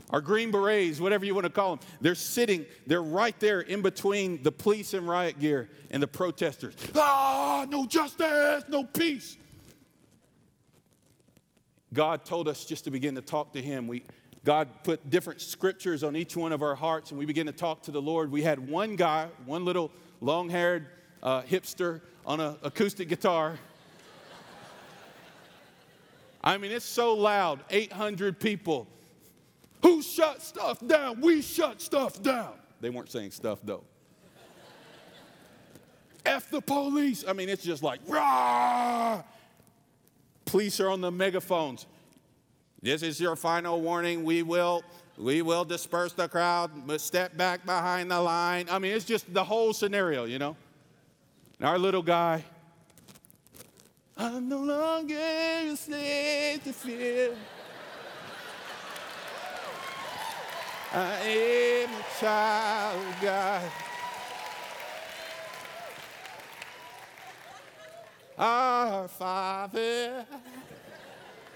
our 0.09 0.21
Green 0.21 0.51
Berets, 0.51 1.01
whatever 1.01 1.25
you 1.25 1.35
want 1.35 1.43
to 1.43 1.51
call 1.51 1.75
them, 1.75 1.85
they're 1.99 2.15
sitting, 2.15 2.65
they're 2.87 3.03
right 3.03 3.37
there 3.41 3.59
in 3.59 3.81
between 3.81 4.41
the 4.41 4.53
police 4.53 4.93
and 4.93 5.05
riot 5.05 5.37
gear 5.37 5.69
and 5.89 6.01
the 6.01 6.07
protesters. 6.07 6.75
Ah, 6.95 7.65
no 7.69 7.85
justice, 7.85 8.63
no 8.69 8.85
peace. 8.85 9.35
God 11.93 12.23
told 12.23 12.47
us 12.47 12.63
just 12.63 12.85
to 12.85 12.91
begin 12.91 13.15
to 13.15 13.21
talk 13.21 13.51
to 13.51 13.61
Him. 13.61 13.85
We, 13.85 14.05
God 14.45 14.69
put 14.85 15.09
different 15.09 15.41
scriptures 15.41 16.05
on 16.05 16.15
each 16.15 16.37
one 16.37 16.53
of 16.53 16.61
our 16.61 16.75
hearts, 16.75 17.11
and 17.11 17.19
we 17.19 17.25
began 17.25 17.47
to 17.47 17.51
talk 17.51 17.83
to 17.83 17.91
the 17.91 18.01
Lord. 18.01 18.31
We 18.31 18.43
had 18.43 18.69
one 18.69 18.95
guy, 18.95 19.27
one 19.45 19.65
little 19.65 19.91
long 20.21 20.49
haired 20.49 20.87
uh, 21.21 21.41
hipster 21.41 21.99
on 22.25 22.39
an 22.39 22.55
acoustic 22.63 23.09
guitar. 23.09 23.57
I 26.43 26.57
mean, 26.57 26.71
it's 26.71 26.85
so 26.85 27.13
loud 27.13 27.59
800 27.69 28.39
people. 28.39 28.87
Who 29.83 30.01
shut 30.01 30.41
stuff 30.41 30.85
down? 30.85 31.21
We 31.21 31.41
shut 31.41 31.81
stuff 31.81 32.21
down. 32.21 32.53
They 32.81 32.89
weren't 32.89 33.11
saying 33.11 33.31
stuff 33.31 33.59
though. 33.63 33.83
F 36.25 36.49
the 36.49 36.61
police. 36.61 37.23
I 37.27 37.33
mean, 37.33 37.49
it's 37.49 37.63
just 37.63 37.81
like, 37.81 37.99
rah. 38.07 39.23
Police 40.45 40.79
are 40.79 40.89
on 40.89 41.01
the 41.01 41.11
megaphones. 41.11 41.87
This 42.81 43.03
is 43.03 43.19
your 43.19 43.35
final 43.35 43.81
warning. 43.81 44.23
We 44.23 44.43
will, 44.43 44.83
we 45.17 45.41
will 45.41 45.65
disperse 45.65 46.13
the 46.13 46.27
crowd, 46.27 46.71
step 46.99 47.37
back 47.37 47.65
behind 47.65 48.11
the 48.11 48.19
line. 48.19 48.67
I 48.69 48.79
mean, 48.79 48.93
it's 48.93 49.05
just 49.05 49.31
the 49.33 49.43
whole 49.43 49.73
scenario, 49.73 50.25
you 50.25 50.39
know? 50.39 50.55
And 51.61 51.69
our 51.69 51.77
little 51.77 52.01
guy, 52.01 52.43
I'm 54.17 54.49
no 54.49 54.57
longer 54.57 55.13
a 55.15 55.75
slave 55.75 56.63
to 56.63 56.73
fear. 56.73 57.35
I 60.91 61.19
am 61.19 61.89
a 61.91 62.19
child 62.19 63.05
of 63.05 63.21
God. 63.21 63.71
Our 68.39 69.07
Father 69.07 70.25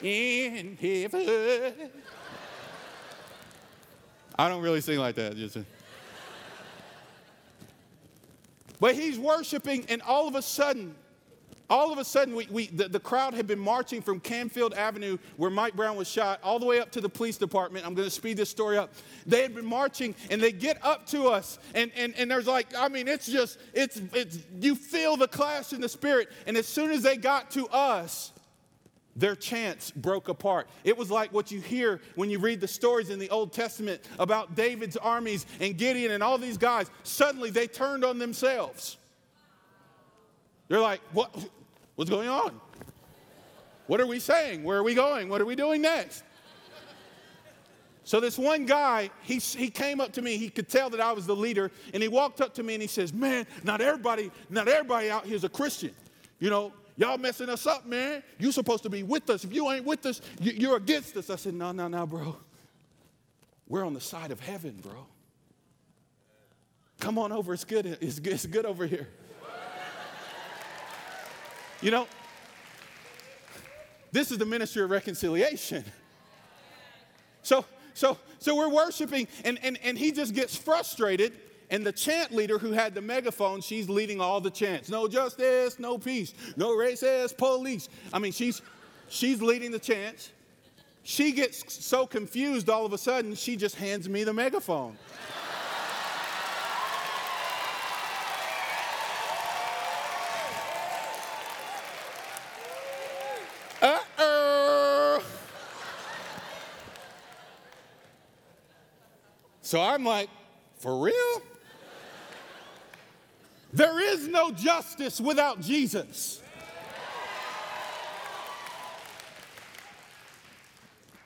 in 0.03 0.77
heaven. 0.79 1.89
I 4.37 4.49
don't 4.49 4.61
really 4.61 4.81
sing 4.81 4.99
like 4.99 5.15
that. 5.15 5.35
Just. 5.35 5.57
But 8.79 8.95
he's 8.95 9.17
worshiping, 9.17 9.85
and 9.89 10.01
all 10.01 10.27
of 10.27 10.35
a 10.35 10.41
sudden, 10.41 10.95
all 11.69 11.91
of 11.91 11.97
a 11.97 12.05
sudden, 12.05 12.35
we, 12.35 12.47
we, 12.51 12.67
the, 12.67 12.87
the, 12.87 12.99
crowd 12.99 13.33
had 13.33 13.47
been 13.47 13.59
marching 13.59 14.01
from 14.01 14.19
Canfield 14.19 14.73
Avenue, 14.75 15.17
where 15.37 15.49
Mike 15.49 15.75
Brown 15.75 15.95
was 15.95 16.07
shot, 16.07 16.39
all 16.43 16.59
the 16.59 16.65
way 16.65 16.79
up 16.79 16.91
to 16.91 17.01
the 17.01 17.09
police 17.09 17.37
department. 17.37 17.85
I'm 17.85 17.95
going 17.95 18.07
to 18.07 18.13
speed 18.13 18.37
this 18.37 18.49
story 18.49 18.77
up. 18.77 18.93
They 19.25 19.41
had 19.41 19.55
been 19.55 19.65
marching, 19.65 20.13
and 20.29 20.41
they 20.41 20.51
get 20.51 20.83
up 20.85 21.07
to 21.07 21.27
us, 21.27 21.57
and, 21.73 21.91
and, 21.95 22.13
and 22.17 22.29
there's 22.29 22.47
like, 22.47 22.67
I 22.77 22.87
mean, 22.87 23.07
it's 23.07 23.25
just, 23.25 23.57
it's, 23.73 23.99
it's, 24.13 24.39
you 24.59 24.75
feel 24.75 25.17
the 25.17 25.27
clash 25.27 25.73
in 25.73 25.81
the 25.81 25.89
spirit. 25.89 26.29
And 26.45 26.55
as 26.55 26.67
soon 26.67 26.91
as 26.91 27.01
they 27.01 27.17
got 27.17 27.49
to 27.51 27.67
us, 27.69 28.31
their 29.15 29.35
chants 29.35 29.91
broke 29.91 30.27
apart. 30.27 30.67
It 30.83 30.97
was 30.97 31.09
like 31.09 31.31
what 31.31 31.51
you 31.51 31.61
hear 31.61 32.01
when 32.15 32.29
you 32.29 32.39
read 32.39 32.59
the 32.59 32.67
stories 32.67 33.09
in 33.09 33.19
the 33.19 33.29
Old 33.29 33.53
Testament 33.53 34.01
about 34.19 34.55
David's 34.55 34.97
armies 34.97 35.45
and 35.59 35.77
Gideon 35.77 36.11
and 36.11 36.21
all 36.21 36.37
these 36.37 36.57
guys. 36.57 36.89
Suddenly 37.03 37.49
they 37.49 37.67
turned 37.67 38.03
on 38.03 38.19
themselves. 38.19 38.97
They're 40.67 40.81
like, 40.81 40.99
what, 41.13 41.33
what's 41.95 42.09
going 42.09 42.27
on? 42.27 42.59
What 43.87 44.01
are 44.01 44.07
we 44.07 44.19
saying? 44.19 44.63
Where 44.63 44.77
are 44.77 44.83
we 44.83 44.95
going? 44.95 45.29
What 45.29 45.41
are 45.41 45.45
we 45.45 45.55
doing 45.55 45.81
next? 45.81 46.23
So 48.03 48.19
this 48.19 48.37
one 48.37 48.65
guy, 48.65 49.09
he, 49.23 49.37
he 49.37 49.69
came 49.69 49.99
up 49.99 50.11
to 50.13 50.21
me. 50.21 50.37
He 50.37 50.49
could 50.49 50.69
tell 50.69 50.91
that 50.91 50.99
I 50.99 51.11
was 51.11 51.25
the 51.25 51.35
leader, 51.35 51.71
and 51.91 52.03
he 52.03 52.09
walked 52.09 52.39
up 52.39 52.53
to 52.55 52.63
me 52.63 52.75
and 52.75 52.81
he 52.81 52.87
says, 52.87 53.11
"Man, 53.11 53.47
not 53.63 53.81
everybody, 53.81 54.31
not 54.51 54.67
everybody 54.67 55.09
out 55.09 55.25
here 55.25 55.35
is 55.35 55.43
a 55.43 55.49
Christian. 55.49 55.89
You 56.39 56.51
know, 56.51 56.71
Y'all 56.97 57.17
messing 57.17 57.49
us 57.49 57.67
up, 57.67 57.85
man. 57.85 58.23
You're 58.39 58.51
supposed 58.51 58.83
to 58.83 58.89
be 58.89 59.03
with 59.03 59.29
us. 59.29 59.43
If 59.43 59.53
you 59.53 59.69
ain't 59.69 59.85
with 59.85 60.05
us, 60.05 60.21
you're 60.39 60.77
against 60.77 61.17
us. 61.17 61.29
I 61.29 61.35
said, 61.35 61.53
No, 61.53 61.71
no, 61.71 61.87
no, 61.87 62.05
bro. 62.05 62.37
We're 63.67 63.85
on 63.85 63.93
the 63.93 64.01
side 64.01 64.31
of 64.31 64.39
heaven, 64.39 64.79
bro. 64.81 65.07
Come 66.99 67.17
on 67.17 67.31
over. 67.31 67.53
It's 67.53 67.65
good. 67.65 67.85
It's 67.85 68.19
good, 68.19 68.33
it's 68.33 68.45
good 68.45 68.65
over 68.65 68.85
here. 68.85 69.09
You 71.81 71.91
know, 71.91 72.07
this 74.11 74.31
is 74.31 74.37
the 74.37 74.45
ministry 74.45 74.81
of 74.81 74.89
reconciliation. 74.89 75.83
So, 77.43 77.65
so, 77.93 78.17
so 78.39 78.55
we're 78.55 78.69
worshiping, 78.69 79.27
and, 79.43 79.59
and, 79.61 79.77
and 79.83 79.97
he 79.97 80.11
just 80.11 80.33
gets 80.33 80.55
frustrated 80.55 81.33
and 81.69 81.85
the 81.85 81.91
chant 81.91 82.31
leader 82.31 82.57
who 82.57 82.71
had 82.71 82.93
the 82.93 83.01
megaphone, 83.01 83.61
she's 83.61 83.89
leading 83.89 84.21
all 84.21 84.39
the 84.41 84.51
chants. 84.51 84.89
No 84.89 85.07
justice, 85.07 85.79
no 85.79 85.97
peace, 85.97 86.33
no 86.55 86.69
racist 86.69 87.37
police. 87.37 87.89
I 88.13 88.19
mean, 88.19 88.31
she's 88.31 88.61
she's 89.09 89.41
leading 89.41 89.71
the 89.71 89.79
chants. 89.79 90.31
She 91.03 91.31
gets 91.31 91.73
so 91.85 92.07
confused 92.07 92.69
all 92.69 92.85
of 92.85 92.93
a 92.93 92.97
sudden, 92.97 93.35
she 93.35 93.55
just 93.55 93.75
hands 93.75 94.09
me 94.09 94.23
the 94.23 94.33
megaphone. 94.33 94.97
So 109.65 109.81
I'm 109.81 110.05
like, 110.05 110.29
for 110.77 111.01
real? 111.01 111.41
There 113.75 113.99
is 113.99 114.29
no 114.29 114.51
justice 114.51 115.19
without 115.19 115.59
Jesus. 115.59 116.41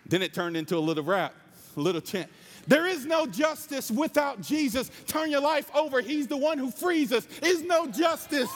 Then 0.08 0.24
it 0.24 0.34
turned 0.34 0.58
into 0.58 0.76
a 0.76 0.80
little 0.80 1.04
rap, 1.04 1.36
a 1.78 1.80
little 1.80 2.02
chant. 2.02 2.28
There 2.66 2.88
is 2.88 3.06
no 3.06 3.28
justice 3.28 3.92
without 3.92 4.42
Jesus. 4.42 4.90
Turn 5.06 5.30
your 5.30 5.42
life 5.42 5.70
over. 5.76 6.02
He's 6.02 6.26
the 6.26 6.38
one 6.38 6.58
who 6.58 6.72
frees 6.72 7.14
us. 7.14 7.28
Is 7.44 7.62
no 7.62 7.86
justice. 7.86 8.50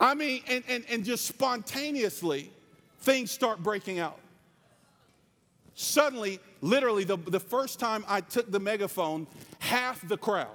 I 0.00 0.14
mean, 0.14 0.44
and, 0.48 0.62
and, 0.68 0.84
and 0.88 1.04
just 1.04 1.26
spontaneously, 1.26 2.52
things 3.00 3.32
start 3.32 3.64
breaking 3.64 3.98
out. 3.98 4.20
Suddenly, 5.74 6.38
literally, 6.62 7.04
the, 7.04 7.18
the 7.18 7.40
first 7.40 7.78
time 7.78 8.04
I 8.08 8.22
took 8.22 8.50
the 8.50 8.60
megaphone, 8.60 9.26
half 9.58 10.06
the 10.08 10.16
crowd, 10.16 10.48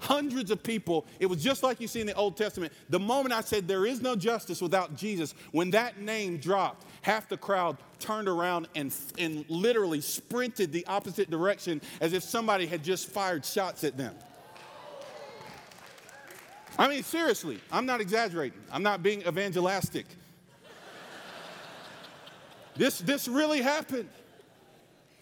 hundreds 0.00 0.50
of 0.50 0.62
people, 0.62 1.06
it 1.20 1.26
was 1.26 1.42
just 1.42 1.62
like 1.62 1.80
you 1.80 1.86
see 1.86 2.00
in 2.00 2.08
the 2.08 2.14
Old 2.14 2.36
Testament. 2.36 2.72
The 2.90 2.98
moment 2.98 3.32
I 3.32 3.40
said, 3.40 3.68
There 3.68 3.86
is 3.86 4.02
no 4.02 4.16
justice 4.16 4.60
without 4.60 4.96
Jesus, 4.96 5.34
when 5.52 5.70
that 5.70 6.00
name 6.00 6.38
dropped, 6.38 6.86
half 7.02 7.28
the 7.28 7.36
crowd 7.36 7.76
turned 8.00 8.28
around 8.28 8.66
and, 8.74 8.92
and 9.18 9.44
literally 9.48 10.00
sprinted 10.00 10.72
the 10.72 10.84
opposite 10.86 11.30
direction 11.30 11.80
as 12.00 12.12
if 12.12 12.24
somebody 12.24 12.66
had 12.66 12.82
just 12.82 13.08
fired 13.08 13.44
shots 13.44 13.84
at 13.84 13.96
them. 13.96 14.14
I 16.78 16.88
mean, 16.88 17.02
seriously, 17.02 17.60
I'm 17.70 17.86
not 17.86 18.00
exaggerating. 18.00 18.60
I'm 18.72 18.82
not 18.82 19.02
being 19.02 19.22
evangelistic. 19.22 20.06
this, 22.74 22.98
this 22.98 23.28
really 23.28 23.60
happened. 23.60 24.08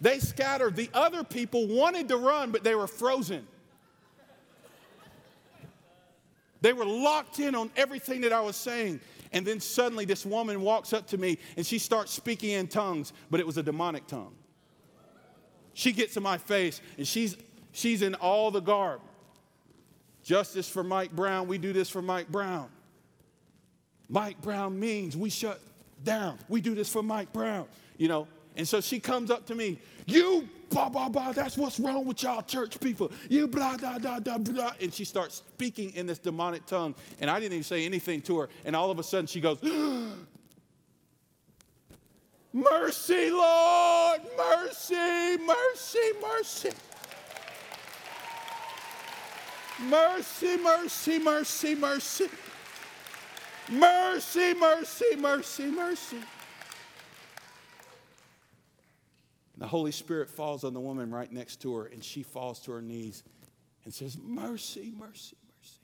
They 0.01 0.19
scattered. 0.19 0.77
The 0.77 0.91
other 0.95 1.25
people 1.25 1.67
wanted 1.67 2.09
to 2.09 2.17
run, 2.17 2.51
but 2.51 2.65
they 2.65 2.75
were 2.75 2.87
frozen. 2.87 3.47
They 6.63 6.73
were 6.73 6.85
locked 6.85 7.39
in 7.39 7.55
on 7.55 7.71
everything 7.77 8.23
that 8.23 8.33
I 8.33 8.41
was 8.41 8.57
saying. 8.57 9.01
And 9.33 9.47
then 9.47 9.61
suddenly, 9.61 10.05
this 10.05 10.27
woman 10.27 10.61
walks 10.61 10.93
up 10.93 11.07
to 11.09 11.19
me 11.19 11.39
and 11.57 11.65
she 11.65 11.79
starts 11.79 12.13
speaking 12.13 12.51
in 12.51 12.67
tongues, 12.67 13.13
but 13.31 13.41
it 13.41 13.47
was 13.47 13.57
a 13.57 13.63
demonic 13.63 14.07
tongue. 14.07 14.35
She 15.73 15.93
gets 15.93 16.17
in 16.17 16.23
my 16.23 16.37
face 16.37 16.81
and 16.99 17.07
she's, 17.07 17.37
she's 17.73 18.03
in 18.03 18.15
all 18.17 18.51
the 18.51 18.61
garb. 18.61 19.01
Justice 20.23 20.69
for 20.69 20.83
Mike 20.83 21.13
Brown. 21.13 21.47
We 21.47 21.59
do 21.59 21.73
this 21.73 21.89
for 21.89 22.03
Mike 22.03 22.29
Brown. 22.29 22.69
Mike 24.09 24.43
Brown 24.43 24.79
means 24.79 25.17
we 25.17 25.31
shut 25.31 25.61
down. 26.05 26.39
We 26.49 26.61
do 26.61 26.75
this 26.75 26.93
for 26.93 27.03
Mike 27.03 27.33
Brown. 27.33 27.67
You 27.97 28.09
know, 28.09 28.29
and 28.61 28.69
so 28.69 28.81
she 28.83 29.01
comes 29.01 29.31
up 29.31 29.47
to 29.47 29.55
me, 29.55 29.79
you 30.05 30.47
blah, 30.69 30.91
blah, 30.91 31.09
blah, 31.09 31.33
that's 31.33 31.57
what's 31.57 31.81
wrong 31.81 32.05
with 32.05 32.23
y'all 32.23 32.43
church 32.43 32.79
people. 32.79 33.11
You 33.31 33.49
blah, 33.49 33.79
blah, 33.79 33.99
blah, 33.99 34.21
blah, 34.21 34.37
blah. 34.37 34.73
And 34.83 34.93
she 34.93 35.07
starts 35.07 35.37
speaking 35.37 35.95
in 35.95 36.07
this 36.07 36.19
demonic 36.19 36.67
tongue. 36.67 36.95
And 37.23 37.31
I 37.31 37.41
didn't 37.41 37.55
even 37.55 37.65
say 37.65 37.87
anything 37.87 38.21
to 38.21 38.41
her. 38.41 38.51
And 38.67 38.77
all 38.77 38.91
of 38.91 38.99
a 38.99 39.03
sudden 39.03 39.27
she 39.27 39.41
goes, 39.41 39.63
Mercy, 42.53 43.31
Lord, 43.31 44.21
mercy, 44.37 45.39
mercy, 45.39 46.13
mercy. 46.21 46.71
Mercy, 49.89 50.59
mercy, 50.59 51.19
mercy, 51.19 51.75
mercy. 51.77 52.29
Mercy, 53.71 54.53
mercy, 54.53 55.17
mercy, 55.17 55.71
mercy. 55.71 56.19
The 59.61 59.67
Holy 59.67 59.93
Spirit 59.93 60.31
falls 60.31 60.65
on 60.65 60.73
the 60.73 60.81
woman 60.81 61.11
right 61.11 61.31
next 61.31 61.61
to 61.63 61.77
her, 61.77 61.85
and 61.85 62.03
she 62.03 62.23
falls 62.23 62.61
to 62.61 62.73
her 62.73 62.81
knees 62.81 63.23
and 63.85 63.93
says, 63.93 64.17
Mercy, 64.19 64.93
mercy, 64.99 65.37
mercy. 65.61 65.77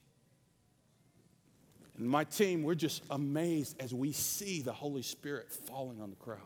And 1.99 2.09
my 2.09 2.25
team, 2.25 2.63
we're 2.63 2.75
just 2.75 3.03
amazed 3.11 3.77
as 3.79 3.93
we 3.93 4.13
see 4.13 4.63
the 4.63 4.73
Holy 4.73 5.03
Spirit 5.03 5.53
falling 5.53 6.01
on 6.01 6.09
the 6.09 6.17
crowd. 6.17 6.39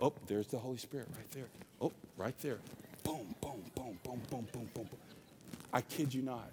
Oh, 0.00 0.12
there's 0.26 0.48
the 0.48 0.58
Holy 0.58 0.76
Spirit 0.76 1.08
right 1.16 1.30
there. 1.30 1.48
Oh, 1.80 1.90
right 2.18 2.38
there. 2.40 2.58
Boom, 3.02 3.34
boom, 3.40 3.62
boom, 3.74 3.98
boom, 4.04 4.20
boom, 4.30 4.46
boom, 4.52 4.68
boom. 4.74 4.88
I 5.72 5.80
kid 5.80 6.12
you 6.12 6.20
not. 6.20 6.50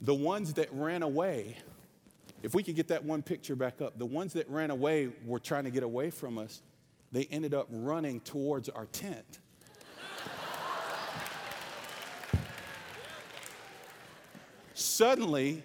The 0.00 0.14
ones 0.14 0.54
that 0.54 0.72
ran 0.72 1.02
away, 1.02 1.58
if 2.42 2.54
we 2.54 2.62
could 2.62 2.76
get 2.76 2.88
that 2.88 3.04
one 3.04 3.22
picture 3.22 3.54
back 3.54 3.82
up, 3.82 3.98
the 3.98 4.06
ones 4.06 4.32
that 4.32 4.48
ran 4.48 4.70
away 4.70 5.10
were 5.26 5.38
trying 5.38 5.64
to 5.64 5.70
get 5.70 5.82
away 5.82 6.08
from 6.08 6.38
us 6.38 6.62
they 7.12 7.24
ended 7.24 7.54
up 7.54 7.66
running 7.70 8.20
towards 8.20 8.68
our 8.68 8.86
tent. 8.86 9.38
Suddenly, 14.74 15.62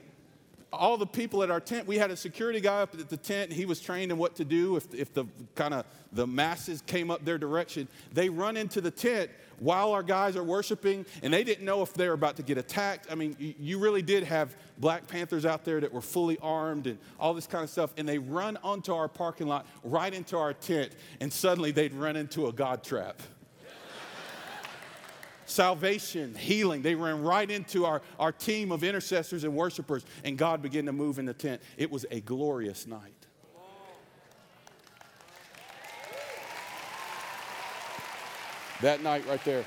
all 0.71 0.97
the 0.97 1.07
people 1.07 1.41
at 1.41 1.49
our 1.49 1.61
tent, 1.61 1.87
we 1.87 1.97
had 1.97 2.11
a 2.11 2.17
security 2.17 2.59
guy 2.59 2.81
up 2.81 2.93
at 2.93 3.09
the 3.09 3.17
tent. 3.17 3.53
He 3.53 3.65
was 3.65 3.79
trained 3.79 4.11
in 4.11 4.17
what 4.17 4.35
to 4.35 4.45
do 4.45 4.75
if, 4.75 4.93
if 4.93 5.13
the 5.13 5.25
kind 5.55 5.73
of 5.73 5.85
the 6.11 6.27
masses 6.27 6.81
came 6.81 7.11
up 7.11 7.25
their 7.25 7.37
direction. 7.37 7.87
They 8.13 8.29
run 8.29 8.57
into 8.57 8.81
the 8.81 8.91
tent 8.91 9.29
while 9.59 9.91
our 9.91 10.03
guys 10.03 10.35
are 10.35 10.43
worshiping, 10.43 11.05
and 11.23 11.33
they 11.33 11.43
didn't 11.43 11.65
know 11.65 11.81
if 11.81 11.93
they 11.93 12.07
were 12.07 12.13
about 12.13 12.35
to 12.37 12.43
get 12.43 12.57
attacked. 12.57 13.07
I 13.11 13.15
mean, 13.15 13.35
you 13.39 13.79
really 13.79 14.01
did 14.01 14.23
have 14.23 14.55
Black 14.77 15.07
Panthers 15.07 15.45
out 15.45 15.65
there 15.65 15.79
that 15.79 15.91
were 15.91 16.01
fully 16.01 16.37
armed 16.41 16.87
and 16.87 16.97
all 17.19 17.33
this 17.33 17.47
kind 17.47 17.63
of 17.63 17.69
stuff, 17.69 17.93
and 17.97 18.07
they 18.07 18.19
run 18.19 18.57
onto 18.63 18.93
our 18.93 19.07
parking 19.07 19.47
lot, 19.47 19.65
right 19.83 20.13
into 20.13 20.37
our 20.37 20.53
tent, 20.53 20.93
and 21.19 21.31
suddenly 21.31 21.71
they'd 21.71 21.93
run 21.93 22.15
into 22.15 22.47
a 22.47 22.53
God 22.53 22.83
trap 22.83 23.21
salvation, 25.45 26.35
healing. 26.35 26.81
They 26.83 26.95
ran 26.95 27.23
right 27.23 27.49
into 27.49 27.85
our, 27.85 28.01
our 28.19 28.31
team 28.31 28.71
of 28.71 28.83
intercessors 28.83 29.43
and 29.43 29.55
worshipers, 29.55 30.05
and 30.23 30.37
God 30.37 30.61
began 30.61 30.85
to 30.85 30.93
move 30.93 31.17
in 31.17 31.25
the 31.25 31.33
tent. 31.33 31.61
It 31.77 31.89
was 31.89 32.05
a 32.11 32.21
glorious 32.21 32.85
night. 32.85 33.16
That 38.81 39.01
night 39.01 39.25
right 39.27 39.43
there. 39.43 39.65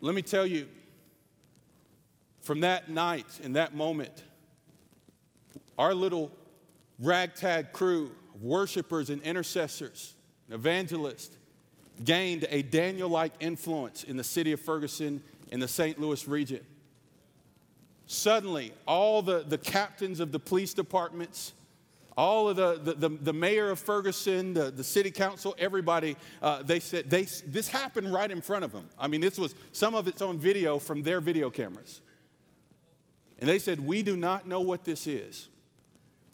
Let 0.00 0.14
me 0.14 0.22
tell 0.22 0.46
you, 0.46 0.66
from 2.42 2.60
that 2.60 2.88
night 2.88 3.26
and 3.42 3.56
that 3.56 3.74
moment, 3.74 4.24
our 5.78 5.94
little 5.94 6.30
ragtag 6.98 7.72
crew 7.72 8.10
of 8.34 8.42
worshipers 8.42 9.10
and 9.10 9.22
intercessors, 9.22 10.14
evangelists, 10.50 11.36
gained 12.04 12.46
a 12.50 12.62
Daniel 12.62 13.08
like 13.08 13.32
influence 13.40 14.04
in 14.04 14.16
the 14.16 14.24
city 14.24 14.52
of 14.52 14.60
Ferguson 14.60 15.22
in 15.50 15.60
the 15.60 15.68
St. 15.68 16.00
Louis 16.00 16.26
region. 16.26 16.60
Suddenly, 18.06 18.72
all 18.86 19.22
the, 19.22 19.44
the 19.46 19.58
captains 19.58 20.20
of 20.20 20.30
the 20.30 20.38
police 20.38 20.74
departments, 20.74 21.52
all 22.16 22.48
of 22.48 22.56
the, 22.56 22.80
the, 22.82 23.08
the, 23.08 23.16
the 23.16 23.32
mayor 23.32 23.70
of 23.70 23.78
Ferguson, 23.78 24.54
the, 24.54 24.70
the 24.70 24.84
city 24.84 25.10
council, 25.10 25.54
everybody, 25.58 26.16
uh, 26.40 26.62
they 26.62 26.80
said, 26.80 27.10
they, 27.10 27.24
this 27.46 27.68
happened 27.68 28.12
right 28.12 28.30
in 28.30 28.40
front 28.40 28.64
of 28.64 28.72
them. 28.72 28.88
I 28.98 29.06
mean, 29.06 29.20
this 29.20 29.38
was 29.38 29.54
some 29.72 29.94
of 29.94 30.08
its 30.08 30.22
on 30.22 30.38
video 30.38 30.78
from 30.78 31.02
their 31.02 31.20
video 31.20 31.50
cameras. 31.50 32.00
And 33.38 33.48
they 33.48 33.58
said, 33.58 33.80
We 33.80 34.02
do 34.02 34.16
not 34.16 34.48
know 34.48 34.60
what 34.60 34.84
this 34.84 35.06
is. 35.06 35.48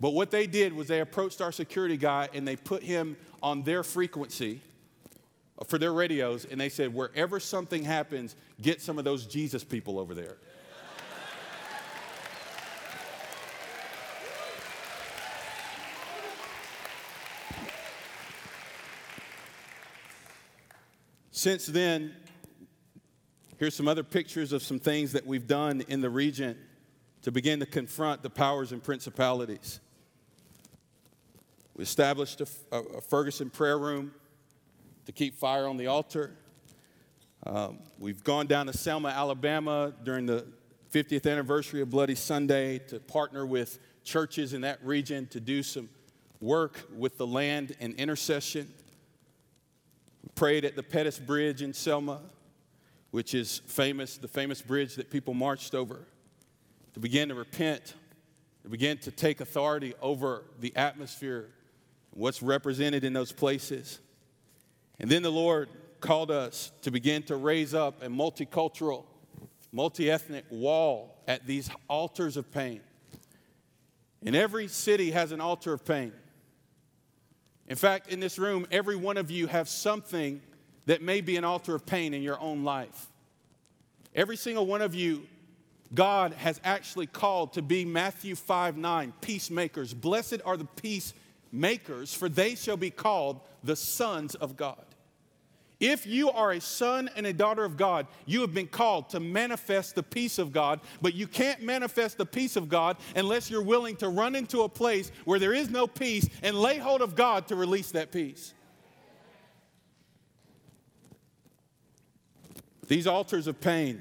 But 0.00 0.10
what 0.10 0.30
they 0.30 0.46
did 0.46 0.72
was 0.72 0.88
they 0.88 1.00
approached 1.00 1.40
our 1.40 1.52
security 1.52 1.96
guy 1.96 2.28
and 2.32 2.46
they 2.46 2.56
put 2.56 2.82
him 2.82 3.16
on 3.42 3.62
their 3.62 3.82
frequency 3.82 4.60
for 5.66 5.78
their 5.78 5.92
radios, 5.92 6.44
and 6.44 6.60
they 6.60 6.68
said, 6.68 6.92
wherever 6.92 7.38
something 7.38 7.84
happens, 7.84 8.34
get 8.60 8.80
some 8.80 8.98
of 8.98 9.04
those 9.04 9.26
Jesus 9.26 9.64
people 9.64 9.98
over 9.98 10.14
there. 10.14 10.38
Since 21.42 21.66
then, 21.66 22.14
here's 23.58 23.74
some 23.74 23.88
other 23.88 24.04
pictures 24.04 24.52
of 24.52 24.62
some 24.62 24.78
things 24.78 25.10
that 25.10 25.26
we've 25.26 25.48
done 25.48 25.82
in 25.88 26.00
the 26.00 26.08
region 26.08 26.56
to 27.22 27.32
begin 27.32 27.58
to 27.58 27.66
confront 27.66 28.22
the 28.22 28.30
powers 28.30 28.70
and 28.70 28.80
principalities. 28.80 29.80
We 31.74 31.82
established 31.82 32.42
a, 32.42 32.46
a 32.76 33.00
Ferguson 33.00 33.50
prayer 33.50 33.76
room 33.76 34.12
to 35.06 35.10
keep 35.10 35.34
fire 35.34 35.66
on 35.66 35.78
the 35.78 35.88
altar. 35.88 36.30
Um, 37.44 37.80
we've 37.98 38.22
gone 38.22 38.46
down 38.46 38.66
to 38.66 38.72
Selma, 38.72 39.08
Alabama 39.08 39.92
during 40.04 40.26
the 40.26 40.46
50th 40.92 41.28
anniversary 41.28 41.80
of 41.80 41.90
Bloody 41.90 42.14
Sunday 42.14 42.78
to 42.86 43.00
partner 43.00 43.44
with 43.44 43.80
churches 44.04 44.52
in 44.52 44.60
that 44.60 44.78
region 44.84 45.26
to 45.30 45.40
do 45.40 45.64
some 45.64 45.88
work 46.40 46.88
with 46.94 47.18
the 47.18 47.26
land 47.26 47.74
and 47.80 47.94
intercession. 47.94 48.72
Prayed 50.34 50.64
at 50.64 50.76
the 50.76 50.82
Pettus 50.82 51.18
Bridge 51.18 51.62
in 51.62 51.72
Selma, 51.72 52.20
which 53.10 53.34
is 53.34 53.60
famous, 53.66 54.16
the 54.16 54.28
famous 54.28 54.62
bridge 54.62 54.94
that 54.96 55.10
people 55.10 55.34
marched 55.34 55.74
over, 55.74 56.06
to 56.94 57.00
begin 57.00 57.28
to 57.28 57.34
repent, 57.34 57.94
to 58.62 58.68
begin 58.68 58.98
to 58.98 59.10
take 59.10 59.40
authority 59.40 59.94
over 60.00 60.44
the 60.60 60.74
atmosphere, 60.76 61.50
what's 62.10 62.42
represented 62.42 63.04
in 63.04 63.12
those 63.12 63.32
places. 63.32 64.00
And 64.98 65.10
then 65.10 65.22
the 65.22 65.32
Lord 65.32 65.68
called 66.00 66.30
us 66.30 66.72
to 66.82 66.90
begin 66.90 67.22
to 67.24 67.36
raise 67.36 67.74
up 67.74 68.02
a 68.02 68.08
multicultural, 68.08 69.04
multi 69.72 70.10
ethnic 70.10 70.44
wall 70.50 71.22
at 71.26 71.46
these 71.46 71.70
altars 71.88 72.36
of 72.36 72.50
pain. 72.50 72.80
And 74.24 74.36
every 74.36 74.68
city 74.68 75.10
has 75.10 75.32
an 75.32 75.40
altar 75.40 75.72
of 75.72 75.84
pain. 75.84 76.12
In 77.72 77.76
fact, 77.76 78.08
in 78.08 78.20
this 78.20 78.38
room, 78.38 78.66
every 78.70 78.96
one 78.96 79.16
of 79.16 79.30
you 79.30 79.46
have 79.46 79.66
something 79.66 80.42
that 80.84 81.00
may 81.00 81.22
be 81.22 81.38
an 81.38 81.44
altar 81.44 81.74
of 81.74 81.86
pain 81.86 82.12
in 82.12 82.20
your 82.20 82.38
own 82.38 82.64
life. 82.64 83.06
Every 84.14 84.36
single 84.36 84.66
one 84.66 84.82
of 84.82 84.94
you 84.94 85.26
God 85.94 86.34
has 86.34 86.60
actually 86.64 87.06
called 87.06 87.54
to 87.54 87.62
be 87.62 87.86
Matthew 87.86 88.34
5 88.34 88.76
9, 88.76 89.14
peacemakers. 89.22 89.94
Blessed 89.94 90.42
are 90.44 90.58
the 90.58 90.66
peacemakers, 90.66 92.12
for 92.12 92.28
they 92.28 92.56
shall 92.56 92.76
be 92.76 92.90
called 92.90 93.40
the 93.64 93.74
sons 93.74 94.34
of 94.34 94.54
God. 94.54 94.84
If 95.82 96.06
you 96.06 96.30
are 96.30 96.52
a 96.52 96.60
son 96.60 97.10
and 97.16 97.26
a 97.26 97.32
daughter 97.32 97.64
of 97.64 97.76
God, 97.76 98.06
you 98.24 98.40
have 98.42 98.54
been 98.54 98.68
called 98.68 99.10
to 99.10 99.18
manifest 99.18 99.96
the 99.96 100.02
peace 100.04 100.38
of 100.38 100.52
God, 100.52 100.78
but 101.00 101.12
you 101.12 101.26
can't 101.26 101.60
manifest 101.60 102.18
the 102.18 102.24
peace 102.24 102.54
of 102.54 102.68
God 102.68 102.98
unless 103.16 103.50
you're 103.50 103.64
willing 103.64 103.96
to 103.96 104.08
run 104.08 104.36
into 104.36 104.62
a 104.62 104.68
place 104.68 105.10
where 105.24 105.40
there 105.40 105.52
is 105.52 105.70
no 105.70 105.88
peace 105.88 106.28
and 106.44 106.56
lay 106.56 106.78
hold 106.78 107.02
of 107.02 107.16
God 107.16 107.48
to 107.48 107.56
release 107.56 107.90
that 107.90 108.12
peace. 108.12 108.54
These 112.86 113.08
altars 113.08 113.48
of 113.48 113.60
pain, 113.60 114.00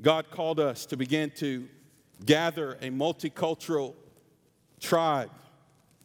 God 0.00 0.32
called 0.32 0.58
us 0.58 0.84
to 0.86 0.96
begin 0.96 1.30
to 1.36 1.68
gather 2.24 2.72
a 2.80 2.90
multicultural 2.90 3.94
tribe 4.80 5.30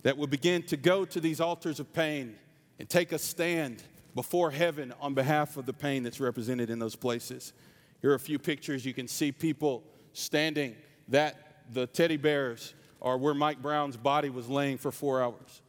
that 0.03 0.19
would 0.19 0.29
begin 0.29 0.61
to 0.63 0.77
go 0.77 1.03
to 1.03 1.19
these 1.19 1.41
altars 1.41 1.79
of 1.79 1.91
pain 1.93 2.35
and 2.77 2.87
take 2.87 3.11
a 3.11 3.17
stand 3.17 3.81
before 4.17 4.49
heaven 4.49 4.91
on 4.99 5.13
behalf 5.13 5.57
of 5.57 5.67
the 5.67 5.71
pain 5.71 6.01
that's 6.01 6.19
represented 6.19 6.71
in 6.71 6.79
those 6.79 6.95
places. 6.95 7.53
Here 8.01 8.09
are 8.09 8.15
a 8.15 8.19
few 8.19 8.39
pictures. 8.39 8.83
You 8.83 8.91
can 8.91 9.07
see 9.07 9.31
people 9.31 9.83
standing 10.11 10.75
that 11.09 11.35
the 11.71 11.85
teddy 11.85 12.17
bears 12.17 12.73
are 12.99 13.15
where 13.15 13.35
Mike 13.35 13.61
Brown's 13.61 13.95
body 13.95 14.29
was 14.29 14.49
laying 14.49 14.79
for 14.79 14.91
four 14.91 15.21
hours. 15.21 15.61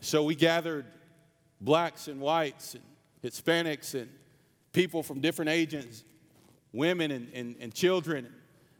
So 0.00 0.24
we 0.24 0.34
gathered 0.34 0.84
blacks 1.60 2.08
and 2.08 2.20
whites 2.20 2.74
and 2.74 2.82
Hispanics 3.22 3.94
and 3.94 4.10
people 4.72 5.04
from 5.04 5.20
different 5.20 5.50
ages, 5.50 6.02
women 6.72 7.12
and, 7.12 7.28
and, 7.32 7.54
and 7.60 7.72
children. 7.72 8.26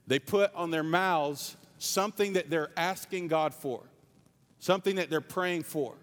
They 0.08 0.18
put 0.18 0.52
on 0.52 0.72
their 0.72 0.82
mouths 0.82 1.56
something 1.78 2.32
that 2.32 2.50
they're 2.50 2.72
asking 2.76 3.28
God 3.28 3.54
for, 3.54 3.84
something 4.58 4.96
that 4.96 5.10
they're 5.10 5.20
praying 5.20 5.62
for. 5.62 5.94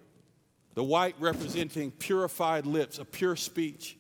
The 0.76 0.84
white 0.84 1.16
representing 1.20 1.92
purified 1.92 2.66
lips, 2.66 3.00
a 3.00 3.06
pure 3.06 3.36
speech. 3.36 3.98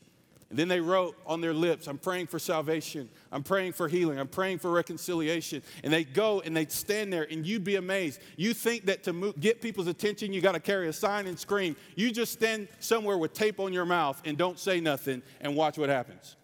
And 0.50 0.60
then 0.60 0.68
they 0.68 0.82
wrote 0.82 1.18
on 1.26 1.42
their 1.42 1.54
lips, 1.54 1.88
I'm 1.88 1.98
praying 1.98 2.28
for 2.28 2.38
salvation. 2.38 3.10
I'm 3.32 3.42
praying 3.42 3.74
for 3.74 3.88
healing. 3.88 4.20
I'm 4.20 4.28
praying 4.28 4.60
for 4.60 4.70
reconciliation. 4.70 5.64
And 5.84 5.92
they 5.92 6.04
go 6.04 6.42
and 6.42 6.56
they 6.56 6.68
stand 6.68 7.12
there, 7.12 7.28
and 7.30 7.44
you'd 7.44 7.64
be 7.64 7.78
amazed. 7.78 8.22
You 8.38 8.54
think 8.54 8.86
that 8.86 9.04
to 9.06 9.34
get 9.40 9.62
people's 9.62 9.88
attention, 9.88 10.32
you 10.32 10.42
got 10.42 10.52
to 10.52 10.60
carry 10.60 10.88
a 10.88 10.94
sign 10.94 11.26
and 11.26 11.40
scream. 11.40 11.76
You 11.96 12.12
just 12.12 12.34
stand 12.34 12.68
somewhere 12.80 13.18
with 13.18 13.34
tape 13.34 13.60
on 13.60 13.74
your 13.74 13.86
mouth 13.86 14.22
and 14.26 14.38
don't 14.38 14.60
say 14.60 14.80
nothing 14.80 15.24
and 15.42 15.56
watch 15.56 15.80
what 15.80 15.90
happens. 15.90 16.36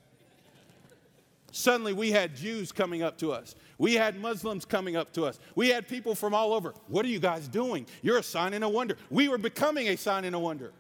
Suddenly, 1.52 1.94
we 1.94 2.12
had 2.12 2.36
Jews 2.36 2.72
coming 2.72 3.02
up 3.02 3.18
to 3.20 3.32
us. 3.32 3.56
We 3.78 3.96
had 3.96 4.20
Muslims 4.20 4.66
coming 4.66 4.96
up 4.96 5.12
to 5.14 5.26
us. 5.26 5.40
We 5.56 5.70
had 5.70 5.88
people 5.88 6.14
from 6.14 6.34
all 6.34 6.54
over. 6.54 6.74
What 6.88 7.06
are 7.06 7.10
you 7.10 7.20
guys 7.20 7.48
doing? 7.48 7.88
You're 8.02 8.20
a 8.20 8.24
sign 8.24 8.54
and 8.54 8.64
a 8.64 8.70
wonder. 8.70 8.98
We 9.10 9.30
were 9.30 9.38
becoming 9.38 9.88
a 9.88 9.96
sign 9.96 10.26
and 10.26 10.36
a 10.36 10.40
wonder. 10.40 10.72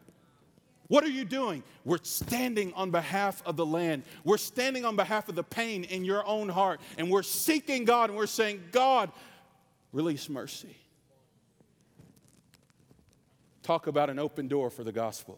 What 0.90 1.04
are 1.04 1.10
you 1.10 1.24
doing? 1.24 1.64
We're 1.86 2.00
standing 2.02 2.74
on 2.74 2.90
behalf 2.90 3.44
of 3.46 3.56
the 3.56 3.66
land. 3.66 4.04
We're 4.24 4.38
standing 4.38 4.86
on 4.86 4.96
behalf 4.96 5.30
of 5.30 5.36
the 5.36 5.44
pain 5.44 5.84
in 5.84 6.04
your 6.04 6.26
own 6.26 6.50
heart. 6.50 6.82
And 6.98 7.12
we're 7.12 7.24
seeking 7.24 7.86
God 7.86 8.10
and 8.10 8.18
we're 8.18 8.26
saying, 8.26 8.64
God, 8.72 9.12
release 9.94 10.30
mercy. 10.30 10.76
Talk 13.62 13.86
about 13.86 14.10
an 14.10 14.18
open 14.18 14.48
door 14.48 14.72
for 14.72 14.84
the 14.84 14.92
gospel. 14.92 15.38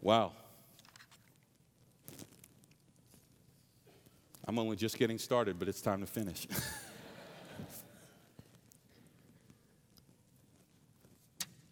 Wow. 0.00 0.32
I'm 4.46 4.58
only 4.58 4.76
just 4.76 4.96
getting 4.96 5.18
started, 5.18 5.58
but 5.58 5.66
it's 5.68 5.80
time 5.80 6.00
to 6.00 6.06
finish. 6.06 6.46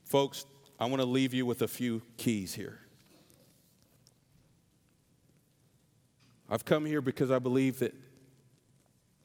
Folks, 0.04 0.44
I 0.78 0.86
want 0.86 1.00
to 1.00 1.06
leave 1.06 1.32
you 1.32 1.46
with 1.46 1.62
a 1.62 1.68
few 1.68 2.02
keys 2.16 2.52
here. 2.54 2.80
I've 6.50 6.64
come 6.64 6.84
here 6.84 7.00
because 7.00 7.30
I 7.30 7.38
believe 7.38 7.78
that 7.78 7.94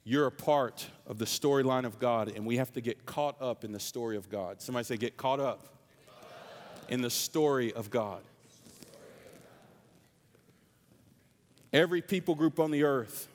you're 0.04 0.28
a 0.28 0.32
part 0.32 0.88
of 1.06 1.18
the 1.18 1.26
storyline 1.26 1.86
of 1.86 2.00
God, 2.00 2.32
and 2.36 2.46
we 2.46 2.58
have 2.58 2.72
to 2.74 2.82
get 2.82 3.06
caught 3.06 3.42
up 3.42 3.64
in 3.64 3.72
the 3.72 3.80
story 3.80 4.16
of 4.16 4.30
God. 4.30 4.62
Somebody 4.62 4.86
say, 4.86 4.98
get 4.98 5.18
caught 5.18 5.40
up 5.40 5.68
in 6.88 7.02
the 7.02 7.10
story 7.10 7.74
of 7.74 7.90
God. 7.90 8.22
Every 11.72 12.02
people 12.02 12.36
group 12.36 12.60
on 12.60 12.72
the 12.72 12.84
earth 12.84 13.28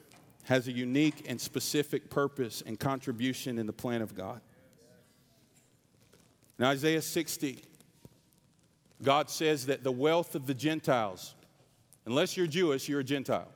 has 0.44 0.68
a 0.68 0.72
unique 0.72 1.24
and 1.28 1.40
specific 1.40 2.10
purpose 2.10 2.62
and 2.64 2.78
contribution 2.78 3.58
in 3.58 3.66
the 3.66 3.72
plan 3.72 4.02
of 4.02 4.14
God. 4.14 4.40
In 6.58 6.64
Isaiah 6.64 7.02
60, 7.02 7.64
God 9.02 9.28
says 9.28 9.66
that 9.66 9.82
the 9.82 9.92
wealth 9.92 10.34
of 10.34 10.46
the 10.46 10.54
Gentiles, 10.54 11.34
unless 12.06 12.36
you're 12.36 12.46
Jewish, 12.46 12.88
you're 12.88 13.00
a 13.00 13.04
Gentile. 13.04 13.50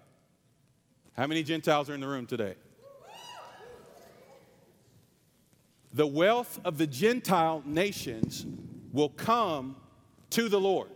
How 1.12 1.26
many 1.26 1.42
Gentiles 1.42 1.88
are 1.90 1.94
in 1.94 2.00
the 2.00 2.08
room 2.08 2.26
today? 2.26 2.54
The 5.92 6.06
wealth 6.06 6.60
of 6.64 6.78
the 6.78 6.86
Gentile 6.86 7.62
nations 7.64 8.46
will 8.92 9.08
come 9.08 9.76
to 10.30 10.48
the 10.48 10.60
Lord. 10.60 10.90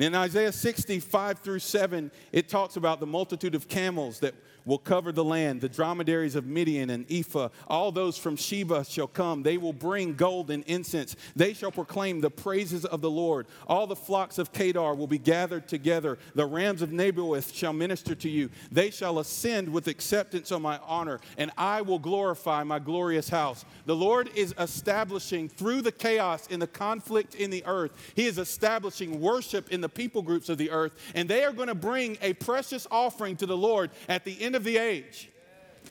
And 0.00 0.06
in 0.06 0.14
Isaiah 0.14 0.50
65 0.50 1.40
through 1.40 1.58
7, 1.58 2.10
it 2.32 2.48
talks 2.48 2.76
about 2.76 3.00
the 3.00 3.06
multitude 3.06 3.54
of 3.54 3.68
camels 3.68 4.20
that 4.20 4.34
will 4.64 4.78
cover 4.78 5.12
the 5.12 5.24
land. 5.24 5.60
The 5.60 5.68
dromedaries 5.68 6.34
of 6.34 6.46
Midian 6.46 6.90
and 6.90 7.10
Ephah, 7.10 7.48
all 7.68 7.92
those 7.92 8.16
from 8.16 8.36
Sheba 8.36 8.84
shall 8.84 9.06
come. 9.06 9.42
They 9.42 9.58
will 9.58 9.72
bring 9.72 10.14
gold 10.14 10.50
and 10.50 10.64
incense. 10.64 11.16
They 11.36 11.52
shall 11.52 11.70
proclaim 11.70 12.20
the 12.20 12.30
praises 12.30 12.84
of 12.84 13.00
the 13.00 13.10
Lord. 13.10 13.46
All 13.66 13.86
the 13.86 13.96
flocks 13.96 14.38
of 14.38 14.52
Kedar 14.52 14.94
will 14.94 15.06
be 15.06 15.18
gathered 15.18 15.68
together. 15.68 16.18
The 16.34 16.46
rams 16.46 16.82
of 16.82 16.90
Nebaioth 16.90 17.54
shall 17.54 17.72
minister 17.72 18.14
to 18.14 18.28
you. 18.28 18.50
They 18.70 18.90
shall 18.90 19.18
ascend 19.18 19.72
with 19.72 19.88
acceptance 19.88 20.52
on 20.52 20.62
my 20.62 20.78
honor, 20.86 21.20
and 21.38 21.50
I 21.56 21.82
will 21.82 21.98
glorify 21.98 22.64
my 22.64 22.78
glorious 22.78 23.28
house. 23.28 23.64
The 23.86 23.96
Lord 23.96 24.30
is 24.34 24.54
establishing 24.58 25.48
through 25.48 25.82
the 25.82 25.92
chaos 25.92 26.46
in 26.48 26.60
the 26.60 26.66
conflict 26.66 27.34
in 27.34 27.50
the 27.50 27.64
earth, 27.66 28.12
He 28.14 28.26
is 28.26 28.38
establishing 28.38 29.20
worship 29.20 29.70
in 29.70 29.80
the 29.80 29.88
people 29.88 30.22
groups 30.22 30.48
of 30.48 30.58
the 30.58 30.70
earth, 30.70 30.94
and 31.14 31.28
they 31.28 31.44
are 31.44 31.52
going 31.52 31.68
to 31.68 31.74
bring 31.74 32.18
a 32.22 32.32
precious 32.34 32.86
offering 32.90 33.36
to 33.36 33.46
the 33.46 33.56
Lord 33.56 33.90
at 34.08 34.24
the 34.24 34.40
end 34.40 34.49
end 34.50 34.56
of 34.56 34.64
the 34.64 34.78
age. 34.78 35.30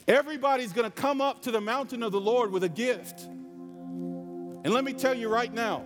Everybody's 0.06 0.74
going 0.74 0.92
to 0.92 1.02
come 1.02 1.22
up 1.22 1.44
to 1.44 1.52
the 1.52 1.62
mountain 1.62 2.04
of 2.04 2.12
the 2.12 2.20
Lord 2.20 2.52
with 2.52 2.66
a 2.66 2.70
gift. 2.70 3.22
And 3.22 4.74
let 4.74 4.84
me 4.84 4.92
tell 4.92 5.14
you 5.14 5.30
right 5.30 5.54
now, 5.54 5.86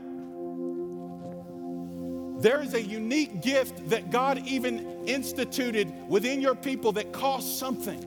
there 2.42 2.64
is 2.64 2.74
a 2.74 2.82
unique 2.82 3.44
gift 3.44 3.90
that 3.92 4.10
God 4.10 4.40
even 4.48 5.06
instituted 5.06 5.94
within 6.08 6.42
your 6.42 6.56
people 6.56 6.94
that 6.94 7.14
costs 7.14 7.60
something. 7.60 8.02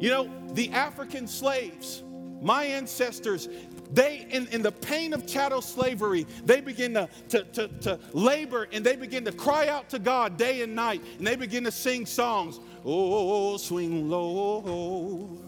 You 0.00 0.10
know, 0.10 0.28
the 0.54 0.72
African 0.72 1.28
slaves, 1.28 2.02
my 2.42 2.64
ancestors, 2.64 3.48
they, 3.92 4.26
in, 4.30 4.46
in 4.48 4.62
the 4.62 4.72
pain 4.72 5.12
of 5.12 5.26
chattel 5.26 5.62
slavery, 5.62 6.26
they 6.44 6.60
begin 6.60 6.94
to, 6.94 7.08
to, 7.30 7.44
to, 7.44 7.68
to 7.68 8.00
labor 8.12 8.68
and 8.72 8.84
they 8.84 8.96
begin 8.96 9.24
to 9.24 9.32
cry 9.32 9.68
out 9.68 9.88
to 9.90 9.98
God 9.98 10.36
day 10.36 10.62
and 10.62 10.74
night 10.74 11.02
and 11.18 11.26
they 11.26 11.36
begin 11.36 11.64
to 11.64 11.72
sing 11.72 12.06
songs. 12.06 12.60
Oh, 12.84 13.56
swing 13.56 14.08
low, 14.08 15.38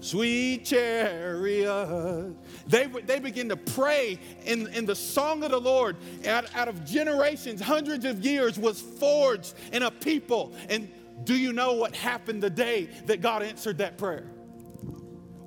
sweet 0.00 0.64
chariot. 0.64 2.36
They, 2.66 2.86
they 2.86 3.18
begin 3.18 3.48
to 3.48 3.56
pray 3.56 4.18
in, 4.44 4.66
in 4.68 4.86
the 4.86 4.96
song 4.96 5.42
of 5.42 5.50
the 5.50 5.60
Lord 5.60 5.96
out, 6.26 6.46
out 6.54 6.68
of 6.68 6.84
generations, 6.84 7.60
hundreds 7.60 8.04
of 8.04 8.24
years, 8.24 8.58
was 8.58 8.80
forged 8.80 9.54
in 9.72 9.82
a 9.82 9.90
people. 9.90 10.52
And 10.68 10.90
do 11.24 11.36
you 11.36 11.52
know 11.52 11.72
what 11.74 11.96
happened 11.96 12.42
the 12.42 12.50
day 12.50 12.88
that 13.06 13.20
God 13.20 13.42
answered 13.42 13.78
that 13.78 13.98
prayer? 13.98 14.26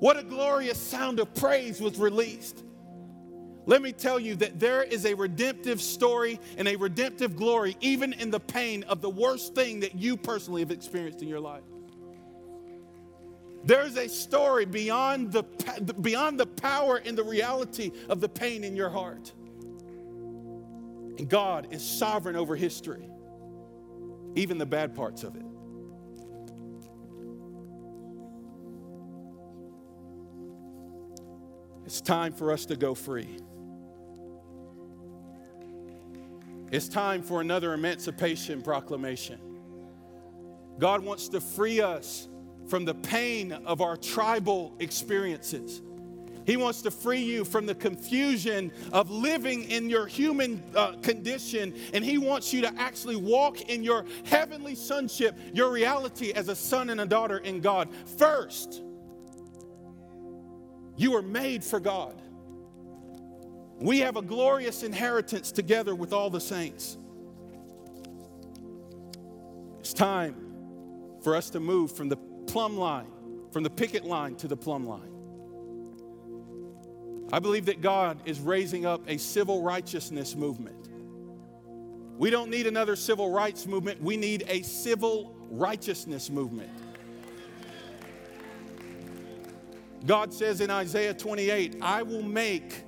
What 0.02 0.16
a 0.16 0.24
glorious 0.24 0.78
sound 0.78 1.20
of 1.20 1.32
praise 1.32 1.80
was 1.80 1.96
released. 1.96 2.64
Let 3.66 3.80
me 3.82 3.92
tell 3.92 4.18
you 4.18 4.34
that 4.34 4.58
there 4.58 4.82
is 4.82 5.06
a 5.06 5.14
redemptive 5.14 5.80
story 5.80 6.40
and 6.58 6.66
a 6.66 6.74
redemptive 6.74 7.36
glory, 7.36 7.76
even 7.80 8.12
in 8.12 8.32
the 8.32 8.40
pain 8.40 8.82
of 8.88 9.00
the 9.00 9.08
worst 9.08 9.54
thing 9.54 9.78
that 9.78 9.94
you 9.94 10.16
personally 10.16 10.60
have 10.60 10.72
experienced 10.72 11.22
in 11.22 11.28
your 11.28 11.38
life. 11.38 11.62
There's 13.62 13.96
a 13.96 14.08
story 14.08 14.64
beyond 14.64 15.30
the, 15.30 15.44
beyond 16.00 16.40
the 16.40 16.46
power 16.46 16.96
and 16.96 17.16
the 17.16 17.22
reality 17.22 17.92
of 18.08 18.20
the 18.20 18.28
pain 18.28 18.64
in 18.64 18.74
your 18.74 18.90
heart. 18.90 19.32
And 21.16 21.28
God 21.28 21.68
is 21.70 21.80
sovereign 21.80 22.34
over 22.34 22.56
history, 22.56 23.08
even 24.34 24.58
the 24.58 24.66
bad 24.66 24.96
parts 24.96 25.22
of 25.22 25.36
it. 25.36 25.44
It's 31.92 32.00
time 32.00 32.32
for 32.32 32.50
us 32.50 32.64
to 32.64 32.74
go 32.74 32.94
free. 32.94 33.36
It's 36.70 36.88
time 36.88 37.22
for 37.22 37.42
another 37.42 37.74
emancipation 37.74 38.62
proclamation. 38.62 39.38
God 40.78 41.04
wants 41.04 41.28
to 41.28 41.40
free 41.42 41.82
us 41.82 42.28
from 42.66 42.86
the 42.86 42.94
pain 42.94 43.52
of 43.52 43.82
our 43.82 43.98
tribal 43.98 44.74
experiences. 44.78 45.82
He 46.46 46.56
wants 46.56 46.80
to 46.80 46.90
free 46.90 47.20
you 47.20 47.44
from 47.44 47.66
the 47.66 47.74
confusion 47.74 48.72
of 48.90 49.10
living 49.10 49.64
in 49.64 49.90
your 49.90 50.06
human 50.06 50.62
uh, 50.74 50.92
condition, 51.02 51.74
and 51.92 52.02
He 52.02 52.16
wants 52.16 52.54
you 52.54 52.62
to 52.62 52.74
actually 52.80 53.16
walk 53.16 53.68
in 53.68 53.84
your 53.84 54.06
heavenly 54.24 54.76
sonship, 54.76 55.38
your 55.52 55.70
reality 55.70 56.32
as 56.32 56.48
a 56.48 56.56
son 56.56 56.88
and 56.88 57.02
a 57.02 57.06
daughter 57.06 57.36
in 57.36 57.60
God. 57.60 57.90
First, 58.16 58.82
you 61.02 61.16
are 61.16 61.22
made 61.22 61.64
for 61.64 61.80
God. 61.80 62.20
We 63.80 63.98
have 64.00 64.16
a 64.16 64.22
glorious 64.22 64.84
inheritance 64.84 65.50
together 65.50 65.94
with 65.94 66.12
all 66.12 66.30
the 66.30 66.40
saints. 66.40 66.96
It's 69.80 69.92
time 69.92 70.36
for 71.24 71.34
us 71.34 71.50
to 71.50 71.60
move 71.60 71.90
from 71.90 72.08
the 72.08 72.16
plumb 72.46 72.76
line, 72.76 73.10
from 73.50 73.64
the 73.64 73.70
picket 73.70 74.04
line 74.04 74.36
to 74.36 74.46
the 74.46 74.56
plumb 74.56 74.86
line. 74.86 75.08
I 77.32 77.40
believe 77.40 77.66
that 77.66 77.80
God 77.80 78.20
is 78.24 78.38
raising 78.38 78.86
up 78.86 79.02
a 79.08 79.18
civil 79.18 79.62
righteousness 79.62 80.36
movement. 80.36 80.88
We 82.16 82.30
don't 82.30 82.50
need 82.50 82.66
another 82.68 82.94
civil 82.94 83.32
rights 83.32 83.66
movement, 83.66 84.00
we 84.00 84.16
need 84.16 84.44
a 84.46 84.62
civil 84.62 85.34
righteousness 85.50 86.30
movement. 86.30 86.70
God 90.04 90.32
says 90.32 90.60
in 90.60 90.70
Isaiah 90.70 91.14
28, 91.14 91.76
I 91.80 92.02
will 92.02 92.22
make 92.22 92.84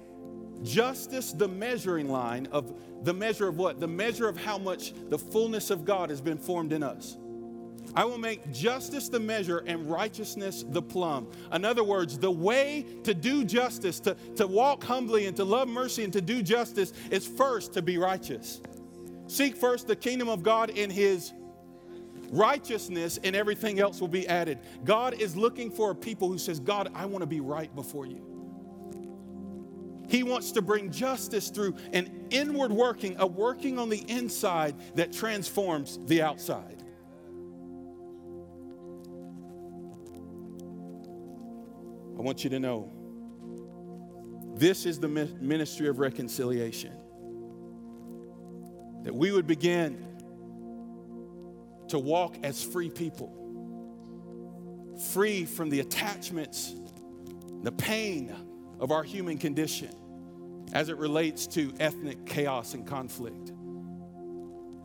justice 0.63 1.33
the 1.33 1.49
measuring 1.49 2.09
line 2.09 2.49
of 2.51 2.75
the 3.03 3.15
measure 3.15 3.49
of 3.49 3.59
what? 3.59 3.81
The 3.81 3.89
measure 3.89 4.29
of 4.29 4.37
how 4.37 4.59
much 4.59 4.95
the 5.11 5.19
fullness 5.19 5.71
of 5.71 5.85
God 5.85 6.11
has 6.11 6.21
been 6.21 6.39
formed 6.39 6.73
in 6.73 6.83
us. 6.83 7.17
I 7.95 8.05
will 8.05 8.19
make 8.19 8.51
justice 8.51 9.09
the 9.09 9.21
measure 9.21 9.59
and 9.59 9.89
righteousness 9.89 10.65
the 10.67 10.83
plumb. 10.83 11.31
In 11.53 11.65
other 11.65 11.85
words, 11.85 12.19
the 12.19 12.31
way 12.31 12.87
to 13.05 13.15
do 13.15 13.45
justice, 13.45 14.01
to, 14.01 14.17
to 14.37 14.47
walk 14.47 14.83
humbly 14.83 15.27
and 15.27 15.37
to 15.37 15.45
love 15.45 15.69
mercy 15.69 16.03
and 16.03 16.13
to 16.13 16.21
do 16.21 16.43
justice 16.43 16.93
is 17.11 17.27
first 17.27 17.75
to 17.75 17.83
be 17.83 17.99
righteous. 17.99 18.61
Seek 19.27 19.57
first 19.57 19.87
the 19.87 19.97
kingdom 19.97 20.29
of 20.29 20.43
God 20.43 20.71
in 20.71 20.91
his 20.91 21.33
righteousness 22.35 23.19
and 23.23 23.37
everything 23.37 23.81
else 23.81 24.01
will 24.01 24.09
be 24.09 24.27
added. 24.29 24.59
God 24.85 25.15
is 25.15 25.37
looking 25.37 25.71
for 25.71 25.93
a 25.93 25.95
people 25.95 26.29
who 26.29 26.39
says, 26.39 26.61
God, 26.61 26.91
I 26.95 27.07
want 27.07 27.23
to 27.23 27.27
be 27.27 27.41
right 27.41 27.75
before 27.75 28.07
you. 28.07 28.35
He 30.09 30.23
wants 30.23 30.53
to 30.53 30.63
bring 30.63 30.91
justice 30.91 31.49
through 31.49 31.77
an 31.93 32.27
inward 32.31 32.71
working, 32.71 33.17
a 33.19 33.27
working 33.27 33.79
on 33.79 33.89
the 33.89 34.05
inside 34.11 34.75
that 34.97 35.13
transforms 35.13 35.99
the 36.07 36.23
outside. 36.23 36.83
I 42.17 42.21
want 42.21 42.45
you 42.45 42.51
to 42.51 42.61
know 42.61 42.93
this 44.57 44.87
is 44.87 45.01
the 45.01 45.09
ministry 45.09 45.89
of 45.89 45.99
reconciliation. 45.99 46.93
That 49.03 49.15
we 49.15 49.33
would 49.33 49.47
begin 49.47 50.14
to 51.89 51.99
walk 51.99 52.37
as 52.43 52.63
free 52.63 52.91
people, 52.91 53.33
free 55.13 55.45
from 55.45 55.71
the 55.71 55.81
attachments, 55.81 56.75
the 57.63 57.73
pain 57.73 58.35
of 58.81 58.91
our 58.91 59.03
human 59.03 59.39
condition 59.39 59.91
as 60.73 60.89
it 60.89 60.97
relates 60.97 61.47
to 61.47 61.73
ethnic 61.81 62.25
chaos 62.27 62.75
and 62.75 62.87
conflict. 62.87 63.53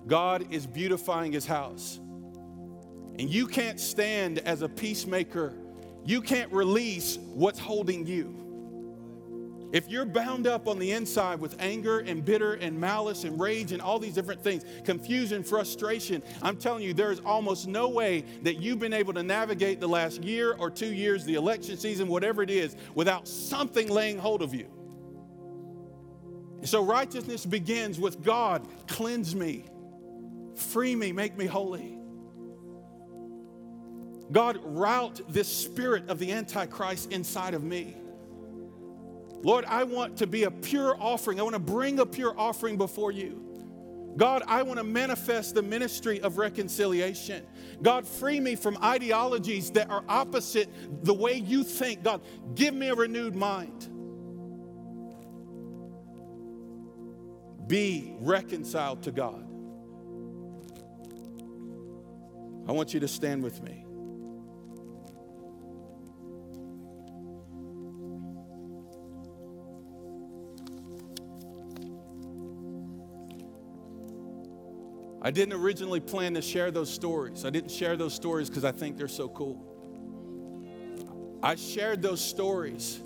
God 0.07 0.51
is 0.51 0.65
beautifying 0.67 1.31
his 1.31 1.45
house. 1.45 1.99
And 3.17 3.29
you 3.29 3.47
can't 3.47 3.79
stand 3.79 4.39
as 4.39 4.61
a 4.61 4.69
peacemaker 4.69 5.53
you 6.05 6.21
can't 6.21 6.51
release 6.51 7.17
what's 7.33 7.59
holding 7.59 8.07
you. 8.07 8.35
If 9.71 9.87
you're 9.87 10.05
bound 10.05 10.47
up 10.47 10.67
on 10.67 10.79
the 10.79 10.91
inside 10.91 11.39
with 11.39 11.55
anger 11.59 11.99
and 11.99 12.25
bitter 12.25 12.53
and 12.53 12.79
malice 12.79 13.23
and 13.23 13.39
rage 13.39 13.71
and 13.71 13.81
all 13.81 13.99
these 13.99 14.15
different 14.15 14.43
things, 14.43 14.63
confusion, 14.83 15.43
frustration, 15.43 16.23
I'm 16.41 16.57
telling 16.57 16.83
you, 16.83 16.93
there 16.93 17.11
is 17.11 17.19
almost 17.19 17.67
no 17.67 17.87
way 17.87 18.25
that 18.41 18.59
you've 18.59 18.79
been 18.79 18.93
able 18.93 19.13
to 19.13 19.21
navigate 19.21 19.79
the 19.79 19.87
last 19.87 20.23
year 20.23 20.53
or 20.53 20.71
two 20.71 20.91
years, 20.91 21.23
the 21.23 21.35
election 21.35 21.77
season, 21.77 22.07
whatever 22.07 22.41
it 22.41 22.49
is, 22.49 22.75
without 22.95 23.27
something 23.27 23.87
laying 23.89 24.17
hold 24.17 24.41
of 24.41 24.55
you. 24.55 24.67
So 26.63 26.83
righteousness 26.83 27.45
begins 27.45 27.99
with 27.99 28.23
God, 28.23 28.67
cleanse 28.87 29.35
me, 29.35 29.65
free 30.55 30.95
me, 30.95 31.11
make 31.11 31.37
me 31.37 31.45
holy. 31.45 31.99
God, 34.31 34.59
rout 34.63 35.21
this 35.29 35.47
spirit 35.47 36.09
of 36.09 36.19
the 36.19 36.31
Antichrist 36.31 37.11
inside 37.11 37.53
of 37.53 37.63
me. 37.63 37.95
Lord, 39.41 39.65
I 39.65 39.83
want 39.83 40.17
to 40.17 40.27
be 40.27 40.43
a 40.43 40.51
pure 40.51 40.97
offering. 40.99 41.39
I 41.39 41.43
want 41.43 41.53
to 41.53 41.59
bring 41.59 41.99
a 41.99 42.05
pure 42.05 42.33
offering 42.37 42.77
before 42.77 43.11
you. 43.11 43.45
God, 44.17 44.43
I 44.47 44.63
want 44.63 44.79
to 44.79 44.83
manifest 44.83 45.55
the 45.55 45.61
ministry 45.61 46.19
of 46.19 46.37
reconciliation. 46.37 47.45
God, 47.81 48.07
free 48.07 48.39
me 48.39 48.55
from 48.55 48.77
ideologies 48.83 49.71
that 49.71 49.89
are 49.89 50.03
opposite 50.09 50.69
the 51.05 51.13
way 51.13 51.35
you 51.35 51.63
think. 51.63 52.03
God, 52.03 52.21
give 52.55 52.73
me 52.73 52.89
a 52.89 52.95
renewed 52.95 53.35
mind. 53.35 53.87
Be 57.67 58.15
reconciled 58.19 59.03
to 59.03 59.11
God. 59.11 59.45
I 62.67 62.71
want 62.71 62.93
you 62.93 62.99
to 62.99 63.07
stand 63.07 63.43
with 63.43 63.63
me. 63.63 63.85
I 75.29 75.31
didn't 75.31 75.53
originally 75.53 75.99
plan 75.99 76.33
to 76.33 76.41
share 76.41 76.71
those 76.71 76.91
stories. 76.91 77.45
I 77.45 77.51
didn't 77.51 77.69
share 77.69 77.95
those 77.95 78.15
stories 78.15 78.49
because 78.49 78.65
I 78.65 78.71
think 78.71 78.97
they're 78.97 79.07
so 79.07 79.29
cool. 79.29 79.63
I 81.43 81.53
shared 81.53 82.01
those 82.01 82.19
stories 82.19 82.99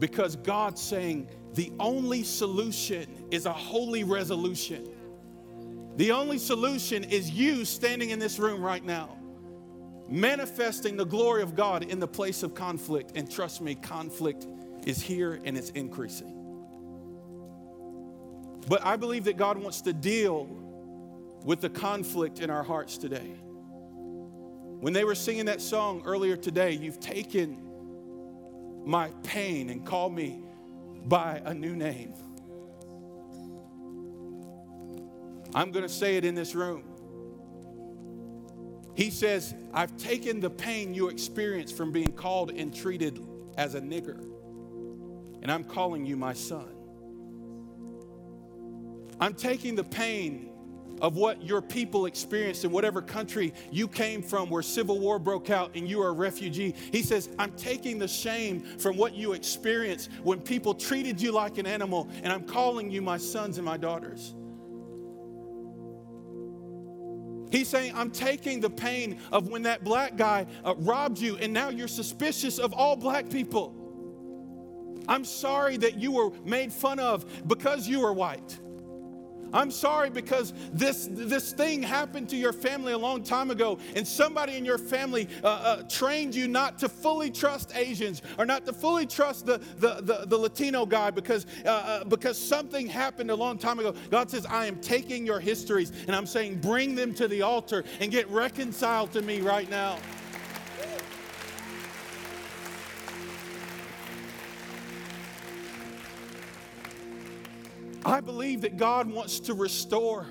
because 0.00 0.34
God's 0.34 0.82
saying 0.82 1.28
the 1.52 1.70
only 1.78 2.24
solution 2.24 3.06
is 3.30 3.46
a 3.46 3.52
holy 3.52 4.02
resolution. 4.02 4.88
The 5.94 6.10
only 6.10 6.38
solution 6.38 7.04
is 7.04 7.30
you 7.30 7.64
standing 7.64 8.10
in 8.10 8.18
this 8.18 8.40
room 8.40 8.60
right 8.60 8.84
now, 8.84 9.16
manifesting 10.08 10.96
the 10.96 11.06
glory 11.06 11.42
of 11.42 11.54
God 11.54 11.84
in 11.84 12.00
the 12.00 12.08
place 12.08 12.42
of 12.42 12.52
conflict. 12.52 13.12
And 13.14 13.30
trust 13.30 13.60
me, 13.60 13.76
conflict 13.76 14.48
is 14.88 15.00
here 15.00 15.40
and 15.44 15.56
it's 15.56 15.70
increasing. 15.70 16.32
But 18.66 18.84
I 18.84 18.96
believe 18.96 19.22
that 19.24 19.36
God 19.36 19.56
wants 19.56 19.80
to 19.82 19.92
deal 19.92 20.63
with 21.44 21.60
the 21.60 21.68
conflict 21.68 22.40
in 22.40 22.50
our 22.50 22.62
hearts 22.62 22.98
today. 22.98 23.36
When 24.80 24.92
they 24.92 25.04
were 25.04 25.14
singing 25.14 25.46
that 25.46 25.60
song 25.60 26.02
earlier 26.04 26.36
today, 26.36 26.72
you've 26.72 27.00
taken 27.00 27.60
my 28.84 29.10
pain 29.22 29.70
and 29.70 29.86
called 29.86 30.14
me 30.14 30.42
by 31.04 31.40
a 31.44 31.54
new 31.54 31.76
name. 31.76 32.14
I'm 35.54 35.70
going 35.70 35.84
to 35.84 35.88
say 35.88 36.16
it 36.16 36.24
in 36.24 36.34
this 36.34 36.54
room. 36.54 36.84
He 38.94 39.10
says, 39.10 39.54
I've 39.72 39.96
taken 39.96 40.40
the 40.40 40.50
pain 40.50 40.94
you 40.94 41.08
experienced 41.08 41.76
from 41.76 41.92
being 41.92 42.12
called 42.12 42.50
and 42.50 42.74
treated 42.74 43.20
as 43.56 43.74
a 43.74 43.80
nigger, 43.80 44.18
and 45.42 45.50
I'm 45.50 45.64
calling 45.64 46.06
you 46.06 46.16
my 46.16 46.32
son. 46.32 46.68
I'm 49.20 49.34
taking 49.34 49.74
the 49.74 49.84
pain 49.84 50.50
of 51.00 51.16
what 51.16 51.42
your 51.42 51.60
people 51.60 52.06
experienced 52.06 52.64
in 52.64 52.70
whatever 52.70 53.02
country 53.02 53.52
you 53.70 53.88
came 53.88 54.22
from 54.22 54.48
where 54.50 54.62
civil 54.62 54.98
war 54.98 55.18
broke 55.18 55.50
out 55.50 55.70
and 55.74 55.88
you 55.88 56.00
are 56.02 56.08
a 56.08 56.12
refugee. 56.12 56.74
He 56.92 57.02
says, 57.02 57.28
I'm 57.38 57.52
taking 57.52 57.98
the 57.98 58.08
shame 58.08 58.62
from 58.78 58.96
what 58.96 59.14
you 59.14 59.32
experienced 59.32 60.10
when 60.22 60.40
people 60.40 60.74
treated 60.74 61.20
you 61.20 61.32
like 61.32 61.58
an 61.58 61.66
animal, 61.66 62.08
and 62.22 62.32
I'm 62.32 62.44
calling 62.44 62.90
you 62.90 63.02
my 63.02 63.18
sons 63.18 63.58
and 63.58 63.64
my 63.64 63.76
daughters. 63.76 64.34
He's 67.50 67.68
saying, 67.68 67.92
I'm 67.94 68.10
taking 68.10 68.60
the 68.60 68.70
pain 68.70 69.20
of 69.30 69.48
when 69.48 69.62
that 69.62 69.84
black 69.84 70.16
guy 70.16 70.46
uh, 70.64 70.74
robbed 70.76 71.18
you, 71.20 71.36
and 71.36 71.52
now 71.52 71.68
you're 71.68 71.86
suspicious 71.86 72.58
of 72.58 72.72
all 72.72 72.96
black 72.96 73.30
people. 73.30 73.72
I'm 75.06 75.24
sorry 75.24 75.76
that 75.76 75.98
you 76.00 76.12
were 76.12 76.30
made 76.44 76.72
fun 76.72 76.98
of 76.98 77.46
because 77.46 77.86
you 77.86 78.00
were 78.00 78.12
white. 78.12 78.58
I'm 79.54 79.70
sorry 79.70 80.10
because 80.10 80.52
this, 80.72 81.08
this 81.10 81.52
thing 81.52 81.82
happened 81.82 82.28
to 82.30 82.36
your 82.36 82.52
family 82.52 82.92
a 82.92 82.98
long 82.98 83.22
time 83.22 83.50
ago, 83.50 83.78
and 83.94 84.06
somebody 84.06 84.56
in 84.56 84.64
your 84.64 84.78
family 84.78 85.28
uh, 85.42 85.46
uh, 85.46 85.82
trained 85.84 86.34
you 86.34 86.48
not 86.48 86.78
to 86.80 86.88
fully 86.88 87.30
trust 87.30 87.74
Asians 87.76 88.20
or 88.36 88.44
not 88.44 88.66
to 88.66 88.72
fully 88.72 89.06
trust 89.06 89.46
the, 89.46 89.58
the, 89.78 90.00
the, 90.02 90.24
the 90.26 90.36
Latino 90.36 90.84
guy 90.84 91.10
because, 91.10 91.46
uh, 91.64 91.68
uh 91.68 92.04
because 92.04 92.36
something 92.36 92.86
happened 92.86 93.30
a 93.30 93.34
long 93.34 93.56
time 93.56 93.78
ago. 93.78 93.94
God 94.10 94.30
says, 94.30 94.44
I 94.46 94.66
am 94.66 94.76
taking 94.80 95.24
your 95.24 95.38
histories 95.38 95.92
and 96.06 96.16
I'm 96.16 96.26
saying, 96.26 96.60
bring 96.60 96.96
them 96.96 97.14
to 97.14 97.28
the 97.28 97.42
altar 97.42 97.84
and 98.00 98.10
get 98.10 98.28
reconciled 98.30 99.12
to 99.12 99.22
me 99.22 99.40
right 99.40 99.70
now. 99.70 99.98
I 108.04 108.20
believe 108.20 108.60
that 108.62 108.76
God 108.76 109.10
wants 109.10 109.40
to 109.40 109.54
restore. 109.54 110.26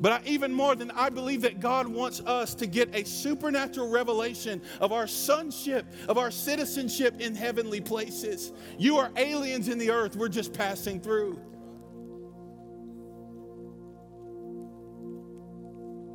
But 0.00 0.12
I, 0.12 0.20
even 0.26 0.52
more 0.52 0.74
than 0.74 0.90
I 0.90 1.08
believe 1.08 1.42
that 1.42 1.60
God 1.60 1.86
wants 1.86 2.20
us 2.20 2.54
to 2.56 2.66
get 2.66 2.94
a 2.94 3.04
supernatural 3.04 3.88
revelation 3.88 4.60
of 4.80 4.92
our 4.92 5.06
sonship, 5.06 5.86
of 6.08 6.18
our 6.18 6.30
citizenship 6.30 7.20
in 7.20 7.34
heavenly 7.34 7.80
places. 7.80 8.52
You 8.76 8.98
are 8.98 9.10
aliens 9.16 9.68
in 9.68 9.78
the 9.78 9.90
earth, 9.90 10.16
we're 10.16 10.28
just 10.28 10.52
passing 10.52 11.00
through. 11.00 11.40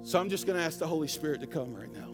So 0.03 0.19
I'm 0.19 0.29
just 0.29 0.45
going 0.47 0.57
to 0.57 0.65
ask 0.65 0.79
the 0.79 0.87
Holy 0.87 1.07
Spirit 1.07 1.39
to 1.41 1.47
come 1.47 1.73
right 1.73 1.91
now. 1.93 2.08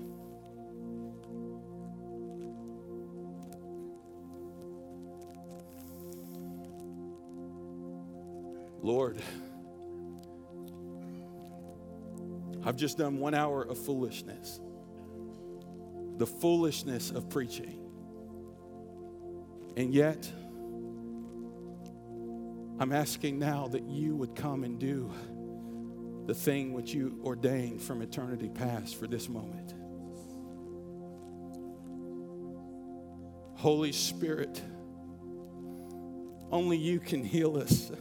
Lord, 8.86 9.20
I've 12.64 12.76
just 12.76 13.00
done 13.00 13.18
one 13.18 13.34
hour 13.34 13.64
of 13.64 13.80
foolishness. 13.80 14.60
The 16.18 16.28
foolishness 16.28 17.10
of 17.10 17.28
preaching. 17.28 17.80
And 19.76 19.92
yet, 19.92 20.32
I'm 22.78 22.92
asking 22.92 23.40
now 23.40 23.70
that 23.70 23.86
you 23.90 24.16
would 24.18 24.36
come 24.36 24.64
and 24.64 24.78
do 24.78 25.12
the 26.28 26.36
thing 26.36 26.72
which 26.74 26.94
you 26.94 27.20
ordained 27.26 27.82
from 27.82 28.04
eternity 28.04 28.50
past 28.50 28.98
for 28.98 29.08
this 29.08 29.28
moment. 29.28 29.74
Holy 33.56 33.92
Spirit, 33.92 34.62
only 36.52 36.78
you 36.78 37.00
can 37.00 37.24
heal 37.24 37.58
us. 37.58 37.92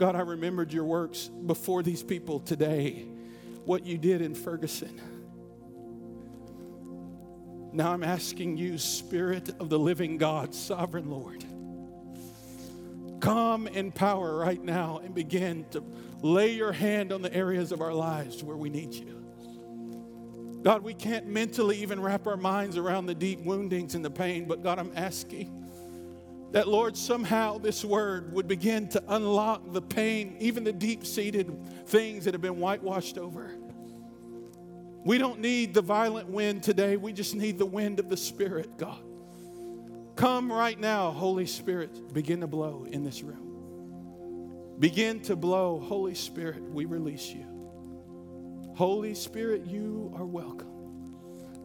God, 0.00 0.16
I 0.16 0.20
remembered 0.20 0.72
your 0.72 0.84
works 0.84 1.28
before 1.28 1.82
these 1.82 2.02
people 2.02 2.40
today, 2.40 3.04
what 3.66 3.84
you 3.84 3.98
did 3.98 4.22
in 4.22 4.34
Ferguson. 4.34 4.98
Now 7.74 7.92
I'm 7.92 8.02
asking 8.02 8.56
you, 8.56 8.78
Spirit 8.78 9.50
of 9.60 9.68
the 9.68 9.78
living 9.78 10.16
God, 10.16 10.54
sovereign 10.54 11.10
Lord, 11.10 11.44
come 13.20 13.66
in 13.66 13.92
power 13.92 14.36
right 14.36 14.64
now 14.64 15.02
and 15.04 15.14
begin 15.14 15.66
to 15.72 15.84
lay 16.22 16.54
your 16.54 16.72
hand 16.72 17.12
on 17.12 17.20
the 17.20 17.32
areas 17.34 17.70
of 17.70 17.82
our 17.82 17.92
lives 17.92 18.42
where 18.42 18.56
we 18.56 18.70
need 18.70 18.94
you. 18.94 19.22
God, 20.62 20.82
we 20.82 20.94
can't 20.94 21.26
mentally 21.26 21.76
even 21.76 22.00
wrap 22.00 22.26
our 22.26 22.38
minds 22.38 22.78
around 22.78 23.04
the 23.04 23.14
deep 23.14 23.40
woundings 23.40 23.94
and 23.94 24.02
the 24.02 24.10
pain, 24.10 24.46
but 24.46 24.62
God, 24.62 24.78
I'm 24.78 24.92
asking 24.96 25.59
that, 26.52 26.66
Lord, 26.68 26.96
somehow 26.96 27.58
this 27.58 27.84
word 27.84 28.32
would 28.32 28.48
begin 28.48 28.88
to 28.88 29.02
unlock 29.08 29.72
the 29.72 29.82
pain, 29.82 30.36
even 30.40 30.64
the 30.64 30.72
deep 30.72 31.06
seated 31.06 31.86
things 31.86 32.24
that 32.24 32.34
have 32.34 32.40
been 32.40 32.58
whitewashed 32.58 33.18
over. 33.18 33.54
We 35.04 35.16
don't 35.16 35.40
need 35.40 35.74
the 35.74 35.82
violent 35.82 36.28
wind 36.28 36.62
today. 36.62 36.96
We 36.96 37.12
just 37.12 37.34
need 37.34 37.58
the 37.58 37.66
wind 37.66 38.00
of 38.00 38.08
the 38.08 38.16
Spirit, 38.16 38.76
God. 38.76 39.02
Come 40.16 40.52
right 40.52 40.78
now, 40.78 41.12
Holy 41.12 41.46
Spirit. 41.46 42.12
Begin 42.12 42.40
to 42.40 42.46
blow 42.46 42.86
in 42.90 43.04
this 43.04 43.22
room. 43.22 44.76
Begin 44.78 45.20
to 45.22 45.36
blow, 45.36 45.78
Holy 45.80 46.14
Spirit. 46.14 46.62
We 46.62 46.84
release 46.84 47.28
you. 47.28 47.46
Holy 48.74 49.14
Spirit, 49.14 49.66
you 49.66 50.12
are 50.16 50.26
welcome. 50.26 50.68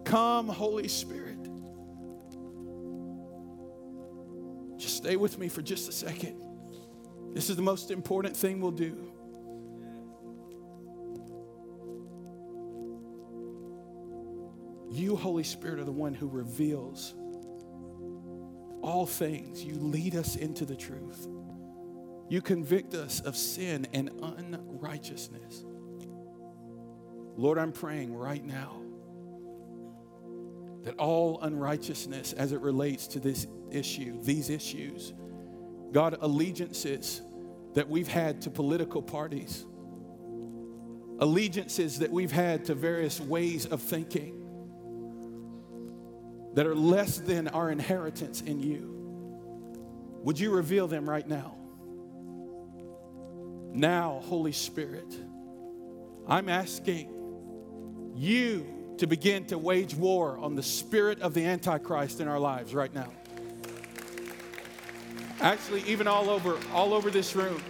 Come, 0.06 0.48
Holy 0.48 0.88
Spirit. 0.88 1.25
Just 4.78 4.98
stay 4.98 5.16
with 5.16 5.38
me 5.38 5.48
for 5.48 5.62
just 5.62 5.90
a 5.90 5.92
second. 5.92 6.42
This 7.34 7.50
is 7.50 7.56
the 7.56 7.62
most 7.62 7.92
important 7.92 8.36
thing 8.36 8.62
we'll 8.62 8.72
do. 8.72 9.12
You, 14.92 15.16
Holy 15.16 15.44
Spirit, 15.44 15.80
are 15.80 15.84
the 15.84 15.92
one 15.92 16.14
who 16.14 16.28
reveals 16.28 17.14
all 18.82 19.06
things. 19.06 19.64
You 19.64 19.76
lead 19.76 20.16
us 20.16 20.36
into 20.36 20.64
the 20.64 20.76
truth. 20.76 21.28
You 22.30 22.42
convict 22.42 22.94
us 22.94 23.20
of 23.20 23.36
sin 23.36 23.88
and 23.94 24.10
unrighteousness. 24.22 25.66
Lord, 27.36 27.58
I'm 27.58 27.74
praying 27.74 28.16
right 28.16 28.44
now 28.44 28.85
that 30.86 30.96
all 30.98 31.42
unrighteousness 31.42 32.34
as 32.34 32.52
it 32.52 32.62
relates 32.62 33.08
to 33.08 33.20
this 33.20 33.48
issue, 33.72 34.22
these 34.22 34.52
issues, 34.52 35.14
God, 35.92 36.16
allegiances 36.22 37.24
that 37.74 37.90
we've 37.90 38.08
had 38.08 38.44
to 38.44 38.52
political 38.52 39.02
parties, 39.02 39.66
allegiances 41.20 42.00
that 42.00 42.12
we've 42.12 42.32
had 42.32 42.66
to 42.66 42.76
various 42.76 43.20
ways 43.20 43.66
of 43.66 43.82
thinking 43.82 44.44
that 46.54 46.68
are 46.68 46.76
less 46.76 47.18
than 47.18 47.48
our 47.48 47.72
inheritance 47.72 48.42
in 48.42 48.60
you. 48.60 48.92
Would 50.24 50.40
you 50.40 50.52
reveal 50.52 50.88
them 50.88 51.10
right 51.10 51.28
now? 51.28 51.56
Now, 53.74 54.22
Holy 54.26 54.52
Spirit, 54.52 55.14
I'm 56.28 56.48
asking 56.48 57.10
you 58.16 58.75
to 58.98 59.08
begin 59.08 59.46
to 59.46 59.58
wage 59.58 59.94
war 59.96 60.38
on 60.38 60.56
the 60.56 60.64
spirit 60.64 61.22
of 61.22 61.34
the 61.34 61.46
Antichrist 61.46 62.20
in 62.20 62.28
our 62.28 62.40
lives 62.40 62.74
right 62.74 62.94
now. 62.94 63.12
Actually, 65.42 65.84
even 65.84 66.08
all 66.08 66.30
over, 66.30 66.58
all 66.74 66.94
over 66.94 67.12
this 67.12 67.36
room. 67.36 67.62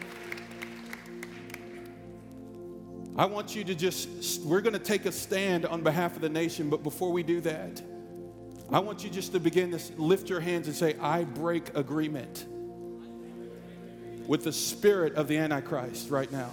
I 3.17 3.25
want 3.25 3.55
you 3.55 3.63
to 3.63 3.75
just, 3.75 4.41
we're 4.41 4.61
going 4.61 4.73
to 4.73 4.79
take 4.79 5.05
a 5.05 5.11
stand 5.11 5.65
on 5.65 5.81
behalf 5.81 6.15
of 6.15 6.21
the 6.21 6.29
nation, 6.29 6.69
but 6.69 6.83
before 6.83 7.11
we 7.11 7.23
do 7.23 7.41
that, 7.41 7.81
I 8.71 8.79
want 8.79 9.03
you 9.03 9.09
just 9.09 9.31
to 9.33 9.39
begin 9.39 9.71
to 9.71 9.79
lift 9.97 10.29
your 10.29 10.39
hands 10.39 10.67
and 10.67 10.75
say, 10.75 10.95
I 10.99 11.23
break 11.23 11.75
agreement 11.75 12.45
with 14.27 14.43
the 14.43 14.51
spirit 14.51 15.15
of 15.15 15.27
the 15.27 15.37
Antichrist 15.37 16.09
right 16.09 16.31
now. 16.31 16.49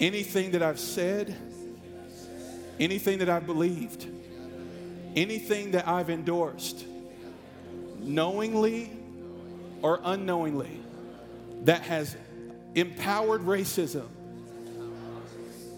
Anything 0.00 0.52
that 0.52 0.62
I've 0.62 0.80
said, 0.80 1.36
anything 2.82 3.18
that 3.18 3.28
I've 3.28 3.46
believed, 3.46 4.06
anything 5.14 5.70
that 5.70 5.86
I've 5.86 6.10
endorsed, 6.10 6.84
knowingly 8.00 8.90
or 9.82 10.00
unknowingly, 10.02 10.80
that 11.62 11.82
has 11.82 12.16
empowered 12.74 13.42
racism, 13.42 14.08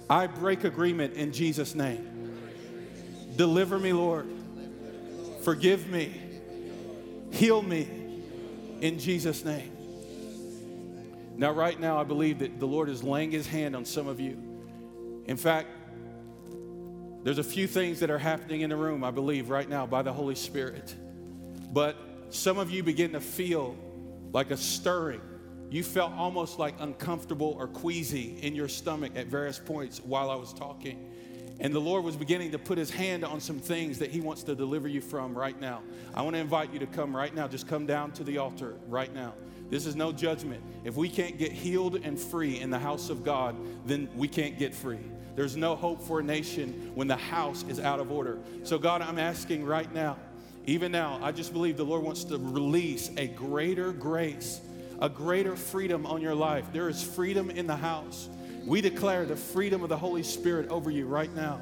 I 0.08 0.26
break 0.26 0.64
agreement 0.64 1.14
in 1.14 1.32
Jesus' 1.32 1.74
name. 1.74 2.36
Deliver 3.36 3.78
me, 3.78 3.92
Lord. 3.92 4.26
Forgive 5.42 5.86
me. 5.88 6.20
Heal 7.32 7.60
me 7.60 8.22
in 8.80 8.98
Jesus' 8.98 9.44
name. 9.44 9.72
Now, 11.36 11.50
right 11.50 11.78
now, 11.78 11.98
I 11.98 12.04
believe 12.04 12.38
that 12.38 12.58
the 12.60 12.66
Lord 12.66 12.88
is 12.88 13.02
laying 13.02 13.30
his 13.30 13.46
hand 13.46 13.76
on 13.76 13.84
some 13.84 14.06
of 14.06 14.20
you. 14.20 14.40
In 15.26 15.36
fact, 15.36 15.68
there's 17.24 17.38
a 17.38 17.44
few 17.44 17.66
things 17.66 18.00
that 18.00 18.10
are 18.10 18.18
happening 18.18 18.60
in 18.60 18.70
the 18.70 18.76
room, 18.76 19.02
I 19.02 19.10
believe, 19.10 19.48
right 19.48 19.68
now 19.68 19.86
by 19.86 20.02
the 20.02 20.12
Holy 20.12 20.34
Spirit. 20.34 20.94
But 21.72 21.96
some 22.28 22.58
of 22.58 22.70
you 22.70 22.82
begin 22.82 23.12
to 23.12 23.20
feel 23.20 23.76
like 24.32 24.50
a 24.50 24.58
stirring. 24.58 25.22
You 25.70 25.82
felt 25.82 26.12
almost 26.12 26.58
like 26.58 26.74
uncomfortable 26.80 27.56
or 27.58 27.66
queasy 27.66 28.38
in 28.42 28.54
your 28.54 28.68
stomach 28.68 29.12
at 29.16 29.28
various 29.28 29.58
points 29.58 30.00
while 30.00 30.30
I 30.30 30.34
was 30.34 30.52
talking. 30.52 31.10
And 31.60 31.72
the 31.72 31.80
Lord 31.80 32.04
was 32.04 32.14
beginning 32.14 32.50
to 32.52 32.58
put 32.58 32.76
his 32.76 32.90
hand 32.90 33.24
on 33.24 33.40
some 33.40 33.58
things 33.58 34.00
that 34.00 34.10
he 34.10 34.20
wants 34.20 34.42
to 34.42 34.54
deliver 34.54 34.86
you 34.86 35.00
from 35.00 35.36
right 35.36 35.58
now. 35.58 35.82
I 36.12 36.20
want 36.20 36.34
to 36.34 36.40
invite 36.40 36.74
you 36.74 36.78
to 36.80 36.86
come 36.86 37.16
right 37.16 37.34
now. 37.34 37.48
Just 37.48 37.66
come 37.66 37.86
down 37.86 38.12
to 38.12 38.24
the 38.24 38.36
altar 38.36 38.74
right 38.86 39.12
now. 39.14 39.32
This 39.70 39.86
is 39.86 39.96
no 39.96 40.12
judgment. 40.12 40.62
If 40.84 40.96
we 40.96 41.08
can't 41.08 41.38
get 41.38 41.52
healed 41.52 41.96
and 41.96 42.18
free 42.18 42.60
in 42.60 42.70
the 42.70 42.78
house 42.78 43.10
of 43.10 43.24
God, 43.24 43.56
then 43.86 44.08
we 44.16 44.28
can't 44.28 44.58
get 44.58 44.74
free. 44.74 45.00
There's 45.36 45.56
no 45.56 45.74
hope 45.74 46.02
for 46.02 46.20
a 46.20 46.22
nation 46.22 46.92
when 46.94 47.08
the 47.08 47.16
house 47.16 47.64
is 47.68 47.80
out 47.80 47.98
of 47.98 48.12
order. 48.12 48.38
So, 48.62 48.78
God, 48.78 49.02
I'm 49.02 49.18
asking 49.18 49.64
right 49.64 49.92
now, 49.92 50.16
even 50.66 50.92
now, 50.92 51.18
I 51.22 51.32
just 51.32 51.52
believe 51.52 51.76
the 51.76 51.84
Lord 51.84 52.02
wants 52.02 52.24
to 52.24 52.38
release 52.38 53.10
a 53.16 53.26
greater 53.26 53.92
grace 53.92 54.60
a 55.00 55.08
greater 55.08 55.56
freedom 55.56 56.06
on 56.06 56.20
your 56.20 56.34
life. 56.34 56.66
There 56.72 56.88
is 56.88 57.02
freedom 57.02 57.50
in 57.50 57.66
the 57.66 57.76
house. 57.76 58.28
We 58.64 58.80
declare 58.80 59.26
the 59.26 59.36
freedom 59.36 59.82
of 59.82 59.88
the 59.88 59.96
Holy 59.96 60.22
Spirit 60.22 60.68
over 60.70 60.90
you 60.90 61.06
right 61.06 61.32
now. 61.34 61.60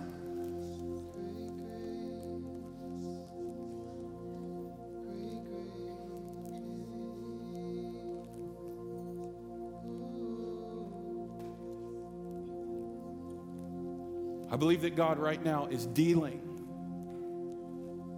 I 14.52 14.56
believe 14.56 14.82
that 14.82 14.94
God 14.96 15.18
right 15.18 15.42
now 15.42 15.66
is 15.70 15.86
dealing 15.86 16.42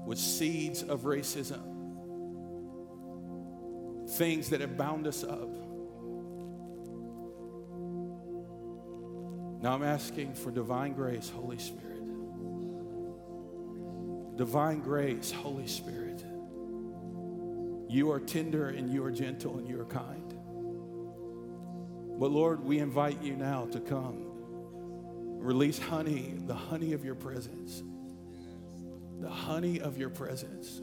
with 0.05 0.18
seeds 0.18 0.82
of 0.82 1.03
racism, 1.03 1.62
things 4.16 4.51
that 4.51 4.61
have 4.61 4.76
bound 4.76 5.07
us 5.07 5.22
up. 5.22 5.49
Now 9.62 9.74
I'm 9.74 9.85
asking 9.85 10.35
for 10.35 10.51
divine 10.51 10.95
grace, 10.95 11.30
Holy 11.30 11.59
Spirit. 11.59 12.03
Divine 14.37 14.80
grace, 14.80 15.30
Holy 15.30 15.68
Spirit. 15.68 16.24
You 17.89 18.11
are 18.11 18.18
tender 18.18 18.70
and 18.70 18.93
you 18.93 19.05
are 19.05 19.12
gentle 19.12 19.59
and 19.59 19.68
you 19.68 19.80
are 19.80 19.85
kind. 19.85 20.35
But 22.18 22.32
Lord, 22.32 22.64
we 22.64 22.80
invite 22.80 23.22
you 23.22 23.37
now 23.37 23.66
to 23.66 23.78
come 23.78 24.24
Release 25.45 25.78
honey, 25.78 26.32
the 26.47 26.55
honey 26.55 26.95
of 26.95 27.05
your 27.05 27.14
presence. 27.14 27.82
The 29.20 29.28
honey 29.28 29.78
of 29.78 29.99
your 29.99 30.09
presence. 30.09 30.80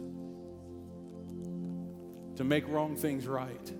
To 2.38 2.44
make 2.44 2.68
wrong 2.68 2.96
things 2.96 3.26
right 3.26 3.72